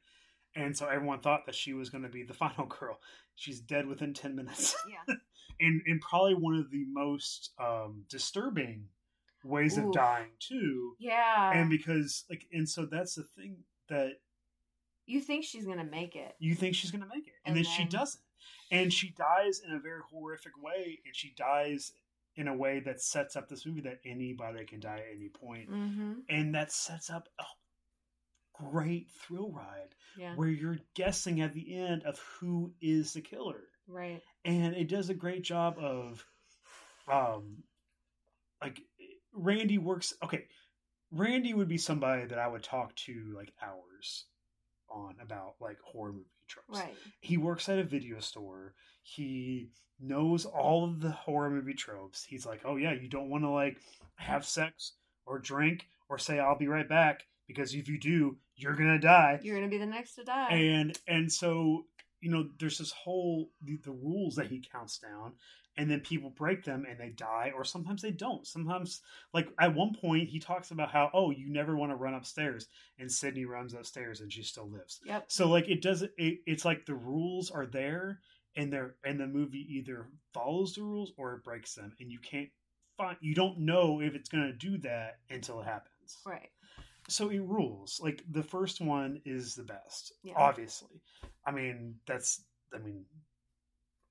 And 0.58 0.76
so 0.76 0.88
everyone 0.88 1.20
thought 1.20 1.46
that 1.46 1.56
she 1.56 1.74
was 1.74 1.90
going 1.90 2.04
to 2.04 2.10
be 2.10 2.24
the 2.24 2.34
final 2.46 2.66
girl. 2.66 3.00
She's 3.36 3.60
dead 3.62 3.88
within 3.88 4.14
10 4.14 4.36
minutes. 4.36 4.76
Yeah. 4.90 5.16
and, 5.60 5.82
and 5.86 6.02
probably 6.02 6.34
one 6.34 6.56
of 6.56 6.72
the 6.72 6.86
most 6.92 7.52
um, 7.60 8.04
disturbing 8.10 8.86
ways 9.44 9.78
of 9.78 9.92
dying, 9.92 10.32
too. 10.40 10.96
Yeah. 11.00 11.52
And 11.54 11.70
because, 11.70 12.26
like, 12.30 12.46
and 12.52 12.68
so 12.68 12.86
that's 12.86 13.16
the 13.16 13.24
thing 13.24 13.58
that 13.90 14.14
you 15.06 15.22
think 15.22 15.46
she's 15.46 15.66
gonna 15.66 15.86
make 15.86 16.16
it. 16.16 16.36
you 16.40 16.54
think 16.56 16.76
she's 16.76 16.92
going 16.92 17.04
to 17.04 17.08
make 17.08 17.28
it. 17.28 17.34
And, 17.46 17.56
And 17.56 17.66
then, 17.66 17.72
she 17.72 17.86
doesn't. 17.86 18.22
And 18.72 18.92
she 18.92 19.14
dies 19.18 19.62
in 19.66 19.74
a 19.74 19.80
very 19.80 20.02
horrific 20.12 20.52
way. 20.62 21.00
And 21.06 21.16
she 21.16 21.34
dies 21.38 21.94
in 22.36 22.48
a 22.48 22.56
way 22.56 22.80
that 22.82 23.02
sets 23.02 23.36
up 23.36 23.50
this 23.50 23.66
movie 23.66 23.82
that 23.82 24.00
anybody 24.06 24.64
can 24.66 24.80
die 24.80 24.98
at 24.98 25.16
any 25.16 25.30
point. 25.30 25.70
Mm-hmm. 25.72 26.14
And 26.30 26.54
that 26.56 26.72
sets 26.72 27.10
up 27.10 27.28
a 27.40 27.44
great 28.72 29.10
thrill 29.12 29.52
ride 29.52 29.96
Yeah. 30.18 30.36
where 30.36 30.50
you're 30.50 30.80
guessing 30.96 31.42
at 31.42 31.54
the 31.54 31.76
end 31.76 32.04
of 32.04 32.20
who 32.40 32.74
is 32.82 33.14
the 33.14 33.22
killer 33.22 33.64
Right. 33.88 34.22
and 34.46 34.76
it 34.76 34.88
does 34.90 35.10
a 35.10 35.14
great 35.14 35.44
job 35.44 35.78
of 35.80 36.26
um 37.12 37.64
like 38.62 38.82
randy 39.34 39.78
works 39.78 40.14
okay 40.24 40.46
randy 41.12 41.54
would 41.54 41.68
be 41.70 41.78
somebody 41.78 42.26
that 42.26 42.40
i 42.40 42.48
would 42.48 42.64
talk 42.64 42.94
to 42.96 43.34
like 43.36 43.54
hours 43.62 44.26
on 44.90 45.16
about 45.22 45.56
like 45.60 45.78
horror 45.84 46.14
movie 46.14 46.26
tropes. 46.48 46.80
Right. 46.80 46.96
He 47.20 47.36
works 47.36 47.68
at 47.68 47.78
a 47.78 47.84
video 47.84 48.22
store. 48.22 48.74
He 49.04 49.68
knows 50.00 50.46
all 50.46 50.86
of 50.86 51.02
the 51.02 51.12
horror 51.12 51.50
movie 51.50 51.74
tropes. 51.74 52.24
He's 52.24 52.46
like, 52.46 52.62
oh 52.64 52.78
yeah, 52.78 52.94
you 52.94 53.10
don't 53.10 53.30
want 53.30 53.44
to 53.44 53.50
like 53.50 53.80
have 54.16 54.46
sex 54.46 54.94
or 55.26 55.40
drink 55.40 55.88
or 56.08 56.18
say 56.18 56.40
I'll 56.40 56.58
be 56.58 56.70
right 56.70 56.88
back 56.88 57.24
because 57.48 57.74
if 57.74 57.88
you 57.88 58.00
do, 58.00 58.38
you're 58.56 58.76
gonna 58.76 59.00
die. 59.00 59.40
You're 59.42 59.56
gonna 59.56 59.68
be 59.68 59.78
the 59.78 59.86
next 59.86 60.16
to 60.16 60.24
die. 60.24 60.50
And 60.52 60.98
and 61.08 61.32
so 61.32 61.86
you 62.22 62.32
know, 62.32 62.48
there's 62.60 62.80
this 62.80 62.92
whole 62.92 63.52
the, 63.62 63.78
the 63.84 63.92
rules 63.92 64.36
that 64.36 64.48
he 64.48 64.64
counts 64.72 64.98
down, 64.98 65.34
and 65.78 65.90
then 65.90 66.00
people 66.00 66.32
break 66.32 66.64
them 66.64 66.86
and 66.90 67.00
they 67.00 67.10
die, 67.10 67.52
or 67.56 67.64
sometimes 67.64 68.02
they 68.02 68.12
don't. 68.12 68.46
Sometimes, 68.48 69.02
like 69.34 69.48
at 69.60 69.76
one 69.76 69.94
point, 69.94 70.30
he 70.30 70.40
talks 70.40 70.72
about 70.72 70.92
how 70.92 71.12
oh, 71.14 71.32
you 71.32 71.50
never 71.50 71.78
want 71.78 71.92
to 71.92 71.96
run 71.96 72.16
upstairs, 72.16 72.68
and 72.98 73.12
Sidney 73.12 73.46
runs 73.46 73.74
upstairs 73.74 74.22
and 74.22 74.34
she 74.34 74.44
still 74.44 74.70
lives. 74.70 75.00
Yep. 75.06 75.26
So 75.28 75.48
like 75.48 75.70
it 75.70 75.82
doesn't. 75.82 76.12
It, 76.18 76.40
it's 76.46 76.66
like 76.66 76.86
the 76.86 76.96
rules 76.96 77.52
are 77.52 77.68
there, 77.68 78.20
and 78.56 78.74
they're 78.74 78.96
and 79.06 79.20
the 79.20 79.28
movie 79.28 79.66
either 79.78 80.08
follows 80.34 80.74
the 80.74 80.82
rules 80.82 81.14
or 81.18 81.36
it 81.36 81.44
breaks 81.44 81.76
them, 81.76 81.94
and 82.00 82.12
you 82.12 82.20
can't 82.20 82.50
find. 82.98 83.18
You 83.22 83.36
don't 83.36 83.60
know 83.60 84.02
if 84.02 84.16
it's 84.16 84.30
going 84.30 84.48
to 84.48 84.54
do 84.54 84.80
that 84.80 85.20
until 85.30 85.62
it 85.62 85.66
happens. 85.66 86.18
Right. 86.26 86.50
So 87.08 87.30
it 87.30 87.40
rules. 87.40 88.00
Like 88.04 88.24
the 88.30 88.44
first 88.44 88.82
one 88.82 89.22
is 89.26 89.56
the 89.56 89.64
best, 89.64 90.14
Yeah. 90.24 90.34
obviously. 90.38 91.02
I 91.46 91.52
mean, 91.52 91.96
that's 92.06 92.44
I 92.74 92.80
mean, 92.80 93.06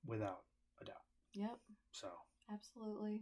without 0.05 0.41
a 0.81 0.85
doubt. 0.85 1.05
Yep. 1.33 1.57
So 1.91 2.07
Absolutely. 2.51 3.21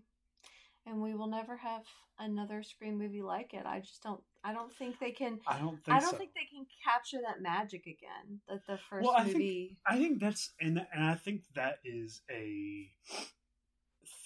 And 0.88 1.02
we 1.02 1.16
will 1.16 1.28
never 1.28 1.58
have 1.58 1.82
another 2.20 2.62
Scream 2.62 3.00
movie 3.00 3.24
like 3.24 3.56
it. 3.56 3.66
I 3.66 3.80
just 3.80 4.04
don't. 4.04 4.22
I 4.44 4.54
don't 4.54 4.72
think 4.78 5.00
they 5.00 5.10
can. 5.12 5.40
I 5.48 5.58
don't 5.58 5.84
think 5.84 5.98
I 5.98 6.00
don't 6.00 6.12
so. 6.12 6.18
think 6.18 6.32
they 6.36 6.46
can 6.56 6.68
capture 6.86 7.18
that 7.26 7.42
magic 7.42 7.82
again. 7.88 8.40
That 8.48 8.62
the 8.68 8.78
first 8.78 9.04
Well, 9.04 9.16
I 9.18 9.24
think- 9.24 9.34
movie. 9.38 9.78
I 9.88 9.98
think 9.98 10.20
that's 10.20 10.54
and 10.62 10.86
and 10.94 11.04
I 11.04 11.16
think 11.16 11.42
that 11.56 11.80
is 11.84 12.22
a 12.30 12.92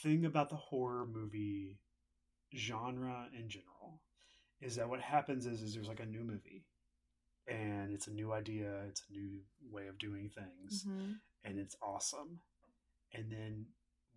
thing 0.04 0.26
about 0.26 0.50
the 0.50 0.58
horror 0.58 1.06
movie 1.06 1.80
genre 2.56 3.28
in 3.34 3.48
general 3.50 3.69
is 4.62 4.76
that 4.76 4.90
what 4.90 5.02
happens 5.02 5.46
is 5.46 5.62
is 5.62 5.74
there's 5.74 5.88
like 5.88 6.00
a 6.02 6.06
new 6.06 6.24
movie 6.24 6.66
and 7.48 7.92
it's 7.92 8.08
a 8.08 8.12
new 8.12 8.32
idea, 8.34 8.84
it's 8.88 9.04
a 9.10 9.12
new 9.14 9.40
way 9.72 9.88
of 9.88 9.98
doing 9.98 10.30
things 10.30 10.86
Mhm. 10.86 11.20
and 11.44 11.58
it's 11.60 11.76
awesome. 11.82 12.42
And 13.14 13.32
then 13.32 13.66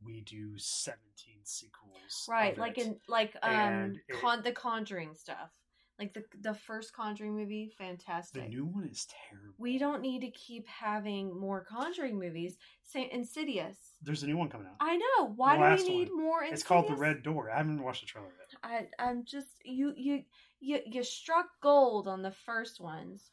we 0.03 0.20
do 0.20 0.59
17 0.59 1.45
sequels. 1.45 2.26
Right, 2.28 2.59
like 2.59 2.76
in 2.78 3.01
like 3.09 3.36
um 3.43 3.51
And 3.53 3.97
it- 4.09 4.43
the 4.45 4.53
Conjuring 4.53 5.14
stuff. 5.14 5.51
Like 5.99 6.14
the 6.14 6.24
the 6.40 6.55
first 6.55 6.93
Conjuring 6.95 7.36
movie, 7.36 7.70
fantastic. 7.78 8.43
the 8.43 8.49
new 8.49 8.64
one 8.64 8.88
is 8.90 9.07
terrible. 9.30 9.55
we 9.59 9.78
don't 9.78 10.01
need 10.03 10.20
to 10.22 10.30
keep 10.30 10.66
having 10.66 11.38
more 11.38 11.64
Conjuring 11.64 12.18
movies. 12.18 12.57
Same 12.82 13.09
Insidious. 13.12 13.76
There's 14.03 14.22
a 14.22 14.26
new 14.26 14.36
one 14.36 14.49
coming 14.49 14.66
out. 14.66 14.76
I 14.80 14.97
know. 14.97 15.26
Why 15.36 15.57
The 15.76 15.76
do 15.76 15.82
we 15.84 15.99
need 15.99 16.09
one. 16.11 16.18
more 16.22 16.38
Insidious? 16.40 16.61
It's 16.61 16.66
called 16.68 16.88
The 16.88 16.97
Red 16.97 17.22
Door. 17.22 17.51
I 17.51 17.59
haven't 17.59 17.82
watched 17.82 18.01
the 18.01 18.07
trailer 18.07 18.28
yet. 18.28 18.88
I 18.99 19.05
I'm 19.05 19.24
just 19.24 19.49
you 19.64 19.93
you 19.97 20.22
you 20.61 20.80
you 20.86 21.05
struck 21.05 21.47
gold 21.62 22.09
on 22.09 22.22
the 22.22 22.32
first 22.47 22.80
ones. 22.80 23.30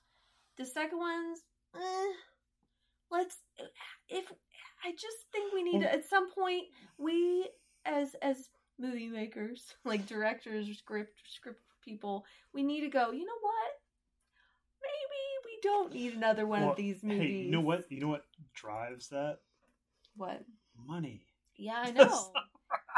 The 0.58 0.66
second 0.66 1.00
ones, 1.00 1.40
eh, 1.76 2.12
let's 3.10 3.38
if 4.10 4.26
I 4.84 4.92
just 4.92 5.18
think 5.32 5.54
we 5.54 5.64
need 5.64 5.80
Well- 5.80 5.94
at 5.94 6.06
some 6.10 6.30
point 6.32 6.66
we 6.98 7.50
as 7.86 8.16
as 8.22 8.50
movie 8.78 9.08
makers, 9.08 9.64
like 9.86 10.06
directors, 10.06 10.68
script 10.78 11.14
script 11.30 11.62
people, 11.90 12.26
we 12.54 12.64
need 12.64 12.82
to 12.82 12.90
go, 12.90 13.12
you 13.12 13.26
know 13.26 13.40
what? 13.42 13.72
Maybe 14.82 15.22
we 15.46 15.60
don't 15.62 15.94
need 15.94 16.14
another 16.14 16.46
one 16.48 16.62
Well, 16.62 16.72
of 16.72 16.78
these 16.78 17.04
movies. 17.04 17.22
Hey, 17.22 17.46
you 17.46 17.52
know 17.52 17.62
what? 17.62 17.86
You 17.90 18.00
know 18.00 18.08
what 18.08 18.26
drives 18.54 19.10
that? 19.10 19.38
What? 20.16 20.42
Money. 20.88 21.22
Yeah, 21.58 21.84
I 21.86 21.92
know. 21.92 22.32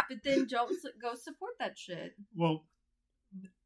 but 0.09 0.17
then 0.23 0.45
don't 0.47 0.71
go 1.01 1.15
support 1.15 1.53
that 1.59 1.77
shit. 1.77 2.13
Well, 2.35 2.65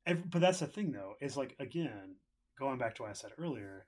ev 0.06 0.30
but 0.30 0.42
that's 0.42 0.60
the 0.60 0.68
thing, 0.68 0.92
though. 0.92 1.16
Is 1.20 1.36
like 1.36 1.56
again, 1.60 2.16
going 2.58 2.78
back 2.78 2.96
to 2.96 3.02
what 3.04 3.12
I 3.12 3.14
said 3.14 3.32
earlier. 3.38 3.88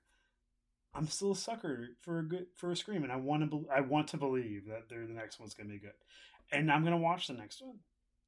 I'm 0.94 1.06
still 1.06 1.32
a 1.32 1.36
sucker 1.36 1.88
for 2.00 2.18
a 2.18 2.22
good 2.28 2.46
for 2.56 2.70
a 2.70 2.76
scream, 2.76 3.04
and 3.04 3.12
I 3.12 3.16
want 3.16 3.42
to. 3.42 3.46
Be, 3.58 3.66
I 3.74 3.80
want 3.80 4.08
to 4.08 4.16
believe 4.16 4.66
that 4.68 4.88
they're, 4.88 5.06
the 5.06 5.12
next 5.12 5.38
one's 5.38 5.54
going 5.54 5.68
to 5.68 5.72
be 5.74 5.78
good, 5.80 5.92
and 6.50 6.70
I'm 6.72 6.82
going 6.82 6.92
to 6.96 6.98
watch 7.02 7.28
the 7.28 7.34
next 7.34 7.62
one. 7.62 7.76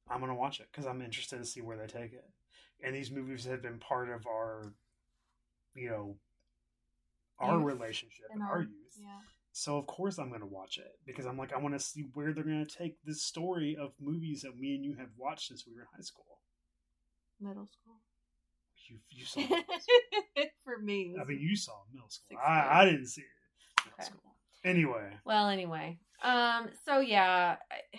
I'm 0.09 0.19
going 0.19 0.29
to 0.31 0.35
watch 0.35 0.59
it 0.59 0.67
because 0.71 0.85
I'm 0.87 1.01
interested 1.01 1.37
to 1.39 1.45
see 1.45 1.61
where 1.61 1.77
they 1.77 1.87
take 1.87 2.13
it. 2.13 2.23
And 2.83 2.95
these 2.95 3.11
movies 3.11 3.45
have 3.45 3.61
been 3.61 3.77
part 3.79 4.09
of 4.09 4.25
our, 4.27 4.73
you 5.75 5.89
know, 5.89 6.15
our 7.39 7.57
Youth 7.57 7.65
relationship 7.65 8.25
and 8.31 8.41
our 8.41 8.49
our- 8.49 8.61
youth. 8.61 8.97
Yeah. 8.99 9.19
So 9.53 9.77
of 9.77 9.85
course 9.85 10.17
I'm 10.17 10.29
going 10.29 10.39
to 10.41 10.47
watch 10.47 10.77
it 10.77 10.91
because 11.05 11.25
I'm 11.25 11.37
like 11.37 11.51
I 11.53 11.57
want 11.57 11.73
to 11.75 11.79
see 11.79 12.05
where 12.13 12.31
they're 12.33 12.43
going 12.43 12.65
to 12.65 12.77
take 12.77 12.95
this 13.03 13.23
story 13.23 13.75
of 13.79 13.91
movies 13.99 14.41
that 14.43 14.57
me 14.57 14.75
and 14.75 14.85
you 14.85 14.95
have 14.97 15.09
watched 15.17 15.47
since 15.49 15.65
we 15.67 15.73
were 15.73 15.81
in 15.81 15.87
high 15.93 16.01
school. 16.01 16.39
Middle 17.39 17.67
school. 17.67 17.97
You 18.87 18.97
you 19.09 19.25
saw. 19.25 19.41
For 20.63 20.77
me. 20.81 21.15
I 21.19 21.23
mean, 21.25 21.39
you 21.41 21.55
saw 21.55 21.73
middle 21.91 22.09
school. 22.09 22.37
I. 22.43 22.81
I 22.81 22.85
didn't 22.85 23.07
see 23.07 23.21
it. 23.21 23.27
Middle 23.85 23.93
Okay. 23.99 24.05
school. 24.07 24.35
Anyway, 24.63 25.09
Well, 25.25 25.49
anyway. 25.49 25.97
Um, 26.23 26.69
so 26.85 26.99
yeah, 26.99 27.57
I- 27.71 27.97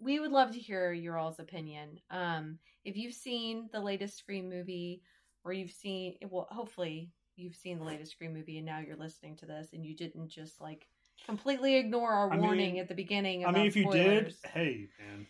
we 0.00 0.18
would 0.18 0.32
love 0.32 0.52
to 0.52 0.58
hear 0.58 0.92
your 0.92 1.16
all's 1.18 1.38
opinion. 1.38 1.98
Um, 2.10 2.58
if 2.84 2.96
you've 2.96 3.14
seen 3.14 3.68
the 3.72 3.80
latest 3.80 4.16
Scream 4.18 4.48
movie, 4.48 5.02
or 5.44 5.52
you've 5.52 5.70
seen, 5.72 6.16
well, 6.30 6.46
hopefully 6.50 7.10
you've 7.36 7.54
seen 7.56 7.78
the 7.78 7.84
latest 7.84 8.12
Scream 8.12 8.32
movie, 8.34 8.56
and 8.58 8.66
now 8.66 8.78
you're 8.80 8.96
listening 8.96 9.36
to 9.38 9.46
this, 9.46 9.68
and 9.72 9.84
you 9.84 9.94
didn't 9.96 10.28
just 10.28 10.60
like 10.60 10.86
completely 11.26 11.76
ignore 11.76 12.10
our 12.12 12.32
I 12.32 12.36
warning 12.38 12.72
mean- 12.74 12.80
at 12.82 12.88
the 12.88 12.94
beginning. 12.94 13.44
I 13.46 13.50
mean, 13.52 13.66
if 13.66 13.76
you 13.76 13.90
did, 13.90 14.34
hey 14.54 14.88
man, 14.98 15.26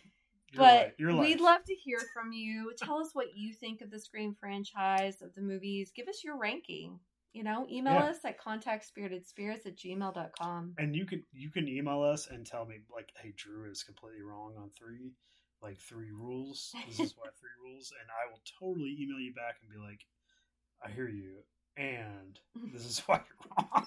you're 0.51 0.59
but 0.59 0.93
right. 0.99 1.19
We'd 1.19 1.39
love 1.41 1.63
to 1.65 1.73
hear 1.75 1.99
from 2.13 2.31
you. 2.33 2.73
Tell 2.77 2.97
us 2.99 3.09
what 3.13 3.35
you 3.35 3.53
think 3.53 3.81
of 3.81 3.89
the 3.91 3.99
Scream 3.99 4.33
franchise, 4.39 5.21
of 5.21 5.33
the 5.35 5.41
movies. 5.41 5.91
Give 5.95 6.07
us 6.07 6.23
your 6.23 6.37
ranking. 6.37 6.99
You 7.33 7.43
know, 7.43 7.65
email 7.71 7.93
Yeah. 7.93 8.05
us 8.07 8.25
at 8.25 8.37
contactspiritedspirits 8.41 9.65
at 9.65 9.77
gmail.com. 9.77 10.75
And 10.77 10.93
you 10.95 11.05
can 11.05 11.23
you 11.31 11.49
can 11.49 11.67
email 11.69 12.01
us 12.01 12.27
and 12.27 12.45
tell 12.45 12.65
me 12.65 12.79
like, 12.93 13.11
hey, 13.21 13.31
Drew 13.37 13.69
is 13.71 13.83
completely 13.83 14.21
wrong 14.21 14.55
on 14.57 14.69
three, 14.77 15.11
like 15.61 15.79
three 15.79 16.11
rules. 16.11 16.73
This 16.87 16.99
is 17.07 17.15
why 17.17 17.27
three 17.39 17.49
rules, 17.63 17.91
and 17.99 18.09
I 18.09 18.31
will 18.31 18.41
totally 18.59 18.95
email 18.99 19.19
you 19.19 19.33
back 19.33 19.57
and 19.61 19.69
be 19.69 19.77
like, 19.77 20.01
I 20.83 20.89
hear 20.91 21.07
you, 21.07 21.43
and 21.77 22.39
this 22.73 22.85
is 22.85 22.99
why 23.05 23.21
you're 23.21 23.55
wrong. 23.57 23.85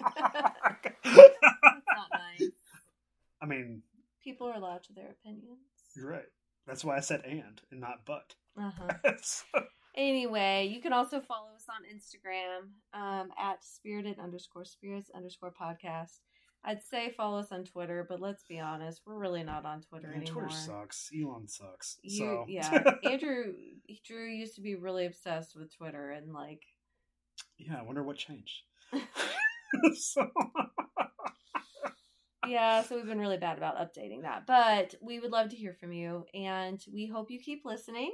Not 1.04 2.10
nice. 2.12 2.50
I 3.42 3.46
mean, 3.46 3.82
People 4.22 4.48
are 4.48 4.54
allowed 4.54 4.82
to 4.84 4.92
their 4.94 5.10
opinions. 5.10 5.58
you're 5.94 6.08
right. 6.08 6.24
That's 6.66 6.82
why 6.84 6.96
I 6.96 7.00
said 7.00 7.22
and 7.26 7.60
and 7.70 7.80
not 7.80 8.06
but. 8.06 8.34
Uh-huh. 8.58 9.12
So- 9.22 9.64
Anyway, 9.96 10.68
you 10.74 10.80
can 10.80 10.92
also 10.92 11.20
follow 11.20 11.50
us 11.54 11.66
on 11.70 11.84
Instagram 11.86 12.70
um, 13.00 13.28
at 13.38 13.62
spirited 13.62 14.18
underscore 14.18 14.64
spirits 14.64 15.08
underscore 15.14 15.52
podcast. 15.52 16.18
I'd 16.64 16.82
say 16.82 17.12
follow 17.14 17.38
us 17.38 17.52
on 17.52 17.64
Twitter, 17.64 18.06
but 18.08 18.20
let's 18.20 18.42
be 18.44 18.58
honest, 18.58 19.02
we're 19.06 19.18
really 19.18 19.42
not 19.42 19.66
on 19.66 19.82
Twitter 19.82 20.08
Man, 20.08 20.22
anymore. 20.22 20.44
Twitter 20.44 20.56
sucks. 20.56 21.10
Elon 21.14 21.46
sucks. 21.46 21.98
You, 22.02 22.18
so 22.18 22.44
yeah, 22.48 22.82
Andrew 23.04 23.52
Drew 24.06 24.26
used 24.26 24.54
to 24.54 24.62
be 24.62 24.74
really 24.74 25.04
obsessed 25.04 25.54
with 25.56 25.76
Twitter, 25.76 26.10
and 26.10 26.32
like, 26.32 26.62
yeah, 27.58 27.76
I 27.78 27.82
wonder 27.82 28.02
what 28.02 28.16
changed. 28.16 28.62
so 29.94 30.30
yeah, 32.46 32.82
so 32.82 32.96
we've 32.96 33.06
been 33.06 33.18
really 33.18 33.38
bad 33.38 33.58
about 33.58 33.76
updating 33.76 34.22
that. 34.22 34.46
But 34.46 34.94
we 35.02 35.20
would 35.20 35.32
love 35.32 35.50
to 35.50 35.56
hear 35.56 35.74
from 35.74 35.92
you, 35.92 36.24
and 36.32 36.82
we 36.92 37.06
hope 37.06 37.30
you 37.30 37.40
keep 37.40 37.62
listening. 37.64 38.12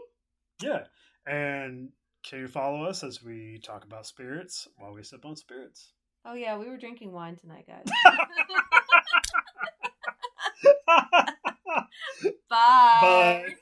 yeah, 0.61 0.85
and 1.27 1.91
can 2.29 2.41
you 2.41 2.49
follow 2.49 2.85
us 2.85 3.05
as 3.05 3.23
we 3.23 3.61
talk 3.63 3.85
about 3.85 4.07
spirits 4.07 4.69
while 4.77 4.93
we 4.93 5.03
sip 5.03 5.25
on 5.25 5.37
spirits? 5.37 5.93
Oh 6.25 6.35
yeah, 6.35 6.59
we 6.59 6.69
were 6.69 6.77
drinking 6.77 7.13
wine 7.13 7.37
tonight, 7.37 7.67
guys. 7.67 7.87
Bye. 12.51 12.99
Bye. 13.01 13.55